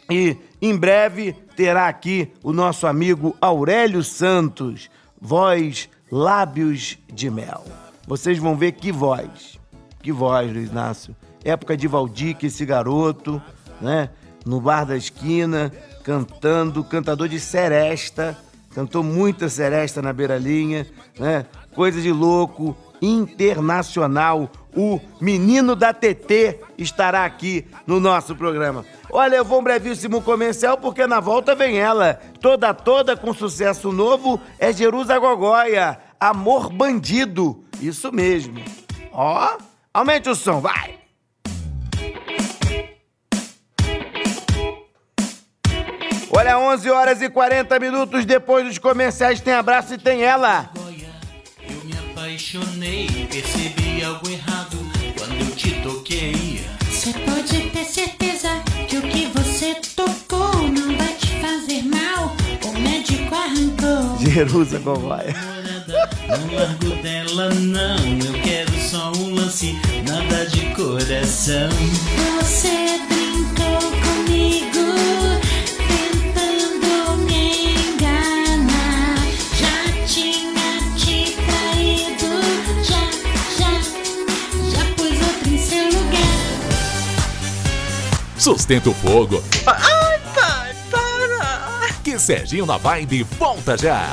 E 0.10 0.36
em 0.62 0.76
breve 0.76 1.34
terá 1.56 1.88
aqui 1.88 2.32
o 2.44 2.52
nosso 2.52 2.88
amigo 2.88 3.36
Aurélio 3.40 4.04
Santos, 4.04 4.90
voz 5.22 5.90
Lábios 6.12 6.98
de 7.14 7.30
Mel. 7.30 7.64
Vocês 8.08 8.40
vão 8.40 8.56
ver 8.56 8.72
que 8.72 8.92
voz. 8.92 9.60
Que 10.02 10.12
voz, 10.12 10.52
Luiz 10.52 10.72
Inácio. 10.72 11.16
Época 11.44 11.78
de 11.78 11.88
Valdir, 11.88 12.36
esse 12.42 12.66
garoto, 12.66 13.42
né? 13.80 14.10
no 14.46 14.60
bar 14.60 14.86
da 14.86 14.98
esquina, 14.98 15.72
cantando, 16.04 16.84
cantador 16.84 17.28
de 17.28 17.40
seresta, 17.40 18.38
cantou 18.74 19.04
muita 19.04 19.50
seresta 19.50 20.02
na 20.02 20.12
beira-linha, 20.12 20.88
né? 21.20 21.46
Coisa 21.76 22.02
de 22.02 22.12
louco, 22.12 22.76
internacional. 23.02 24.50
O 24.76 25.00
menino 25.20 25.76
da 25.76 25.94
TT 25.94 26.60
estará 26.78 27.26
aqui 27.26 27.66
no 27.88 28.00
nosso 28.00 28.36
programa. 28.36 28.86
Olha, 29.12 29.38
eu 29.38 29.46
vou 29.46 29.60
um 29.60 29.64
brevíssimo 29.64 30.22
comercial 30.22 30.78
porque 30.78 31.08
na 31.08 31.20
volta 31.20 31.56
vem 31.56 31.80
ela, 31.80 32.20
toda 32.40 32.74
toda 32.74 33.18
com 33.18 33.34
sucesso 33.34 33.92
novo, 33.92 34.40
é 34.60 34.72
Jerusa 34.72 35.18
Gogóia, 35.18 36.00
Amor 36.20 36.72
Bandido. 36.72 37.64
Isso 37.82 38.12
mesmo. 38.12 38.62
Ó, 39.12 39.58
aumente 39.94 40.30
o 40.30 40.36
som, 40.36 40.62
vai. 40.62 41.00
Olha, 46.32 46.60
11 46.60 46.90
horas 46.92 47.22
e 47.22 47.30
40 47.30 47.80
minutos 47.80 48.24
depois 48.24 48.66
dos 48.66 48.78
comerciais 48.78 49.42
tem 49.42 49.54
abraço 49.54 49.96
e 49.96 49.98
tem 49.98 50.24
ela. 50.24 50.70
Apaixonei, 52.30 53.08
percebi 53.32 54.04
algo 54.04 54.30
errado 54.30 54.78
quando 55.18 55.50
eu 55.50 55.56
te 55.56 55.72
toquei. 55.82 56.64
Você 56.88 57.12
pode 57.12 57.60
ter 57.72 57.84
certeza 57.84 58.50
que 58.88 58.98
o 58.98 59.02
que 59.02 59.26
você 59.34 59.74
tocou 59.96 60.62
não 60.70 60.96
vai 60.96 61.12
te 61.16 61.28
fazer 61.42 61.82
mal. 61.86 62.36
O 62.64 62.80
médico 62.80 63.34
arrancou. 63.34 64.20
Jerusa 64.20 64.78
Gogóia. 64.78 65.36
Não 66.28 66.56
largo 66.56 67.02
dela, 67.02 67.50
não. 67.56 67.98
Eu 67.98 68.40
quero 68.44 68.80
só 68.80 69.12
um 69.14 69.34
lance, 69.34 69.76
nada 70.08 70.46
de 70.46 70.68
coração. 70.76 71.72
Você 72.40 73.00
brincou 73.10 73.92
comigo, 74.04 74.86
Sustenta 88.40 88.90
o 88.90 88.94
fogo, 88.94 89.44
Ai, 89.68 90.20
pai, 90.34 90.74
para! 90.90 91.94
que 92.02 92.18
Serginho 92.18 92.66
na 92.66 92.78
Vibe 92.78 93.24
volta 93.24 93.78
já. 93.78 94.10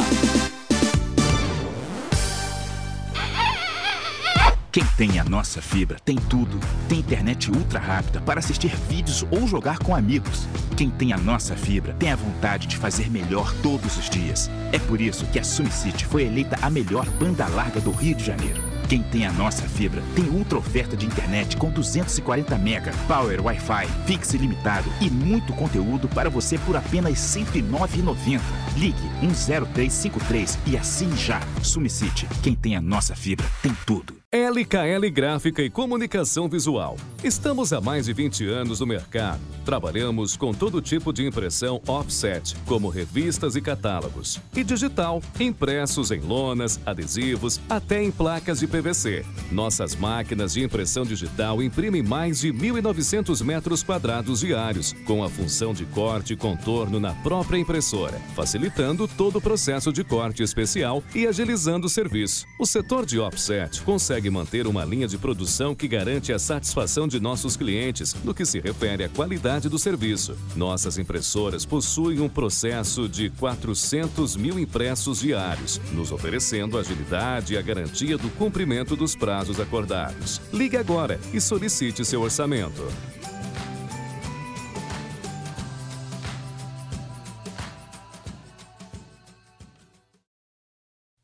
Quem 4.73 4.85
tem 4.97 5.21
a 5.21 5.25
nossa 5.25 5.63
fibra 5.63 5.97
tem 6.05 6.17
tudo. 6.17 6.59
Tem 6.89 6.99
internet 6.99 7.53
ultra 7.53 7.79
rápida 7.79 8.21
para 8.21 8.41
assistir 8.41 8.75
vídeos 8.89 9.25
ou 9.31 9.47
jogar 9.47 9.79
com 9.79 9.95
amigos. 9.95 10.49
Quem 10.77 10.91
tem 10.91 11.13
a 11.13 11.17
nossa 11.17 11.55
fibra 11.55 11.95
tem 11.95 12.11
a 12.11 12.17
vontade 12.17 12.67
de 12.67 12.77
fazer 12.77 13.09
melhor 13.09 13.55
todos 13.63 13.97
os 13.97 14.11
dias. 14.11 14.51
É 14.73 14.79
por 14.81 15.01
isso 15.01 15.25
que 15.27 15.39
a 15.39 15.45
SumCity 15.45 16.05
foi 16.05 16.25
eleita 16.25 16.59
a 16.61 16.69
melhor 16.69 17.09
banda 17.11 17.47
larga 17.47 17.81
do 17.81 17.93
Rio 17.93 18.17
de 18.17 18.25
Janeiro. 18.25 18.61
Quem 18.89 19.03
tem 19.03 19.27
a 19.27 19.33
nossa 19.33 19.69
fibra 19.69 20.01
tem 20.15 20.29
ultra 20.29 20.59
oferta 20.59 20.97
de 20.97 21.07
internet 21.07 21.57
com 21.57 21.71
240 21.71 22.57
mega, 22.57 22.93
power 23.09 23.45
Wi-Fi, 23.45 23.89
fixe 24.07 24.37
ilimitado 24.37 24.89
e 25.01 25.11
muito 25.11 25.53
conteúdo 25.55 26.09
para 26.09 26.31
você 26.31 26.57
por 26.59 26.77
apenas 26.77 27.35
R$ 27.35 27.45
109,90. 27.45 28.41
Ligue 28.77 28.97
10353 29.23 30.59
e 30.67 30.77
assine 30.77 31.17
já. 31.17 31.41
SumCity, 31.63 32.29
quem 32.43 32.55
tem 32.55 32.77
a 32.77 32.81
nossa 32.81 33.17
fibra 33.17 33.47
tem 33.61 33.77
tudo. 33.85 34.26
LKL 34.35 35.09
Gráfica 35.13 35.63
e 35.63 35.71
Comunicação 35.71 36.49
Visual. 36.49 36.97
Estamos 37.23 37.73
há 37.73 37.81
mais 37.81 38.07
de 38.07 38.13
20 38.13 38.45
anos 38.49 38.81
no 38.81 38.87
mercado. 38.87 39.41
Trabalhamos 39.65 40.37
com 40.37 40.53
todo 40.53 40.83
tipo 40.83 41.13
de 41.13 41.25
impressão 41.25 41.81
offset, 41.87 42.57
como 42.67 42.89
revistas 42.89 43.55
e 43.55 43.61
catálogos, 43.61 44.41
e 44.55 44.65
digital, 44.65 45.23
impressos 45.39 46.11
em 46.11 46.19
lonas, 46.19 46.81
adesivos, 46.85 47.61
até 47.71 48.03
em 48.03 48.11
placas 48.11 48.59
de 48.59 48.67
PVC. 48.67 49.25
Nossas 49.53 49.95
máquinas 49.95 50.55
de 50.55 50.63
impressão 50.63 51.05
digital 51.05 51.63
imprimem 51.63 52.03
mais 52.03 52.41
de 52.41 52.53
1.900 52.53 53.45
metros 53.45 53.85
quadrados 53.85 54.41
diários, 54.41 54.93
com 55.05 55.23
a 55.23 55.31
função 55.31 55.73
de 55.73 55.85
corte 55.87 56.33
e 56.33 56.37
contorno 56.37 56.99
na 56.99 57.15
própria 57.15 57.59
impressora, 57.59 58.19
facilitando 58.35 59.07
todo 59.07 59.37
o 59.37 59.41
processo 59.41 59.93
de 59.93 60.03
corte 60.03 60.43
especial 60.43 61.03
e 61.15 61.29
agilizando 61.29 61.87
o 61.87 61.91
serviço. 61.91 62.45
O 62.59 62.67
setor 62.67 63.07
de 63.07 63.21
offset 63.21 63.81
consegue 63.83 64.16
manter 64.31 64.67
uma 64.67 64.85
linha 64.85 65.07
de 65.07 65.19
produção 65.19 65.75
que 65.75 65.89
garante 65.89 66.33
a 66.33 66.39
satisfação 66.39 67.07
de 67.07 67.21
nossos 67.21 67.57
clientes 67.57 68.15
no 68.25 68.35
que 68.35 68.45
se 68.45 68.61
refere 68.61 69.05
à 69.05 69.09
qualidade 69.09 69.69
do 69.69 69.79
serviço. 69.79 70.37
Nossas 70.55 70.99
impressoras 70.99 71.65
possuem 71.65 72.21
um 72.21 72.29
processo 72.29 73.09
de 73.09 73.31
400 73.31 74.37
mil 74.37 74.59
impressos 74.59 75.21
diários, 75.21 75.81
nos 75.93 76.13
oferecendo 76.13 76.79
agilidade 76.79 77.55
e 77.55 77.59
a 77.59 77.63
garantia 77.63 78.17
do 78.17 78.29
cumprimento 78.31 78.97
dos 78.97 79.15
prazos 79.15 79.61
acordados. 79.61 80.41
Ligue 80.53 80.77
agora 80.77 81.21
e 81.33 81.41
solicite 81.41 82.05
seu 82.05 82.23
orçamento. 82.23 82.83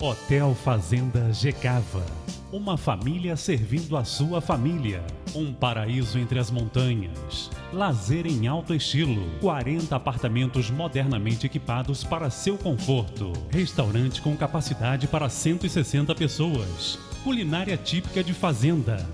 Hotel 0.05 0.53
Fazenda 0.53 1.33
Gecava. 1.33 2.05
Uma 2.51 2.77
família 2.77 3.37
servindo 3.37 3.97
a 3.97 4.03
sua 4.03 4.41
família. 4.41 5.01
Um 5.33 5.55
paraíso 5.55 6.19
entre 6.19 6.41
as 6.41 6.51
montanhas. 6.51 7.49
Lazer 7.73 8.27
em 8.27 8.49
alto 8.49 8.75
estilo. 8.75 9.31
40 9.41 9.95
apartamentos 9.95 10.69
modernamente 10.73 11.47
equipados 11.47 12.03
para 12.03 12.31
seu 12.31 12.59
conforto. 12.59 13.33
Restaurante 13.49 14.21
com 14.21 14.37
capacidade 14.37 15.07
para 15.07 15.29
160 15.29 16.13
pessoas. 16.17 16.99
Culinária 17.23 17.77
típica 17.77 18.25
de 18.25 18.35
fazenda. 18.35 19.09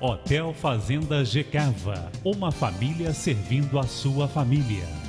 Hotel 0.00 0.54
Fazenda 0.54 1.22
Gecava. 1.22 2.10
Uma 2.24 2.50
família 2.50 3.12
servindo 3.12 3.78
a 3.78 3.82
sua 3.82 4.26
família. 4.26 5.03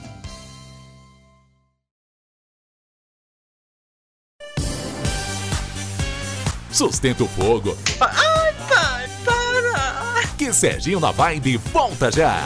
Sustenta 6.76 7.24
o 7.24 7.28
fogo, 7.30 7.78
Ai, 8.02 8.54
pai, 8.68 9.10
para! 9.24 10.28
que 10.38 10.52
Serginho 10.52 11.00
na 11.00 11.10
Vibe 11.10 11.56
volta 11.56 12.12
já. 12.12 12.44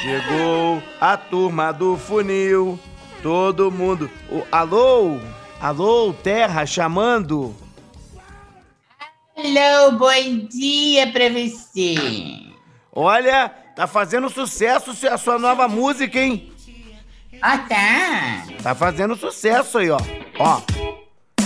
Chegou 0.00 0.82
a 0.98 1.14
turma 1.18 1.72
do 1.72 1.98
funil. 1.98 2.80
Todo 3.22 3.70
mundo. 3.70 4.10
O, 4.30 4.42
alô? 4.50 5.20
Alô, 5.60 6.14
terra 6.14 6.64
chamando? 6.64 7.54
Alô, 9.36 9.92
bom 9.98 10.46
dia 10.48 11.12
pra 11.12 11.28
você. 11.28 11.96
Olha, 12.90 13.59
tá 13.74 13.86
fazendo 13.86 14.28
sucesso 14.28 14.92
a 15.10 15.18
sua 15.18 15.38
nova 15.38 15.68
música, 15.68 16.18
hein? 16.18 16.52
Ah, 17.42 17.58
tá. 17.58 18.44
Tá 18.62 18.74
fazendo 18.74 19.16
sucesso 19.16 19.78
aí, 19.78 19.90
ó. 19.90 19.98
Ó. 20.38 20.60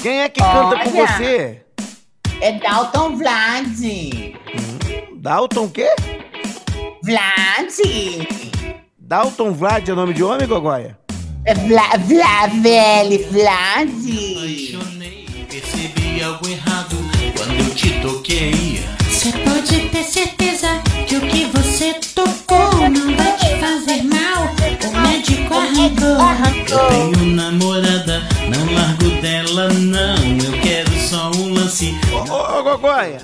Quem 0.03 0.21
é 0.23 0.29
que 0.29 0.41
canta 0.41 0.79
com 0.85 0.91
Olha. 0.99 1.07
você? 1.07 1.63
É 2.41 2.53
Dalton 2.53 3.17
Vlad. 3.17 3.79
Dalton 5.15 5.65
o 5.65 5.71
quê? 5.71 5.89
Vlad. 7.03 7.71
Dalton 8.99 9.53
Vlad 9.53 9.89
é 9.89 9.95
nome 9.95 10.15
de 10.15 10.25
homem, 10.25 10.47
Gogóia? 10.49 10.99
É 11.47 11.55
Vla, 11.55 11.89
Vla, 11.99 12.47
velho, 12.61 13.31
Vlad. 13.31 13.89
Percebi 15.49 16.23
algo 16.23 16.49
errado 16.49 16.97
quando 17.37 17.55
eu 17.55 17.75
te 17.75 18.01
toquei. 18.01 18.83
Você 19.09 19.31
pode 19.31 19.89
ter 19.91 20.03
certeza 20.03 20.83
que 21.15 21.17
o 21.17 21.29
que 21.29 21.45
você 21.47 21.95
tocou 22.15 22.89
não 22.91 23.17
vai 23.17 23.37
te 23.37 23.61
fazer 23.61 24.03
mal. 24.05 24.49
O 24.89 25.01
médico 25.01 25.55
arrancou. 26.21 26.79
Eu 26.79 27.13
tenho 27.13 27.27
namorada, 27.27 28.23
não 28.49 28.75
largo 28.75 29.21
dela, 29.21 29.69
não. 29.75 30.17
Eu 30.39 30.61
quero 30.61 30.91
só 31.09 31.31
um 31.31 31.53
lance. 31.53 31.95
Ô, 32.13 32.59
ô 32.59 32.63
Gogóia. 32.65 33.21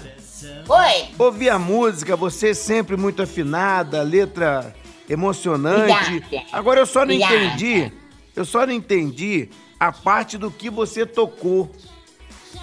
Oi. 0.68 1.08
Ouvi 1.18 1.50
a 1.50 1.58
música, 1.58 2.14
você 2.14 2.54
sempre 2.54 2.96
muito 2.96 3.22
afinada, 3.22 4.02
letra 4.02 4.74
emocionante. 5.08 5.92
Obrigada. 5.92 6.46
Agora 6.52 6.80
eu 6.80 6.86
só 6.86 7.00
não 7.00 7.14
Obrigada. 7.14 7.34
entendi. 7.34 7.92
Eu 8.36 8.44
só 8.44 8.64
não 8.64 8.72
entendi 8.72 9.48
a 9.78 9.90
parte 9.90 10.38
do 10.38 10.50
que 10.50 10.70
você 10.70 11.04
tocou. 11.04 11.70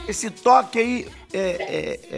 Esse 0.08 0.30
toque 0.30 0.80
aí 0.80 1.08
é. 1.40 2.00
É, 2.12 2.18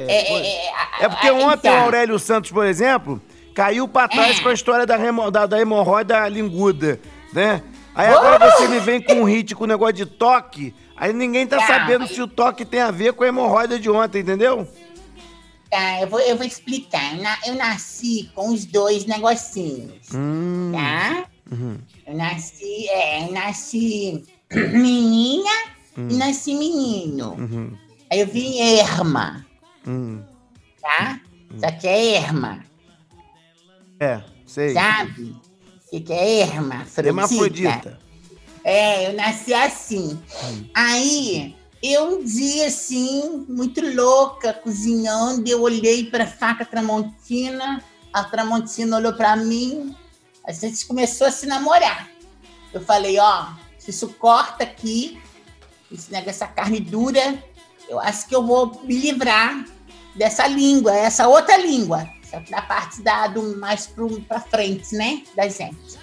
é, 1.02 1.06
é 1.06 1.10
porque 1.10 1.28
ah, 1.28 1.34
ontem 1.34 1.68
então. 1.70 1.80
o 1.80 1.84
Aurélio 1.84 2.20
Santos, 2.20 2.52
por 2.52 2.66
exemplo, 2.66 3.22
caiu 3.54 3.88
pra 3.88 4.08
trás 4.08 4.40
É. 4.40 4.42
com 4.44 4.50
a 4.50 4.54
história 4.54 4.86
da, 4.86 4.96
remo, 4.98 5.30
da, 5.32 5.46
da 5.46 5.60
hemorroida 5.60 6.28
linguda, 6.28 7.00
né? 7.34 7.62
Aí 7.96 8.08
agora 8.08 8.52
você 8.52 8.68
me 8.68 8.80
vem 8.80 9.02
com 9.02 9.14
um 9.16 9.24
hit 9.26 9.54
com 9.56 9.64
o 9.66 9.68
negócio 9.68 9.94
de 9.96 10.06
toque, 10.06 10.74
aí 10.96 11.12
ninguém 11.12 11.46
tá 11.46 11.58
Tá. 11.58 11.68
sabendo 11.68 12.08
se 12.08 12.22
o 12.22 12.28
toque 12.28 12.64
tem 12.64 12.80
a 12.80 12.92
ver 12.92 13.14
com 13.14 13.24
a 13.24 13.28
hemorroida 13.28 13.78
de 13.80 13.90
ontem, 13.90 14.20
entendeu? 14.22 14.66
Tá, 15.70 16.02
eu 16.02 16.08
vou, 16.08 16.20
eu 16.22 16.36
vou 16.38 16.46
explicar. 16.46 17.16
Eu, 17.16 17.22
na- 17.22 17.38
eu 17.46 17.56
nasci 17.56 18.30
com 18.34 18.50
os 18.54 18.66
dois 18.66 19.06
negocinhos, 19.06 20.08
Hum. 20.16 20.72
tá? 20.74 21.26
Uhum. 21.52 21.78
Eu 22.08 22.16
nasci, 22.16 22.88
é, 22.90 23.24
eu 23.28 23.32
nasci 23.34 24.24
menina 24.54 25.50
Hum. 25.98 26.08
e 26.10 26.14
nasci 26.16 26.54
menino. 26.56 27.36
Uhum. 27.38 27.78
Aí 28.12 28.20
eu 28.22 28.28
vim 28.28 28.60
erma, 28.60 29.46
Hum. 29.88 30.24
tá? 30.82 31.20
Só 31.60 31.72
que 31.72 31.88
é 31.88 32.16
erma, 32.16 32.64
É, 34.00 34.22
sei. 34.46 34.74
sabe? 34.74 35.36
O 35.88 35.90
que, 35.90 36.00
que 36.02 36.14
é 36.14 36.40
erma? 36.42 36.76
Afrodita. 36.82 37.08
Hermafrodita. 37.08 38.00
É, 38.64 39.08
eu 39.10 39.14
nasci 39.16 39.54
assim. 39.54 40.22
Aí, 40.76 41.56
eu 41.82 42.20
um 42.20 42.24
dia, 42.24 42.68
assim, 42.68 43.46
muito 43.48 43.82
louca, 43.96 44.54
cozinhando, 44.54 45.50
eu 45.50 45.62
olhei 45.62 46.06
pra 46.06 46.28
faca 46.28 46.66
Tramontina, 46.66 47.84
a 48.14 48.24
Tramontina 48.24 48.98
olhou 48.98 49.14
pra 49.14 49.36
mim, 49.36 49.96
a 50.46 50.52
gente 50.52 50.86
começou 50.86 51.28
a 51.28 51.32
se 51.32 51.46
namorar. 51.48 52.10
Eu 52.74 52.82
falei, 52.82 53.18
ó, 53.20 53.48
se 53.80 53.90
isso 53.92 54.10
corta 54.10 54.64
aqui, 54.64 55.20
esse 55.92 56.12
negócio, 56.12 56.30
essa 56.32 56.48
carne 56.48 56.80
dura, 56.80 57.42
eu 57.90 58.00
acho 58.00 58.28
que 58.28 58.36
eu 58.36 58.46
vou 58.46 58.80
me 58.84 58.96
livrar 58.96 59.66
dessa 60.16 60.48
língua, 60.48 60.96
essa 60.96 61.28
outra 61.28 61.58
língua, 61.58 62.08
da 62.50 62.62
parte 62.62 63.02
da, 63.02 63.28
do, 63.28 63.58
mais 63.58 63.88
pro, 63.88 64.22
pra 64.22 64.40
frente, 64.40 64.96
né, 64.96 65.24
da 65.36 65.48
gente. 65.48 65.98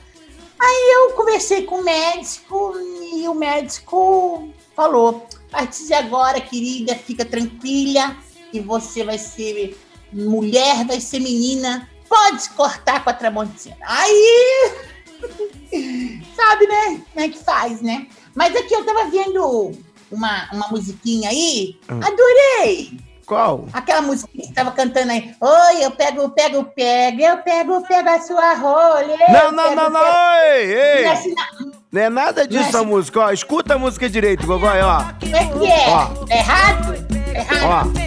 Aí 0.58 0.94
eu 0.94 1.12
conversei 1.12 1.64
com 1.64 1.76
o 1.76 1.84
médico 1.84 2.74
e 3.14 3.28
o 3.28 3.34
médico 3.34 4.48
falou: 4.74 5.26
a 5.48 5.58
partir 5.58 5.86
de 5.86 5.94
agora, 5.94 6.40
querida, 6.40 6.96
fica 6.96 7.24
tranquila, 7.24 8.16
que 8.50 8.60
você 8.60 9.04
vai 9.04 9.18
ser 9.18 9.78
mulher, 10.12 10.84
vai 10.86 11.00
ser 11.00 11.20
menina, 11.20 11.88
pode 12.08 12.48
cortar 12.50 13.04
com 13.04 13.10
a 13.10 13.12
Tramontina. 13.12 13.76
Aí, 13.82 14.72
sabe, 16.34 16.66
né? 16.66 17.02
Como 17.12 17.26
é 17.26 17.28
que 17.28 17.38
faz, 17.38 17.82
né? 17.82 18.08
Mas 18.34 18.56
aqui 18.56 18.74
eu 18.74 18.84
tava 18.84 19.10
vendo 19.10 19.72
uma, 20.10 20.48
uma 20.52 20.68
musiquinha 20.68 21.30
aí, 21.30 21.78
Hum. 21.90 22.00
adorei! 22.02 22.98
Qual? 23.26 23.66
Aquela 23.72 24.02
música 24.02 24.30
que 24.32 24.46
você 24.46 24.52
tava 24.52 24.70
cantando 24.70 25.10
aí. 25.10 25.34
Oi, 25.40 25.84
eu 25.84 25.90
pego, 25.90 26.28
pego, 26.30 26.62
pego, 26.64 27.20
eu 27.20 27.38
pego, 27.38 27.82
pego 27.82 28.08
a 28.08 28.20
sua 28.20 28.54
rolha. 28.54 29.16
Não, 29.28 29.50
não, 29.50 29.64
pego, 29.64 29.74
não, 29.74 29.90
não, 29.90 30.00
pego. 30.00 30.16
ei, 30.44 30.72
ei. 30.72 31.02
Não 31.04 31.10
é 31.10 31.12
assim, 31.12 31.34
não. 31.34 31.72
Não 31.90 32.02
é 32.02 32.08
nada 32.08 32.46
disso 32.46 32.76
é 32.76 32.80
a 32.80 32.84
música, 32.84 33.20
ó. 33.20 33.30
Escuta 33.32 33.74
a 33.74 33.78
música 33.78 34.08
direito, 34.08 34.46
Gogói, 34.46 34.80
ó. 34.80 35.02
Como 35.18 35.34
é 35.36 35.44
que 35.44 35.66
é? 35.72 35.88
Ó. 35.88 36.08
É 36.30 36.38
errado? 36.38 36.94
É 37.34 37.38
errado? 37.40 37.92
Ó. 37.92 38.06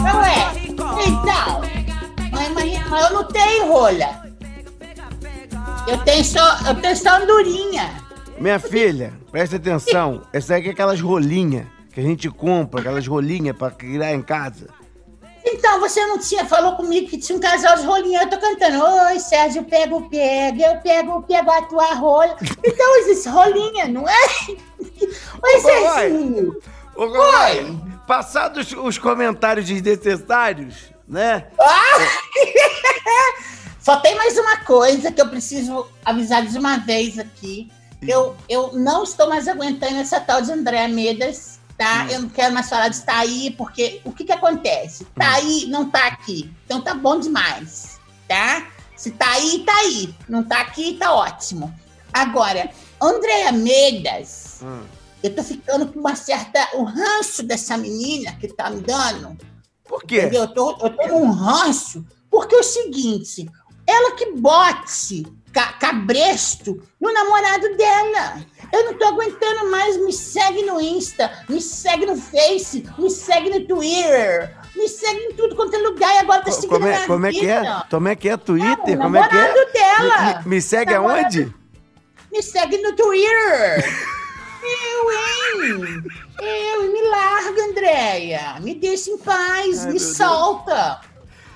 Não 0.00 0.24
é? 0.24 0.52
Então. 1.06 1.60
Mas- 2.32 2.88
mas 2.88 3.02
eu 3.04 3.12
não 3.14 3.24
tenho 3.24 3.66
rolha. 3.72 4.18
Eu 5.86 5.98
tenho 5.98 6.24
só, 6.24 6.58
eu 6.66 6.74
tenho 6.80 6.96
só 6.96 7.16
andorinha. 7.16 7.99
Minha 8.40 8.58
filha, 8.58 9.12
presta 9.30 9.56
atenção. 9.56 10.22
Essa 10.32 10.56
aqui 10.56 10.68
é 10.68 10.70
aquelas 10.70 10.98
rolinhas 10.98 11.66
que 11.92 12.00
a 12.00 12.02
gente 12.02 12.30
compra, 12.30 12.80
aquelas 12.80 13.06
rolinhas 13.06 13.54
pra 13.54 13.70
criar 13.70 14.14
em 14.14 14.22
casa. 14.22 14.68
Então, 15.44 15.78
você 15.78 16.00
não 16.06 16.18
tinha, 16.18 16.46
falou 16.46 16.74
comigo 16.76 17.08
que 17.08 17.18
tinha 17.18 17.36
um 17.36 17.40
casal 17.40 17.76
de 17.76 17.84
rolinha. 17.84 18.22
Eu 18.22 18.30
tô 18.30 18.38
cantando, 18.38 18.82
oi, 18.82 19.18
Sérgio, 19.18 19.62
pego, 19.64 20.08
pego, 20.08 20.62
eu 20.62 20.80
pego, 20.80 21.22
pego 21.22 21.50
a 21.50 21.60
tua 21.62 21.94
rolha. 21.94 22.34
Então, 22.64 22.96
existe 23.00 23.28
rolinha, 23.28 23.88
não 23.88 24.08
é? 24.08 24.26
Oi, 25.42 25.56
Ô, 25.56 25.60
Serginho. 25.60 26.56
Ô, 26.94 27.08
Gogói, 27.08 27.76
passados 28.06 28.72
os 28.72 28.96
comentários 28.96 29.66
desnecessários, 29.66 30.76
né? 31.06 31.48
Só 33.80 33.96
tem 33.96 34.14
mais 34.14 34.38
uma 34.38 34.58
coisa 34.58 35.12
que 35.12 35.20
eu 35.20 35.28
preciso 35.28 35.86
avisar 36.04 36.46
de 36.46 36.56
uma 36.58 36.78
vez 36.78 37.18
aqui. 37.18 37.70
Eu, 38.06 38.36
eu 38.48 38.72
não 38.72 39.02
estou 39.02 39.28
mais 39.28 39.46
aguentando 39.46 39.96
essa 39.96 40.20
tal 40.20 40.40
de 40.40 40.50
Andréa 40.50 40.88
Medas, 40.88 41.60
tá? 41.76 42.06
Eu 42.10 42.22
não 42.22 42.28
quero 42.28 42.54
mais 42.54 42.68
falar 42.68 42.88
de 42.88 43.00
Taí, 43.02 43.50
porque 43.52 44.00
o 44.04 44.12
que 44.12 44.24
que 44.24 44.32
acontece? 44.32 45.04
Taí 45.14 45.66
não 45.66 45.90
tá 45.90 46.06
aqui. 46.06 46.50
Então 46.64 46.80
tá 46.80 46.94
bom 46.94 47.18
demais, 47.18 48.00
tá? 48.26 48.68
Se 48.96 49.10
tá 49.10 49.30
aí, 49.32 49.62
tá 49.64 49.74
aí. 49.80 50.14
Não 50.28 50.42
tá 50.42 50.60
aqui, 50.60 50.94
tá 50.94 51.12
ótimo. 51.12 51.74
Agora, 52.12 52.70
Andréa 53.00 53.52
Medas, 53.52 54.60
eu 55.22 55.34
tô 55.34 55.42
ficando 55.42 55.86
com 55.86 56.00
uma 56.00 56.14
certa. 56.14 56.68
O 56.74 56.84
ranço 56.84 57.42
dessa 57.42 57.76
menina 57.76 58.32
que 58.36 58.48
tá 58.48 58.68
me 58.70 58.80
dando. 58.80 59.36
Por 59.84 60.02
quê? 60.04 60.20
Entendeu? 60.20 60.42
Eu 60.42 60.54
tô, 60.54 60.70
eu 60.82 60.90
tô 60.90 61.08
num 61.08 61.30
ranço, 61.30 62.04
porque 62.30 62.54
é 62.54 62.58
o 62.58 62.62
seguinte: 62.62 63.48
ela 63.86 64.16
que 64.16 64.32
bote 64.32 65.24
ca- 65.52 65.72
cabresto 65.74 66.82
no 67.00 67.12
namorado 67.12 67.76
dela. 67.76 68.40
Eu 68.72 68.84
não 68.84 68.94
tô 68.98 69.04
aguentando 69.06 69.70
mais. 69.70 69.96
Me 69.96 70.12
segue 70.12 70.62
no 70.62 70.80
Insta, 70.80 71.30
me 71.48 71.60
segue 71.60 72.06
no 72.06 72.16
Face, 72.16 72.86
me 72.98 73.10
segue 73.10 73.50
no 73.50 73.66
Twitter, 73.66 74.56
me 74.76 74.86
segue 74.88 75.20
em 75.24 75.32
tudo 75.34 75.56
quanto 75.56 75.74
é 75.74 75.78
lugar. 75.78 76.14
E 76.14 76.18
agora 76.18 76.42
tá 76.42 76.50
seguindo 76.52 76.70
Como 76.70 76.86
é, 76.86 76.94
minha 76.94 77.06
como 77.06 77.26
é 77.26 77.30
que 77.32 77.48
é? 77.50 77.62
Como 77.90 78.08
é 78.08 78.14
que 78.16 78.28
é? 78.28 78.36
Twitter? 78.36 78.96
Não, 78.96 79.00
o 79.00 79.02
como 79.02 79.16
é 79.16 79.28
que 79.28 79.36
é? 79.36 79.40
namorado 79.40 79.72
dela. 79.72 80.42
Me, 80.44 80.48
me- 80.50 80.62
segue 80.62 80.92
Namorado- 80.92 81.24
aonde? 81.24 81.54
Me 82.32 82.42
segue 82.42 82.78
no 82.78 82.94
Twitter. 82.94 83.84
Eu, 84.62 85.10
hein? 85.10 86.04
Eu, 86.40 86.92
me 86.92 87.02
larga, 87.08 87.62
Andréia. 87.64 88.56
Me 88.60 88.74
deixa 88.74 89.10
em 89.10 89.18
paz, 89.18 89.40
Ai, 89.40 89.64
me 89.64 89.74
meu 89.84 89.86
Deus. 89.98 90.16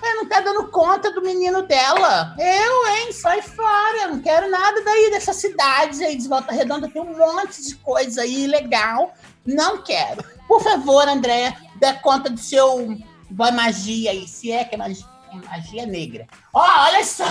Ela 0.04 0.14
não 0.16 0.28
tá 0.28 0.40
dando 0.40 0.68
conta 0.68 1.10
do 1.10 1.22
menino 1.22 1.62
dela. 1.62 2.36
Eu, 2.38 2.86
hein? 2.88 3.12
Sai 3.12 3.40
fora. 3.40 4.02
Eu 4.02 4.08
não 4.10 4.20
quero 4.20 4.50
nada 4.50 4.82
daí 4.82 5.10
dessa 5.10 5.32
cidade 5.32 6.04
aí 6.04 6.16
de 6.16 6.28
Volta 6.28 6.52
Redonda. 6.52 6.88
Tem 6.88 7.00
um 7.00 7.16
monte 7.16 7.62
de 7.62 7.74
coisa 7.76 8.22
aí 8.22 8.46
legal. 8.46 9.14
Não 9.46 9.82
quero. 9.82 10.24
Por 10.46 10.62
favor, 10.62 11.08
Andréia, 11.08 11.56
dê 11.76 11.92
conta 11.94 12.30
do 12.30 12.38
seu 12.38 12.96
boy 13.30 13.50
magia 13.50 14.10
aí. 14.10 14.28
Se 14.28 14.52
é 14.52 14.64
que 14.64 14.74
é 14.74 14.78
magia, 14.78 15.06
é 15.32 15.36
magia 15.48 15.86
negra. 15.86 16.26
Ó, 16.52 16.60
olha 16.60 17.04
só. 17.04 17.24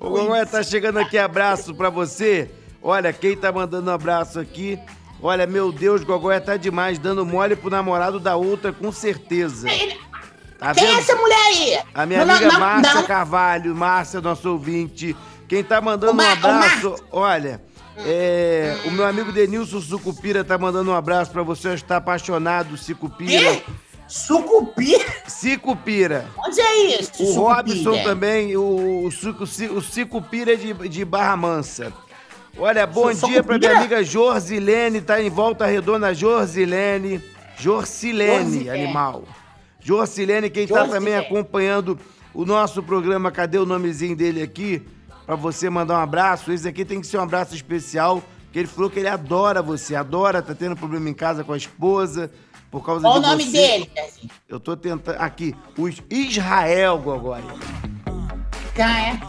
Ô, 0.00 0.10
Gogói, 0.10 0.44
tá 0.46 0.62
chegando 0.62 0.98
aqui 0.98 1.18
abraço 1.18 1.74
pra 1.74 1.90
você. 1.90 2.50
Olha, 2.82 3.12
quem 3.12 3.36
tá 3.36 3.50
mandando 3.50 3.90
um 3.90 3.94
abraço 3.94 4.38
aqui. 4.38 4.78
Olha, 5.22 5.46
meu 5.46 5.72
Deus, 5.72 6.04
Gogóia 6.04 6.40
tá 6.40 6.56
demais, 6.56 6.98
dando 6.98 7.26
mole 7.26 7.56
pro 7.56 7.70
namorado 7.70 8.20
da 8.20 8.36
outra, 8.36 8.72
com 8.72 8.92
certeza. 8.92 9.68
Tá 10.58 10.74
Quem 10.74 10.86
é 10.86 10.98
essa 10.98 11.14
mulher 11.16 11.36
aí? 11.46 11.78
A 11.94 12.06
minha 12.06 12.24
Não, 12.24 12.34
amiga 12.34 12.52
não, 12.52 12.60
Márcia 12.60 12.94
não. 12.94 13.02
Carvalho, 13.04 13.74
Márcia, 13.74 14.20
nosso 14.20 14.48
ouvinte. 14.50 15.16
Quem 15.48 15.64
tá 15.64 15.80
mandando 15.80 16.12
um 16.12 16.16
Mar- 16.16 16.36
ô, 16.44 16.46
abraço, 16.46 16.94
olha, 17.10 17.60
é, 17.98 18.76
o 18.84 18.90
meu 18.92 19.06
amigo 19.06 19.32
Denilson 19.32 19.80
Sucupira 19.80 20.44
tá 20.44 20.56
mandando 20.58 20.90
um 20.90 20.94
abraço 20.94 21.30
pra 21.32 21.42
você, 21.42 21.70
está 21.74 21.96
apaixonado, 21.96 22.76
Sicupira. 22.76 23.56
Quê? 23.56 23.62
Sucupira? 24.06 25.04
Sicupira. 25.26 26.26
Onde 26.46 26.60
é 26.60 27.00
isso? 27.00 27.10
O 27.22 27.26
Sucupira? 27.26 27.54
Robson 27.54 28.02
também, 28.02 28.56
o, 28.56 29.04
o, 29.06 29.10
Suco- 29.10 29.44
o 29.44 29.80
Sicupira 29.82 30.56
de, 30.56 30.72
de 30.88 31.04
Barra 31.04 31.36
Mansa. 31.36 31.92
Olha, 32.58 32.86
bom 32.86 33.12
dia 33.12 33.42
pra 33.42 33.56
minha 33.58 33.78
amiga 33.78 34.02
Jorzilene, 34.02 35.00
tá 35.00 35.22
em 35.22 35.30
volta 35.30 35.64
redonda, 35.66 36.12
Jorzilene. 36.12 37.22
Jorcilene, 37.56 38.44
Jorzilene. 38.44 38.70
animal. 38.70 39.24
Jorcilene, 39.80 40.50
quem 40.50 40.66
tá 40.66 40.74
Jorzilene. 40.74 40.98
também 41.04 41.16
acompanhando 41.16 41.98
o 42.34 42.44
nosso 42.44 42.82
programa, 42.82 43.30
cadê 43.30 43.58
o 43.58 43.66
nomezinho 43.66 44.16
dele 44.16 44.42
aqui? 44.42 44.82
Pra 45.24 45.34
você 45.36 45.68
mandar 45.70 45.98
um 45.98 46.02
abraço. 46.02 46.50
Esse 46.52 46.66
aqui 46.66 46.84
tem 46.84 47.00
que 47.00 47.06
ser 47.06 47.18
um 47.18 47.22
abraço 47.22 47.54
especial, 47.54 48.22
porque 48.44 48.58
ele 48.60 48.68
falou 48.68 48.90
que 48.90 48.98
ele 48.98 49.08
adora 49.08 49.62
você, 49.62 49.94
adora, 49.94 50.42
tá 50.42 50.54
tendo 50.54 50.74
problema 50.76 51.08
em 51.08 51.14
casa 51.14 51.44
com 51.44 51.52
a 51.52 51.56
esposa, 51.56 52.30
por 52.70 52.84
causa 52.84 53.02
Qual 53.02 53.18
o 53.18 53.20
de 53.20 53.26
nome 53.28 53.44
você. 53.44 53.52
dele? 53.52 53.90
Eu 54.48 54.58
tô 54.58 54.76
tentando. 54.76 55.16
Aqui, 55.18 55.54
o 55.76 55.88
Israel 56.10 56.98
Gogói. 56.98 57.42
Tá, 58.74 59.00
é? 59.00 59.20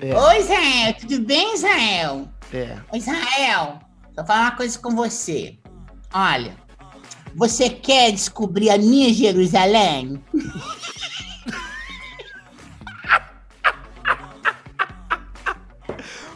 É. 0.00 0.16
Oi, 0.16 0.38
Israel, 0.38 0.94
tudo 1.00 1.20
bem, 1.20 1.54
Israel? 1.54 2.28
É. 2.52 2.78
Ô, 2.92 2.96
Israel, 2.96 3.78
vou 4.16 4.26
falar 4.26 4.42
uma 4.42 4.56
coisa 4.56 4.78
com 4.78 4.94
você. 4.94 5.58
Olha, 6.12 6.56
você 7.34 7.68
quer 7.68 8.10
descobrir 8.12 8.70
a 8.70 8.78
minha 8.78 9.12
Jerusalém? 9.12 10.22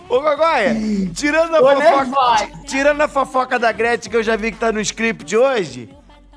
Ô, 0.08 0.20
Gogóia, 0.20 0.76
tirando 1.14 1.56
a, 1.56 1.60
fofoca, 1.60 2.52
tirando 2.66 3.00
a 3.00 3.08
fofoca 3.08 3.58
da 3.58 3.72
Gretchen 3.72 4.10
que 4.10 4.16
eu 4.18 4.22
já 4.22 4.36
vi 4.36 4.52
que 4.52 4.58
tá 4.58 4.70
no 4.70 4.78
script 4.80 5.34
hoje, 5.34 5.88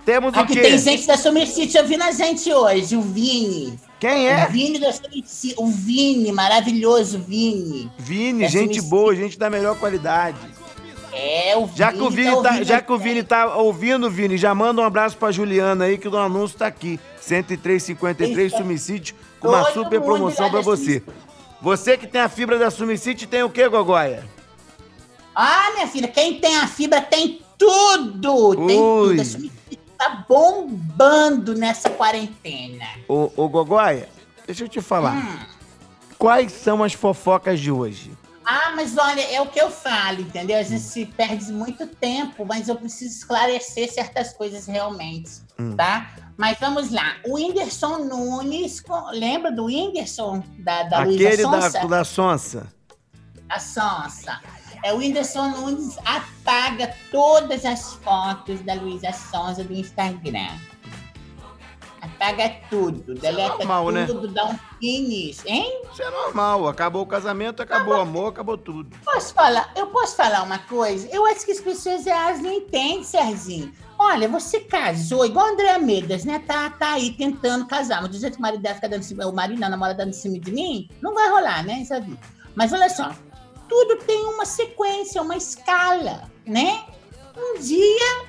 Temos 0.05 0.35
o 0.35 0.39
Aqui 0.39 0.53
quê? 0.53 0.61
tem 0.61 0.77
gente 0.77 1.07
da 1.07 1.17
Sumicity 1.17 1.77
ouvindo 1.79 2.03
a 2.03 2.11
gente 2.11 2.53
hoje, 2.53 2.95
o 2.95 3.01
Vini. 3.01 3.79
Quem 3.99 4.27
é? 4.29 4.45
O 4.45 4.51
Vini 4.51 4.77
da 4.79 4.93
Sumicity, 4.93 5.55
o 5.57 5.67
Vini, 5.67 6.31
maravilhoso 6.31 7.17
Vini. 7.19 7.91
Vini, 7.97 8.43
Da 8.43 8.47
gente 8.47 8.61
Sumicity. 8.75 8.89
boa, 8.89 9.15
gente 9.15 9.39
da 9.39 9.49
melhor 9.49 9.77
qualidade. 9.79 10.37
É, 11.11 11.55
o 11.57 11.67
Já 11.73 11.91
que 11.93 12.01
o 12.01 12.09
Vini, 12.09 12.29
tá, 12.29 12.35
ouvindo 12.49 12.63
já 12.65 12.81
que 12.81 12.91
o 12.91 12.97
Vini 12.99 13.23
tá 13.23 13.55
ouvindo, 13.55 14.09
Vini, 14.09 14.37
já 14.37 14.53
manda 14.53 14.81
um 14.81 14.83
abraço 14.83 15.17
pra 15.17 15.31
Juliana 15.31 15.85
aí, 15.85 15.97
que 15.97 16.07
o 16.07 16.17
anúncio 16.17 16.57
tá 16.57 16.67
aqui. 16.67 16.99
103,53 17.25 18.45
Isso. 18.47 18.57
Sumicity, 18.57 19.15
com 19.39 19.47
uma 19.47 19.71
super 19.71 20.01
promoção 20.01 20.51
da 20.51 20.61
você. 20.61 21.01
Você 21.61 21.97
que 21.97 22.05
tem 22.05 22.21
a 22.21 22.29
fibra 22.29 22.59
da 22.59 22.69
Sumicity 22.69 23.25
tem 23.25 23.41
o 23.43 23.49
quê, 23.49 23.67
Gogoia? 23.67 24.23
Ah, 25.33 25.71
minha 25.73 25.87
filha, 25.87 26.07
quem 26.07 26.39
tem 26.39 26.57
a 26.57 26.67
fibra 26.67 27.01
tem 27.01 27.41
tudo. 27.57 28.67
Tem 28.67 28.79
Ui. 28.79 29.07
tudo. 29.15 29.21
A 29.21 29.25
Sumicity 29.25 29.79
tá 29.97 30.25
bombando 30.27 31.53
nessa 31.55 31.89
quarentena. 31.89 32.85
Ô, 33.07 33.31
ô 33.35 33.49
Gogoia, 33.49 34.09
deixa 34.45 34.63
eu 34.63 34.69
te 34.69 34.81
falar. 34.81 35.15
Hum. 35.15 35.39
Quais 36.17 36.51
são 36.51 36.83
as 36.83 36.93
fofocas 36.93 37.59
de 37.59 37.71
hoje? 37.71 38.11
Ah, 38.45 38.73
mas 38.75 38.95
olha, 38.95 39.21
é 39.21 39.41
o 39.41 39.47
que 39.47 39.59
eu 39.59 39.71
falo, 39.71 40.21
entendeu? 40.21 40.59
Às 40.59 40.69
vezes 40.69 40.85
se 40.91 41.05
perde 41.05 41.51
muito 41.51 41.87
tempo, 41.87 42.45
mas 42.45 42.67
eu 42.67 42.75
preciso 42.75 43.15
esclarecer 43.17 43.91
certas 43.91 44.33
coisas 44.33 44.67
realmente, 44.67 45.31
Hum. 45.59 45.75
tá? 45.75 46.11
Mas 46.37 46.57
vamos 46.59 46.91
lá. 46.91 47.15
O 47.25 47.35
Whindersson 47.35 47.99
Nunes, 48.05 48.83
lembra 49.13 49.51
do 49.51 49.65
Whindersson? 49.65 50.43
Da, 50.59 50.83
da 50.83 50.99
Aquele 50.99 51.37
da, 51.37 51.69
da 51.87 52.03
Sonsa. 52.03 52.67
A 53.49 53.59
Sonsa. 53.59 54.39
É, 54.85 54.93
o 54.93 54.97
Whindersson 54.97 55.47
Nunes 55.47 55.97
apaga 56.05 56.93
todas 57.09 57.65
as 57.65 57.95
fotos 57.95 58.61
da 58.61 58.75
Luísa 58.75 59.11
Sonsa 59.11 59.63
do 59.63 59.73
Instagram. 59.73 60.51
Apaga 61.99 62.57
tudo, 62.69 63.15
deleta 63.15 63.57
normal, 63.57 63.89
né? 63.89 64.05
tudo, 64.05 64.27
dá 64.27 64.45
um 64.45 64.59
finish, 64.79 65.43
hein? 65.47 65.81
Isso 65.91 66.03
é 66.03 66.11
normal. 66.11 66.67
Acabou 66.67 67.01
o 67.01 67.07
casamento, 67.07 67.63
acabou 67.63 67.95
o 67.95 67.99
amor, 67.99 68.27
acabou 68.27 68.59
tudo. 68.59 68.95
Posso 69.03 69.33
falar? 69.33 69.73
Eu 69.75 69.87
posso 69.87 70.15
falar 70.15 70.43
uma 70.43 70.59
coisa? 70.59 71.09
Eu 71.11 71.25
acho 71.25 71.47
que 71.47 71.53
as 71.53 71.61
pessoas 71.61 72.05
elas 72.05 72.39
não 72.39 72.51
entendem, 72.51 73.03
Serginho. 73.03 73.73
Olha, 73.97 74.27
você 74.27 74.59
casou, 74.59 75.25
igual 75.25 75.47
a 75.47 75.49
Andréa 75.49 75.79
Medas, 75.79 76.23
né? 76.25 76.43
Tá, 76.45 76.69
tá 76.69 76.93
aí 76.93 77.11
tentando 77.13 77.65
casar. 77.65 78.03
Mas 78.03 78.11
do 78.11 78.19
jeito 78.19 78.33
que 78.33 78.39
o 78.39 78.41
marido 78.43 78.61
dela 78.61 78.75
fica 78.75 78.87
dando 78.87 78.99
em 78.99 79.03
cima, 79.03 79.25
o 79.25 79.33
marido 79.33 79.63
a 79.63 79.69
namorada 79.69 79.97
dando 79.97 80.09
em 80.09 80.13
cima 80.13 80.37
de 80.37 80.51
mim, 80.51 80.87
não 81.01 81.15
vai 81.15 81.27
rolar, 81.27 81.63
né? 81.63 81.83
Mas 82.53 82.71
olha 82.71 82.87
só, 82.87 83.15
tudo 83.67 83.97
tem 83.97 84.25
uma 84.25 84.45
sequência, 84.45 85.21
uma 85.21 85.35
escala, 85.37 86.29
né? 86.45 86.83
Um 87.37 87.59
dia, 87.59 88.25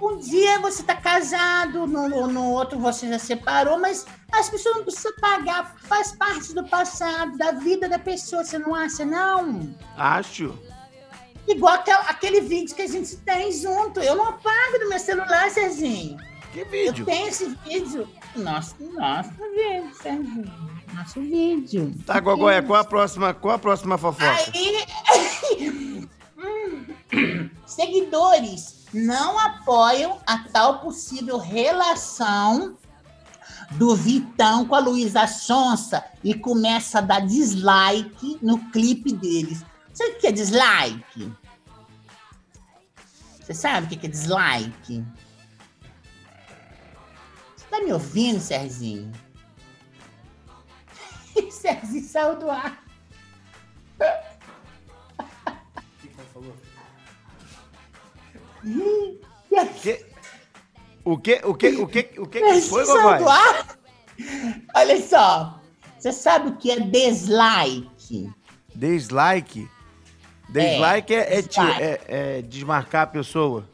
um 0.00 0.16
dia 0.18 0.58
você 0.60 0.82
tá 0.82 0.94
casado, 0.96 1.86
no, 1.86 2.26
no 2.26 2.50
outro 2.52 2.78
você 2.78 3.08
já 3.08 3.18
separou, 3.18 3.78
mas 3.78 4.06
as 4.32 4.48
pessoas 4.48 4.76
não 4.76 4.84
precisam 4.84 5.12
pagar, 5.20 5.76
faz 5.82 6.12
parte 6.12 6.54
do 6.54 6.64
passado, 6.66 7.36
da 7.36 7.52
vida 7.52 7.88
da 7.88 7.98
pessoa, 7.98 8.44
você 8.44 8.58
não 8.58 8.74
acha, 8.74 9.04
não? 9.04 9.74
Acho. 9.96 10.58
Igual 11.46 11.74
aquel- 11.74 12.00
aquele 12.08 12.40
vídeo 12.40 12.74
que 12.74 12.82
a 12.82 12.88
gente 12.88 13.16
tem 13.18 13.52
junto. 13.52 14.00
Eu 14.00 14.16
não 14.16 14.24
apago 14.30 14.78
do 14.80 14.88
meu 14.88 14.98
celular, 14.98 15.48
Serginho. 15.50 16.16
Que 16.52 16.64
vídeo? 16.64 17.02
Eu 17.02 17.06
tenho 17.06 17.28
esse 17.28 17.46
vídeo. 17.64 18.08
Nosso, 18.34 18.74
nosso 18.80 19.30
vídeo, 19.54 19.94
Serginho. 20.02 20.75
Nosso 20.92 21.20
vídeo. 21.20 21.94
Tá, 22.06 22.20
Gogoia, 22.20 22.62
qual 22.62 22.80
a 22.80 22.84
próxima, 22.84 23.34
qual 23.34 23.54
a 23.54 23.58
próxima 23.58 23.98
fofoca? 23.98 24.52
Aí. 24.54 26.06
Hum. 27.12 27.48
Seguidores 27.64 28.84
não 28.92 29.38
apoiam 29.38 30.20
a 30.26 30.38
tal 30.48 30.80
possível 30.80 31.38
relação 31.38 32.76
do 33.72 33.94
Vitão 33.96 34.66
com 34.66 34.74
a 34.74 34.78
Luísa 34.78 35.26
Sonsa 35.26 36.04
e 36.22 36.34
começa 36.34 36.98
a 36.98 37.02
dar 37.02 37.20
dislike 37.20 38.38
no 38.42 38.58
clipe 38.70 39.12
deles. 39.12 39.64
Sabe 39.92 40.10
o 40.10 40.18
que 40.18 40.26
é 40.26 40.32
dislike? 40.32 41.32
Você 43.40 43.54
sabe 43.54 43.86
o 43.86 43.98
que 43.98 44.06
é 44.06 44.10
dislike? 44.10 45.04
Você 47.56 47.66
tá 47.70 47.80
me 47.80 47.92
ouvindo, 47.92 48.40
Serginho? 48.40 49.12
Serginho 51.50 52.02
saiu 52.04 52.36
do 52.38 52.50
ar. 52.50 52.82
Que- 59.82 60.04
O 61.04 61.16
que, 61.16 61.40
o 61.44 61.54
que, 61.54 61.68
o 61.68 61.86
que, 61.86 62.10
o 62.18 62.26
que, 62.26 62.40
que 62.40 62.60
Serginho 62.60 62.68
foi, 62.68 62.84
ar. 63.28 63.78
Olha 64.74 65.00
só. 65.00 65.60
Você 65.98 66.12
sabe 66.12 66.48
o 66.48 66.56
que 66.56 66.70
é 66.72 66.80
dislike? 66.80 68.28
Dislike? 68.74 69.68
Dislike 70.48 71.14
é, 71.14 71.34
é, 71.38 71.42
é- 71.80 72.00
é 72.38 72.42
desmarcar 72.42 73.02
a 73.02 73.06
pessoa. 73.06 73.68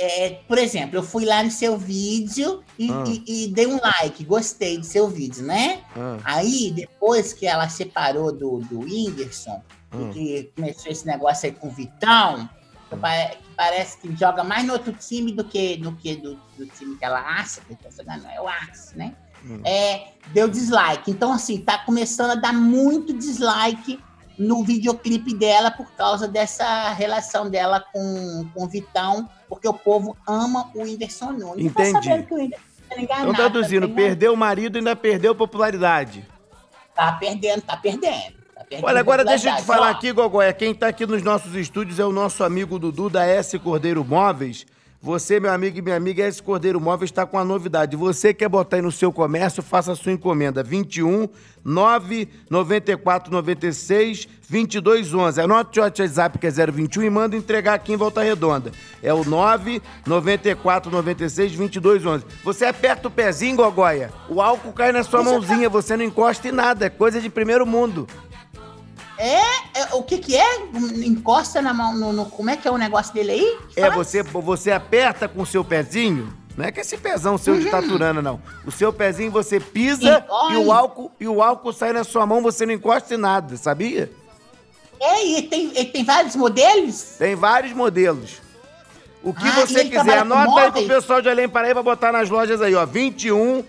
É, 0.00 0.38
por 0.46 0.58
exemplo, 0.58 0.96
eu 0.96 1.02
fui 1.02 1.24
lá 1.24 1.42
no 1.42 1.50
seu 1.50 1.76
vídeo 1.76 2.62
e, 2.78 2.88
Ah. 2.90 3.04
e- 3.08 3.44
e 3.44 3.48
dei 3.48 3.66
um 3.66 3.80
like, 3.80 4.24
gostei 4.24 4.78
do 4.78 4.84
seu 4.84 5.08
vídeo, 5.08 5.44
né? 5.44 5.80
Ah. 5.96 6.18
Aí, 6.24 6.70
depois 6.70 7.32
que 7.32 7.46
ela 7.46 7.68
separou 7.68 8.30
do, 8.32 8.58
do 8.60 8.80
Whindersson, 8.80 9.60
Ah. 9.90 10.10
que 10.12 10.52
começou 10.54 10.92
esse 10.92 11.04
negócio 11.06 11.46
aí 11.48 11.52
com 11.54 11.66
o 11.68 11.70
Vitão, 11.70 12.48
que 12.88 12.96
que 12.96 13.36
parece 13.56 13.98
que 13.98 14.16
joga 14.16 14.42
mais 14.44 14.64
no 14.64 14.72
outro 14.72 14.92
time 14.92 15.32
do 15.32 15.44
que, 15.44 15.76
do, 15.76 15.92
que 15.96 16.14
do, 16.16 16.36
do 16.56 16.64
time 16.66 16.96
que 16.96 17.04
ela 17.04 17.20
acha, 17.20 17.60
que 17.62 17.74
tá 17.74 17.90
jogando, 17.90 18.24
é 18.26 18.40
o 18.40 18.46
Axe, 18.48 18.96
né? 18.96 19.14
Hum. 19.44 19.60
É, 19.64 20.12
deu 20.32 20.48
dislike. 20.48 21.10
Então, 21.10 21.32
assim, 21.32 21.58
tá 21.58 21.78
começando 21.78 22.30
a 22.30 22.34
dar 22.34 22.52
muito 22.54 23.12
dislike 23.12 24.00
no 24.38 24.62
videoclipe 24.62 25.34
dela 25.34 25.70
por 25.70 25.90
causa 25.92 26.28
dessa 26.28 26.90
relação 26.92 27.50
dela 27.50 27.84
com, 27.92 28.48
com 28.54 28.64
o 28.64 28.68
Vitão, 28.68 29.28
porque 29.48 29.66
o 29.68 29.74
povo 29.74 30.16
ama 30.26 30.70
o 30.74 30.82
Whindersson 30.82 31.32
Nunes. 31.32 31.72
Tá 31.72 31.88
Entendi. 31.88 32.08
enganado, 32.08 33.30
Então, 33.30 33.34
traduzindo, 33.34 33.88
tá 33.88 33.94
perdeu 33.94 34.32
o 34.32 34.36
marido 34.36 34.76
e 34.76 34.78
ainda 34.78 34.94
perdeu 34.94 35.34
popularidade. 35.34 36.24
Tá 36.94 37.12
perdendo, 37.12 37.62
tá 37.62 37.76
perdendo. 37.76 38.38
Tá 38.54 38.64
perdendo 38.64 38.86
Olha, 38.86 39.00
agora 39.00 39.24
deixa 39.24 39.50
eu 39.50 39.56
te 39.56 39.62
falar 39.62 39.90
aqui, 39.90 40.12
Gogoia. 40.12 40.52
Quem 40.52 40.74
tá 40.74 40.88
aqui 40.88 41.06
nos 41.06 41.22
nossos 41.22 41.54
estúdios 41.54 41.98
é 41.98 42.04
o 42.04 42.12
nosso 42.12 42.42
amigo 42.44 42.78
Dudu 42.78 43.10
da 43.10 43.26
S 43.26 43.58
Cordeiro 43.58 44.04
Móveis. 44.04 44.66
Você, 45.00 45.38
meu 45.38 45.52
amigo 45.52 45.78
e 45.78 45.82
minha 45.82 45.94
amiga, 45.94 46.24
S 46.24 46.42
Cordeiro 46.42 46.80
Móveis 46.80 47.10
está 47.10 47.24
com 47.24 47.38
a 47.38 47.44
novidade. 47.44 47.96
Você 47.96 48.34
quer 48.34 48.48
botar 48.48 48.76
aí 48.76 48.82
no 48.82 48.90
seu 48.90 49.12
comércio, 49.12 49.62
faça 49.62 49.92
a 49.92 49.94
sua 49.94 50.10
encomenda. 50.10 50.60
21 50.60 51.28
994 51.64 53.32
96 53.32 54.26
2211. 54.50 55.40
Anote 55.40 55.78
o 55.78 55.82
WhatsApp 55.84 56.36
que 56.40 56.48
é 56.48 56.50
021 56.50 57.04
e 57.04 57.10
manda 57.10 57.36
entregar 57.36 57.74
aqui 57.74 57.92
em 57.92 57.96
Volta 57.96 58.22
Redonda. 58.22 58.72
É 59.00 59.14
o 59.14 59.24
994 59.24 60.90
96 60.90 61.52
2211. 61.52 62.24
Você 62.42 62.64
aperta 62.64 63.06
o 63.06 63.10
pezinho, 63.10 63.54
Gogoia, 63.54 64.10
o 64.28 64.42
álcool 64.42 64.72
cai 64.72 64.90
na 64.90 65.04
sua 65.04 65.22
mãozinha, 65.22 65.68
você 65.68 65.96
não 65.96 66.04
encosta 66.04 66.48
em 66.48 66.52
nada. 66.52 66.86
É 66.86 66.90
coisa 66.90 67.20
de 67.20 67.30
primeiro 67.30 67.64
mundo. 67.64 68.08
É, 69.18 69.40
é, 69.80 69.94
o 69.94 70.02
que 70.02 70.18
que 70.18 70.36
é? 70.36 70.60
Encosta 71.04 71.60
na 71.60 71.74
mão, 71.74 71.92
no, 71.96 72.12
no- 72.12 72.26
como 72.26 72.50
é 72.50 72.56
que 72.56 72.68
é 72.68 72.70
o 72.70 72.76
negócio 72.78 73.12
dele 73.12 73.32
aí? 73.32 73.58
É, 73.76 73.90
você, 73.90 74.22
você 74.22 74.70
aperta 74.70 75.28
com 75.28 75.42
o 75.42 75.46
seu 75.46 75.64
pezinho. 75.64 76.32
Não 76.56 76.64
é 76.64 76.72
que 76.72 76.80
esse 76.80 76.96
pezão 76.96 77.36
seu 77.38 77.58
de 77.58 77.70
taturana, 77.70 78.20
não. 78.22 78.40
O 78.66 78.70
seu 78.70 78.92
pezinho 78.92 79.30
você 79.30 79.60
pisa 79.60 80.24
E- 80.50 80.52
e, 80.54 80.56
o 80.56 80.72
álcool 80.72 81.10
e 81.20 81.26
o 81.28 81.42
álcool 81.42 81.72
sai 81.72 81.92
na 81.92 82.02
sua 82.04 82.26
mão, 82.26 82.42
você 82.42 82.64
não 82.66 82.72
encosta 82.74 83.14
em 83.14 83.18
nada, 83.18 83.56
sabia? 83.56 84.10
É, 85.00 85.24
e 85.24 85.42
tem, 85.42 85.70
e 85.80 85.84
tem 85.84 86.04
vários 86.04 86.34
modelos? 86.34 87.02
Tem 87.18 87.34
vários 87.36 87.72
modelos. 87.72 88.40
O 89.22 89.32
que 89.32 89.46
Ah, 89.46 89.52
você 89.66 89.84
quiser, 89.84 90.18
anota 90.18 90.60
aí 90.60 90.72
pro 90.72 90.86
pessoal 90.86 91.20
de 91.22 91.28
Além 91.28 91.48
Paraíba 91.48 91.82
botar 91.82 92.10
nas 92.12 92.28
lojas 92.28 92.60
aí, 92.62 92.74
ó. 92.74 92.84
21 92.86 93.64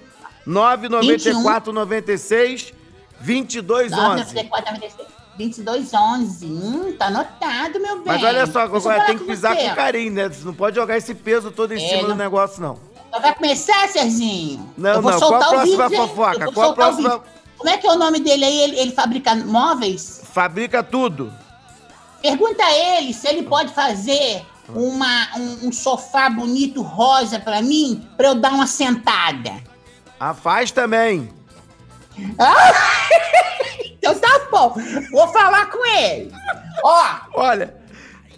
994 0.45 1.72
96 1.74 2.74
22 3.20 3.91
11. 3.91 4.00
994, 4.00 4.74
96, 4.74 5.10
2211. 5.48 6.46
Hum, 6.46 6.94
tá 6.98 7.06
anotado, 7.08 7.80
meu 7.80 7.96
bem. 7.96 8.04
Mas 8.14 8.24
olha 8.24 8.46
só, 8.46 8.68
tem 9.06 9.18
que 9.18 9.24
pisar 9.24 9.56
você. 9.56 9.70
com 9.70 9.76
carinho, 9.76 10.12
né? 10.12 10.28
Você 10.28 10.44
não 10.46 10.54
pode 10.54 10.76
jogar 10.76 10.98
esse 10.98 11.16
peso 11.16 11.50
todo 11.52 11.74
em 11.74 11.84
É, 11.84 11.88
cima 11.90 12.02
do 12.04 12.10
não- 12.10 12.16
negócio, 12.18 12.62
não. 12.62 12.78
Então 13.08 13.22
Vai 13.22 13.34
começar, 13.34 13.88
Serginho? 13.88 14.70
Não, 14.78 15.02
não. 15.02 15.20
Qual 15.20 15.34
a 15.34 15.40
o 15.40 15.50
próxima 15.50 15.90
vídeo, 15.90 16.08
fofoca? 16.08 16.52
Qual 16.52 16.72
a 16.72 16.74
próxima-. 16.74 17.24
Como 17.58 17.70
é 17.70 17.78
que 17.78 17.88
é 17.88 17.92
o 17.92 17.96
nome 17.98 18.20
dele 18.20 18.46
aí? 18.46 18.60
Ele, 18.62 18.80
ele 18.80 18.92
fabrica 18.92 19.34
móveis? 19.36 20.22
Fabrica 20.32 20.84
tudo. 20.84 21.34
Pergunta 22.22 22.64
a 22.64 22.72
ele 22.74 23.14
se 23.14 23.28
ele 23.28 23.44
pode 23.44 23.74
fazer 23.74 24.46
uma, 24.74 25.28
um, 25.38 25.68
um 25.68 25.72
sofá 25.72 26.30
bonito 26.30 26.82
rosa 26.82 27.40
pra 27.40 27.62
mim, 27.62 28.08
pra 28.16 28.28
eu 28.30 28.36
dar 28.36 28.52
uma 28.54 28.68
sentada. 28.68 29.54
Ah, 30.20 30.34
faz 30.34 30.70
também. 30.72 31.30
Ah! 32.38 32.74
então 34.01 34.15
tá 34.15 34.41
bom. 34.51 34.76
Vou 35.11 35.28
falar 35.30 35.67
com 35.67 35.86
ele. 35.86 36.32
Ó. 36.84 37.05
Olha, 37.34 37.76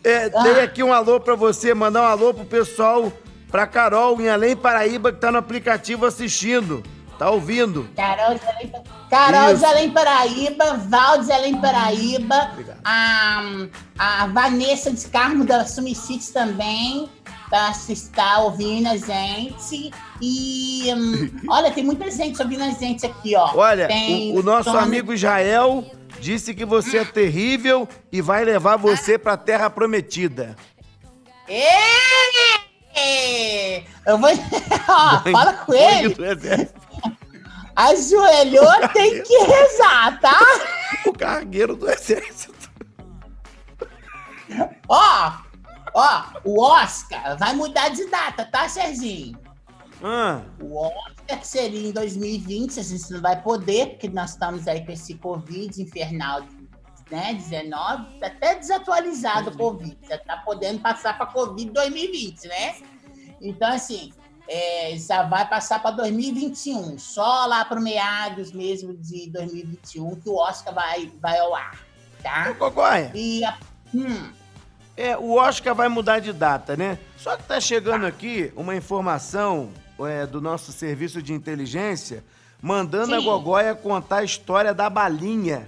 é, 0.04 0.32
Ah. 0.34 0.44
dei 0.44 0.62
aqui 0.62 0.84
um 0.84 0.92
alô 0.94 1.20
pra 1.20 1.36
você, 1.36 1.74
mandar 1.74 2.02
um 2.02 2.06
alô 2.06 2.34
pro 2.34 2.46
pessoal 2.46 3.12
pra 3.52 3.68
Carol 3.68 4.20
em 4.22 4.30
Além 4.30 4.56
Paraíba, 4.56 5.12
que 5.12 5.20
tá 5.20 5.32
no 5.32 5.38
aplicativo 5.38 6.06
assistindo. 6.06 6.84
Tá 7.20 7.30
ouvindo? 7.30 7.88
Carol 7.96 8.34
de 8.34 8.42
Além, 8.48 8.72
Carol 9.08 9.54
de. 9.54 9.64
Além 9.66 9.92
Paraíba, 9.92 10.74
Val 10.90 11.20
de 11.20 11.32
Além 11.32 11.62
Paraíba, 11.62 12.52
a, 12.84 13.42
a 14.00 14.26
Vanessa 14.26 14.92
de 14.92 15.06
Carmo 15.08 15.46
da 15.46 15.64
Sumicites 15.68 16.32
também, 16.32 17.08
tá, 17.52 17.72
está 17.90 18.40
ouvindo 18.40 18.88
a 18.88 18.98
gente. 18.98 19.92
E 20.20 20.92
hum, 20.96 21.30
olha, 21.48 21.70
tem 21.72 21.84
muita 21.84 22.10
gente 22.10 22.42
ouvindo 22.42 22.64
a 22.64 22.72
gente 22.72 23.06
aqui, 23.06 23.36
ó. 23.36 23.52
Olha, 23.56 23.88
Tem 23.88 24.32
o, 24.34 24.40
o 24.40 24.44
nosso 24.44 24.72
Tony- 24.72 24.84
amigo 24.84 25.14
Israel 25.14 25.86
disse 26.20 26.54
que 26.56 26.66
você 26.66 27.00
é 27.00 27.06
terrível 27.06 27.88
e 28.12 28.22
vai 28.22 28.44
levar 28.46 28.78
você 28.78 29.18
pra 29.18 29.36
Terra 29.38 29.70
Prometida. 29.70 30.56
Ê! 31.48 31.70
Eu 34.06 34.18
vou. 34.18 34.30
Ó, 34.88 35.32
fala 35.32 35.54
com 35.54 35.74
ele. 35.74 36.16
Ajoelhou, 37.76 38.88
tem 38.94 39.22
que 39.24 39.38
rezar, 39.38 40.20
tá? 40.20 40.40
O 41.06 41.14
cargueiro 41.14 41.74
do 41.76 41.90
exército. 41.90 42.54
Ó, 44.90 45.32
ó, 45.94 46.24
o 46.44 46.62
Oscar 46.62 47.38
vai 47.38 47.54
mudar 47.54 47.90
de 47.90 48.06
data, 48.08 48.46
tá, 48.46 48.68
Serginho? 48.68 49.40
Ah, 50.04 50.42
O 50.60 50.78
Oscar 50.78 51.44
seria 51.44 51.90
em 51.90 51.92
2020, 51.92 52.80
a 52.80 52.84
gente 52.84 53.12
não 53.12 53.22
vai 53.22 53.40
poder, 53.42 53.92
porque 53.92 54.10
nós 54.10 54.32
estamos 54.32 54.68
aí 54.68 54.84
com 54.84 54.92
esse 54.92 55.14
Covid 55.16 55.82
infernal, 55.82 56.42
né, 57.12 57.34
19, 57.36 58.20
tá 58.20 58.28
até 58.28 58.56
desatualizado 58.56 59.52
o 59.52 59.58
Covid, 59.58 59.98
já 60.10 60.18
tá 60.18 60.38
podendo 60.38 60.80
passar 60.80 61.18
para 61.18 61.28
Covid 61.28 61.70
2020, 61.72 62.48
né? 62.48 62.76
Então, 63.40 63.72
assim, 63.72 64.12
é, 64.48 64.98
já 64.98 65.24
vai 65.24 65.48
passar 65.48 65.82
para 65.82 65.92
2021, 65.92 66.98
só 66.98 67.46
lá 67.46 67.64
para 67.64 67.80
meados 67.80 68.52
mesmo 68.52 68.94
de 68.96 69.30
2021 69.30 70.16
que 70.16 70.30
o 70.30 70.36
Oscar 70.36 70.74
vai, 70.74 71.12
vai 71.22 71.38
ao 71.38 71.54
ar, 71.54 71.80
tá? 72.24 72.52
Gogóia. 72.54 73.12
E 73.14 73.44
a, 73.46 73.58
hum, 73.94 74.32
É, 74.96 75.18
o 75.18 75.36
Oscar 75.36 75.74
vai 75.74 75.88
mudar 75.88 76.20
de 76.20 76.34
data, 76.34 76.76
né? 76.76 77.00
Só 77.18 77.36
que 77.38 77.44
tá 77.44 77.60
chegando 77.60 78.06
aqui 78.06 78.52
uma 78.56 78.76
informação 78.76 79.72
é, 80.00 80.26
do 80.26 80.42
nosso 80.42 80.72
serviço 80.72 81.22
de 81.22 81.34
inteligência 81.34 82.24
mandando 82.62 83.16
a 83.16 83.20
Sim. 83.20 83.26
Gogóia 83.26 83.74
contar 83.74 84.18
a 84.18 84.24
história 84.24 84.74
da 84.74 84.90
balinha. 84.90 85.68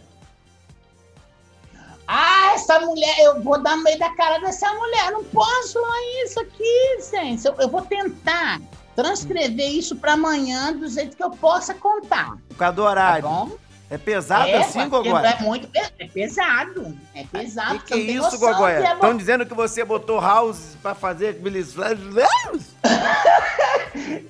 Ah, 2.07 2.51
essa 2.53 2.79
mulher, 2.81 3.17
eu 3.19 3.41
vou 3.41 3.61
dar 3.61 3.77
no 3.77 3.83
meio 3.83 3.97
da 3.97 4.13
cara 4.15 4.37
dessa 4.39 4.71
mulher. 4.73 5.11
Não 5.11 5.23
posso 5.23 5.73
falar 5.73 6.23
isso 6.23 6.39
aqui, 6.39 6.99
gente. 7.09 7.45
Eu, 7.45 7.55
eu 7.59 7.69
vou 7.69 7.81
tentar 7.81 8.61
transcrever 8.95 9.71
isso 9.71 9.95
para 9.95 10.13
amanhã 10.13 10.73
do 10.73 10.87
jeito 10.87 11.17
que 11.17 11.23
eu 11.23 11.31
possa 11.31 11.73
contar. 11.73 12.37
Por 12.49 12.57
causa 12.57 12.75
do 12.75 12.83
horário. 12.83 13.23
Tá 13.23 13.29
bom? 13.29 13.51
É 13.93 13.97
pesado 13.99 14.49
é, 14.49 14.57
assim, 14.57 14.89
Gogóia? 14.89 15.37
É 15.39 15.43
muito 15.43 15.69
é 15.73 16.07
pesado. 16.07 16.97
É 17.13 17.23
pesado. 17.25 17.79
Que 17.81 17.89
você 17.89 17.95
não 17.95 18.05
tem 18.05 18.15
isso, 18.15 18.39
que 18.39 18.45
é 18.45 18.81
Estão 18.93 19.11
bom. 19.11 19.17
dizendo 19.17 19.45
que 19.45 19.53
você 19.53 19.85
botou 19.85 20.19
house 20.19 20.75
pra 20.81 20.95
fazer 20.95 21.27
aqueles... 21.29 21.75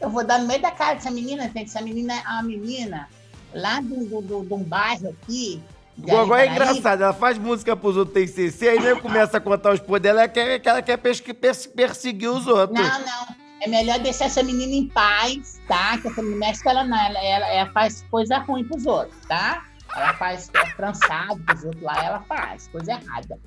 Eu 0.02 0.10
vou 0.10 0.26
dar 0.26 0.40
no 0.40 0.48
meio 0.48 0.62
da 0.62 0.72
cara 0.72 0.96
dessa 0.96 1.10
menina, 1.10 1.44
gente. 1.44 1.64
Essa 1.70 1.82
menina 1.82 2.14
é 2.14 2.22
uma 2.28 2.44
menina 2.44 3.08
lá 3.54 3.80
do, 3.80 4.06
do, 4.06 4.22
do- 4.22 4.46
de 4.46 4.54
um 4.54 4.64
bairro 4.64 5.10
aqui. 5.22 5.62
de 5.98 6.12
Gogóia 6.12 6.44
é 6.44 6.48
Paraíba. 6.50 6.72
engraçado, 6.72 7.04
ela 7.04 7.14
faz 7.14 7.38
música 7.38 7.74
pros 7.76 7.96
outros, 7.96 8.14
tem 8.14 8.28
CC, 8.28 8.68
aí 8.68 8.80
nego 8.80 9.00
começa 9.02 9.38
a 9.38 9.40
contar 9.40 9.72
os 9.74 9.80
poderes 9.80 10.18
dela, 10.18 10.22
ela 10.24 10.28
quer, 10.28 10.60
que 10.60 10.68
ela 10.68 10.82
quer 10.82 10.98
perseguir 10.98 12.30
os 12.30 12.48
outros. 12.48 12.78
Não, 12.80 13.00
não. 13.00 13.43
É 13.64 13.68
melhor 13.70 14.00
deixar 14.00 14.26
essa 14.26 14.44
menina 14.44 14.74
em 14.74 14.88
paz, 14.90 15.60
tá? 15.68 15.98
Que 15.98 16.08
essa 16.10 16.22
mexe 16.22 16.62
com 16.64 16.70
ela 16.70 16.84
não. 16.84 16.98
Ela, 16.98 17.20
ela, 17.24 17.48
ela 17.48 17.72
faz 17.72 18.04
coisa 18.12 18.38
ruim 18.40 18.64
pros 18.66 18.86
outros, 18.86 19.18
tá? 19.28 19.64
Ela 19.96 20.14
faz 20.16 20.50
é, 20.54 20.66
trançado 20.72 21.40
pros 21.44 21.64
outros 21.64 21.84
lá, 21.84 22.04
ela 22.04 22.20
faz 22.22 22.68
coisa 22.68 22.92
errada. 22.94 23.40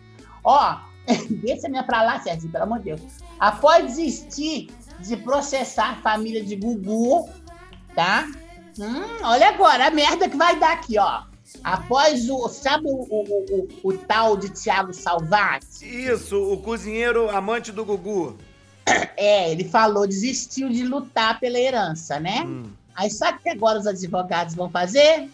Ó, 0.44 0.78
deixa 1.42 1.66
a 1.66 1.70
minha 1.70 1.82
pra 1.84 2.02
lá, 2.02 2.20
Sérgio, 2.20 2.48
pelo 2.48 2.64
amor 2.64 2.78
de 2.78 2.84
Deus. 2.84 3.00
Após 3.38 3.84
desistir 3.96 4.68
de 5.00 5.16
processar 5.18 5.90
a 5.90 5.96
família 5.96 6.42
de 6.42 6.56
Gugu, 6.56 7.28
tá? 7.94 8.26
Hum, 8.78 9.02
olha 9.22 9.48
agora 9.50 9.88
a 9.88 9.90
merda 9.90 10.28
que 10.28 10.36
vai 10.36 10.58
dar 10.58 10.72
aqui, 10.72 10.98
ó. 10.98 11.22
Após 11.62 12.28
o. 12.28 12.48
Sabe 12.48 12.84
o, 12.86 13.06
o, 13.08 13.68
o, 13.82 13.90
o- 13.90 13.98
tal 13.98 14.36
de 14.36 14.50
Thiago 14.50 14.92
Salvati? 14.92 15.84
Isso, 15.84 16.36
o 16.52 16.58
cozinheiro 16.58 17.30
amante 17.30 17.70
do 17.72 17.84
Gugu. 17.84 18.36
É, 19.18 19.50
ele 19.50 19.64
falou, 19.64 20.06
desistiu 20.06 20.68
de 20.68 20.84
lutar 20.84 21.40
pela 21.40 21.58
herança, 21.58 22.20
né? 22.20 22.46
Aí 22.94 23.10
sabe 23.10 23.38
o 23.38 23.42
que 23.42 23.48
agora 23.48 23.78
os 23.78 23.86
advogados 23.86 24.54
vão 24.54 24.70
fazer? 24.70 25.28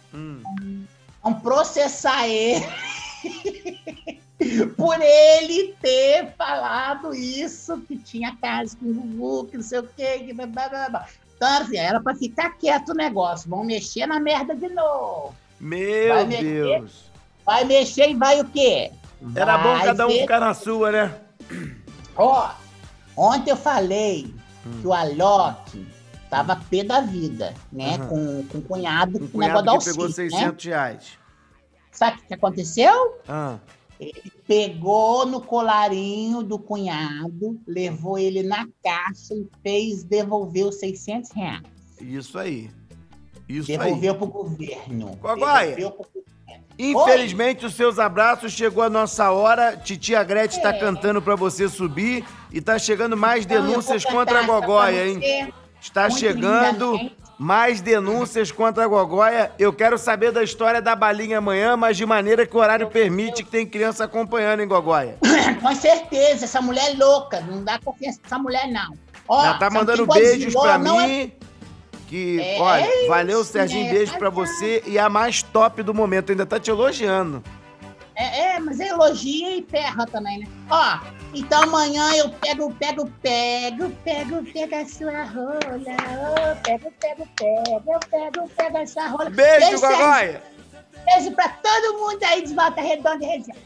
Vão 1.22 1.34
processar 1.40 2.26
ele 2.28 2.64
por 4.76 4.96
ele 5.00 5.74
ter 5.80 6.32
falado 6.36 7.14
isso, 7.14 7.78
que 7.86 7.96
tinha 7.96 8.36
casa 8.36 8.76
com 8.76 8.86
o 8.86 8.94
Gugu, 8.94 9.48
que 9.50 9.56
não 9.56 9.64
sei 9.64 9.80
o 9.80 9.88
quê, 9.96 10.20
que 10.20 10.32
blá, 10.32 10.46
blá, 10.46 10.88
blá. 10.88 11.06
Então, 11.36 11.48
assim, 11.62 11.76
era 11.76 12.00
pra 12.00 12.14
ficar 12.14 12.50
quieto 12.50 12.90
o 12.90 12.94
negócio. 12.94 13.50
Vão 13.50 13.64
mexer 13.64 14.06
na 14.06 14.18
merda 14.20 14.54
de 14.54 14.68
novo. 14.68 15.34
Meu 15.60 16.14
Vai 16.14 16.24
mexer? 16.24 16.42
Deus. 16.64 17.10
Vai 17.44 17.64
mexer 17.64 18.10
e 18.10 18.14
vai 18.14 18.40
o 18.40 18.44
quê? 18.44 18.92
Era 19.34 19.58
bom 19.58 19.76
Vai 19.76 19.86
cada 19.86 20.06
um 20.06 20.10
ver- 20.10 20.20
ficar 20.22 20.40
na 20.40 20.54
sua, 20.54 20.90
né? 20.92 21.14
Ó, 22.16 22.50
ontem 23.16 23.50
eu 23.50 23.56
falei 23.56 24.34
que 24.80 24.86
o 24.86 24.92
Alok 24.92 25.86
tava 26.30 26.56
pé 26.56 26.82
da 26.84 27.00
vida, 27.00 27.52
né? 27.70 27.96
Aham. 27.96 28.08
Com, 28.08 28.44
com 28.48 28.58
o 28.58 28.62
cunhado, 28.62 29.18
com 29.28 29.38
Um 29.38 29.40
o 29.40 29.40
negócio 29.40 29.64
do 29.64 29.78
que 29.78 29.84
pegou 29.90 30.04
auxílio, 30.06 30.30
600 30.30 30.64
né? 30.64 30.70
reais. 30.70 31.18
Sabe 31.90 32.18
o 32.20 32.26
que 32.26 32.34
aconteceu? 32.34 33.20
Ah, 33.28 33.58
Ele 34.00 34.32
pegou 34.46 35.26
no 35.26 35.40
colarinho 35.42 36.42
do 36.42 36.58
cunhado, 36.58 37.60
levou 37.66 38.18
ele 38.18 38.42
na 38.42 38.66
caixa 38.82 39.34
e 39.34 39.46
fez 39.62 40.02
devolver 40.02 40.66
os 40.66 40.76
600 40.76 41.30
reais. 41.32 41.62
isso 42.00 42.38
aí. 42.38 42.70
Isso 43.48 43.66
Devolveu 43.66 44.12
aí. 44.12 44.18
pro 44.18 44.26
governo. 44.28 45.16
Gogóia. 45.16 45.76
Devolveu 45.76 45.90
pro 45.90 46.04
governo. 46.06 46.32
Infelizmente, 46.78 47.66
os 47.66 47.74
seus 47.74 47.98
abraços 47.98 48.52
chegou 48.52 48.82
a 48.82 48.90
nossa 48.90 49.30
hora. 49.30 49.76
Titia 49.76 50.22
Gretchen 50.24 50.62
tá 50.62 50.70
É. 50.70 50.78
cantando 50.78 51.20
pra 51.22 51.36
você 51.36 51.68
subir 51.68 52.24
e 52.50 52.60
tá 52.60 52.78
chegando 52.78 53.16
mais 53.16 53.44
Então, 53.44 53.64
denúncias 53.64 54.04
contra 54.04 54.40
a 54.40 54.42
Gogóia, 54.42 55.06
hein? 55.06 55.52
Está 55.80 56.02
muito 56.08 56.18
chegando 56.18 57.10
mais 57.38 57.80
denúncias 57.80 58.50
contra 58.50 58.84
a 58.84 58.86
Gogóia. 58.86 59.52
Eu 59.58 59.72
quero 59.72 59.98
saber 59.98 60.32
da 60.32 60.42
história 60.42 60.80
da 60.80 60.94
balinha 60.96 61.38
amanhã, 61.38 61.76
mas 61.76 61.96
de 61.96 62.06
maneira 62.06 62.46
que 62.46 62.56
o 62.56 62.60
horário 62.60 62.88
permite 62.88 63.42
que 63.44 63.50
tem 63.50 63.66
criança 63.66 64.04
acompanhando, 64.04 64.60
hein, 64.60 64.68
Gogóia? 64.68 65.18
Com 65.60 65.74
certeza, 65.74 66.44
essa 66.46 66.60
mulher 66.60 66.92
é 66.92 66.94
louca. 67.04 67.40
Não 67.40 67.62
dá 67.62 67.78
confiança 67.84 68.20
essa 68.24 68.38
mulher, 68.38 68.66
não. 68.68 68.92
Ó, 69.28 69.44
Ela 69.44 69.54
tá 69.54 69.70
mandando 69.70 70.06
beijos 70.06 70.54
não 70.54 71.00
é- 71.00 71.06
mim. 71.06 71.32
Que, 72.12 72.38
É 72.42 72.60
olha, 72.60 72.98
isso, 72.98 73.08
valeu, 73.08 73.42
Serginho, 73.42 73.84
né? 73.86 73.90
beijo 73.90 74.18
pra 74.18 74.28
você. 74.28 74.82
E 74.86 74.98
a 74.98 75.08
mais 75.08 75.42
top 75.42 75.82
do 75.82 75.94
momento, 75.94 76.30
ainda 76.30 76.44
tá 76.44 76.60
te 76.60 76.68
elogiando. 76.68 77.42
É, 78.14 78.56
é, 78.56 78.60
mas 78.60 78.78
é 78.80 78.88
elogia 78.88 79.56
e 79.56 79.62
ferra 79.62 80.04
também, 80.04 80.40
né? 80.40 80.46
Ó, 80.68 80.98
então 81.32 81.62
amanhã 81.62 82.14
eu 82.14 82.28
pego, 82.28 82.70
pego, 82.74 83.10
pego, 83.22 83.90
pego, 84.04 84.44
pego 84.52 84.74
a 84.74 84.84
sua 84.84 85.22
rola. 85.24 85.56
Ô, 85.56 86.56
pego, 86.62 86.92
pego, 87.00 87.26
pego, 87.34 87.90
eu 87.90 88.00
pego, 88.10 88.50
pego 88.58 88.76
essa 88.76 89.06
rola. 89.08 89.30
Beijo, 89.30 89.78
Sérgio. 89.78 89.80
Gogóia! 89.80 90.42
Beijo 91.06 91.30
pra 91.32 91.48
todo 91.48 91.98
mundo 91.98 92.22
aí 92.24 92.42
de 92.42 92.54
volta 92.54 92.82
redonda 92.82 93.24
e 93.24 93.26
região. 93.26 93.56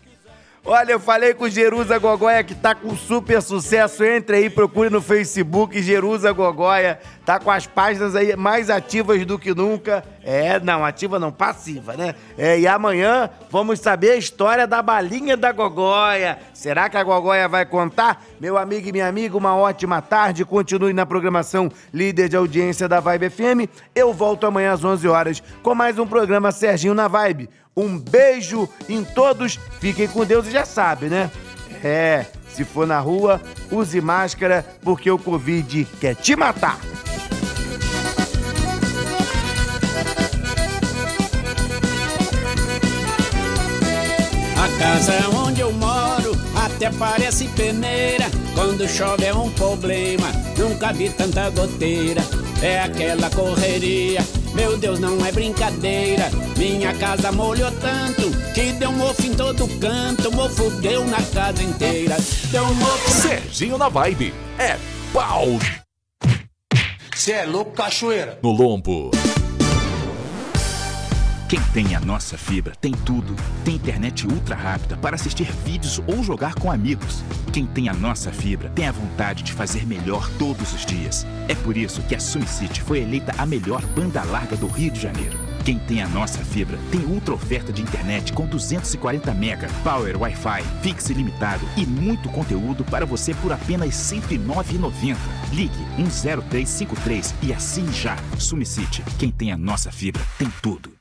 Olha, 0.69 0.91
eu 0.93 0.99
falei 1.01 1.33
com 1.33 1.49
Jerusa 1.49 1.97
Gogóia 1.97 2.43
que 2.43 2.53
tá 2.53 2.75
com 2.75 2.97
super 2.97 3.41
sucesso. 3.41 4.03
Entre 4.05 4.37
aí, 4.37 4.51
procure 4.51 4.91
no 4.91 5.01
Facebook 5.01 5.81
Jerusa 5.81 6.33
Gogóia. 6.33 6.99
Tá 7.27 7.41
com 7.41 7.51
as 7.51 7.67
páginas 7.67 8.15
aí 8.15 8.37
mais 8.37 8.71
ativas 8.71 9.27
do 9.27 9.37
que 9.37 9.53
nunca. 9.53 10.05
É, 10.23 10.61
não, 10.61 10.85
ativa 10.85 11.19
não, 11.19 11.33
passiva, 11.33 11.97
né? 11.97 12.15
É, 12.39 12.57
e 12.57 12.69
amanhã 12.69 13.29
vamos 13.51 13.81
saber 13.81 14.13
a 14.13 14.17
história 14.17 14.65
da 14.65 14.81
balinha 14.81 15.37
da 15.37 15.51
Gogóia. 15.51 16.39
Será 16.55 16.89
que 16.89 16.97
a 16.97 17.03
Gogóia 17.03 17.49
vai 17.49 17.67
contar? 17.67 18.25
Meu 18.41 18.57
amigo 18.57 18.89
e 18.89 18.93
minha 18.93 19.09
amiga, 19.09 19.37
uma 19.37 19.57
ótima 19.57 20.01
tarde. 20.01 20.45
Continue 20.45 20.93
na 20.93 21.05
programação 21.05 21.69
líder 21.93 22.29
de 22.29 22.37
audiência 22.37 22.89
da 22.89 23.01
Vibe 23.01 23.29
FM. 23.29 23.71
Eu 23.93 24.13
volto 24.13 24.47
amanhã 24.47 24.73
às 24.73 24.85
11 24.85 25.09
horas 25.09 25.43
com 25.65 25.75
mais 25.75 25.99
um 25.99 26.07
programa 26.07 26.53
Serginho 26.53 26.95
na 26.95 27.09
Vibe. 27.09 27.51
Um 27.77 27.99
beijo 27.99 28.69
em 28.89 29.03
todos. 29.03 29.59
Fiquem 29.81 30.07
com 30.07 30.25
Deus 30.25 30.47
e 30.47 30.53
já 30.53 30.65
sabe, 30.65 31.07
né? 31.07 31.29
É, 31.83 32.25
se 32.57 32.65
for 32.65 32.87
na 32.87 32.99
rua, 32.99 33.39
use 33.71 34.01
máscara 34.01 34.65
porque 34.83 35.11
o 35.11 35.19
Covid 35.19 35.87
quer 36.01 36.17
te 36.17 36.35
matar. 36.35 36.79
A 44.57 44.79
casa 44.79 45.29
onde 45.37 45.61
eu 45.61 45.71
moro, 45.71 46.26
até 46.77 46.91
parece 46.91 47.49
peneira. 47.49 48.27
Quando 48.55 48.87
chove 48.87 49.25
é 49.25 49.35
um 49.35 49.51
problema, 49.51 50.31
nunca 50.59 50.93
vi 50.93 51.09
tanta 51.09 51.49
goteira. 51.51 52.23
É 52.63 52.81
aquela 52.81 53.31
correria, 53.31 54.21
meu 54.55 54.77
Deus, 54.77 55.01
não 55.01 55.25
é 55.25 55.33
brincadeira. 55.33 56.31
Minha 56.57 56.95
casa 56.95 57.33
molhou 57.33 57.71
tanto 57.73 58.31
que 58.53 58.73
deu 58.73 58.93
mofo 58.93 59.27
em 59.27 59.35
todo 59.35 59.67
canto. 59.81 60.31
Mofo 60.33 60.71
deu 60.83 61.05
na 61.07 61.23
casa 61.23 61.63
inteira. 61.63 62.17
Deu 62.51 62.67
mofo. 62.75 63.11
Serginho 63.11 63.79
na 63.79 63.89
Vibe. 63.89 64.35
É 64.59 64.77
pau 65.13 65.59
Cê 67.15 67.33
é 67.33 67.47
louco, 67.47 67.73
cachoeira. 67.73 68.39
no 68.43 68.51
lombo. 68.51 69.11
Quem 71.49 71.61
tem 71.73 71.95
a 71.95 72.01
nossa 72.01 72.37
fibra 72.37 72.75
tem 72.81 72.91
tudo. 72.91 73.37
Tem 73.65 73.77
internet 73.77 74.27
ultra 74.27 74.57
rápida 74.57 74.97
para 74.97 75.15
assistir 75.15 75.49
vídeos 75.65 76.03
ou 76.05 76.21
jogar 76.21 76.57
com 76.57 76.73
amigos. 76.73 77.23
Quem 77.53 77.65
tem 77.65 77.89
a 77.89 77.95
nossa 77.95 78.33
fibra 78.33 78.69
tem 78.71 78.89
a 78.89 78.93
vontade 78.93 79.45
de 79.45 79.53
fazer 79.53 79.87
melhor 79.87 80.29
todos 80.41 80.73
os 80.73 80.85
dias. 80.85 81.25
É 81.47 81.55
por 81.55 81.77
isso 81.77 82.03
que 82.03 82.17
a 82.17 82.21
SumCity 82.21 82.83
foi 82.83 83.01
eleita 83.01 83.33
a 83.39 83.47
melhor 83.47 83.81
banda 83.95 84.25
larga 84.25 84.57
do 84.57 84.67
Rio 84.67 84.91
de 84.91 85.01
Janeiro. 85.01 85.39
Quem 85.65 85.79
tem 85.79 86.03
a 86.03 86.09
nossa 86.09 86.45
fibra 86.45 86.79
tem 86.91 87.03
ultra 87.03 87.35
oferta 87.35 87.73
de 87.73 87.81
internet 87.81 88.33
com 88.33 88.45
240 88.47 89.33
mega, 89.33 89.69
power 89.85 90.21
Wi-Fi, 90.21 90.65
fixo 90.83 91.13
ilimitado 91.13 91.65
e 91.77 91.87
muito 91.87 92.29
conteúdo 92.29 92.85
para 92.85 93.07
você 93.07 93.33
por 93.35 93.53
apenas 93.53 94.11
R$ 94.11 94.21
109,90. 94.21 95.17
Ligue 95.53 95.87
10353 95.97 97.35
e 97.45 97.53
assine 97.53 97.93
já. 97.93 98.17
SumCity. 98.37 99.05
Quem 99.17 99.31
tem 99.31 99.53
a 99.53 99.57
nossa 99.57 99.93
fibra 99.93 100.25
tem 100.39 100.53
tudo. 100.61 100.96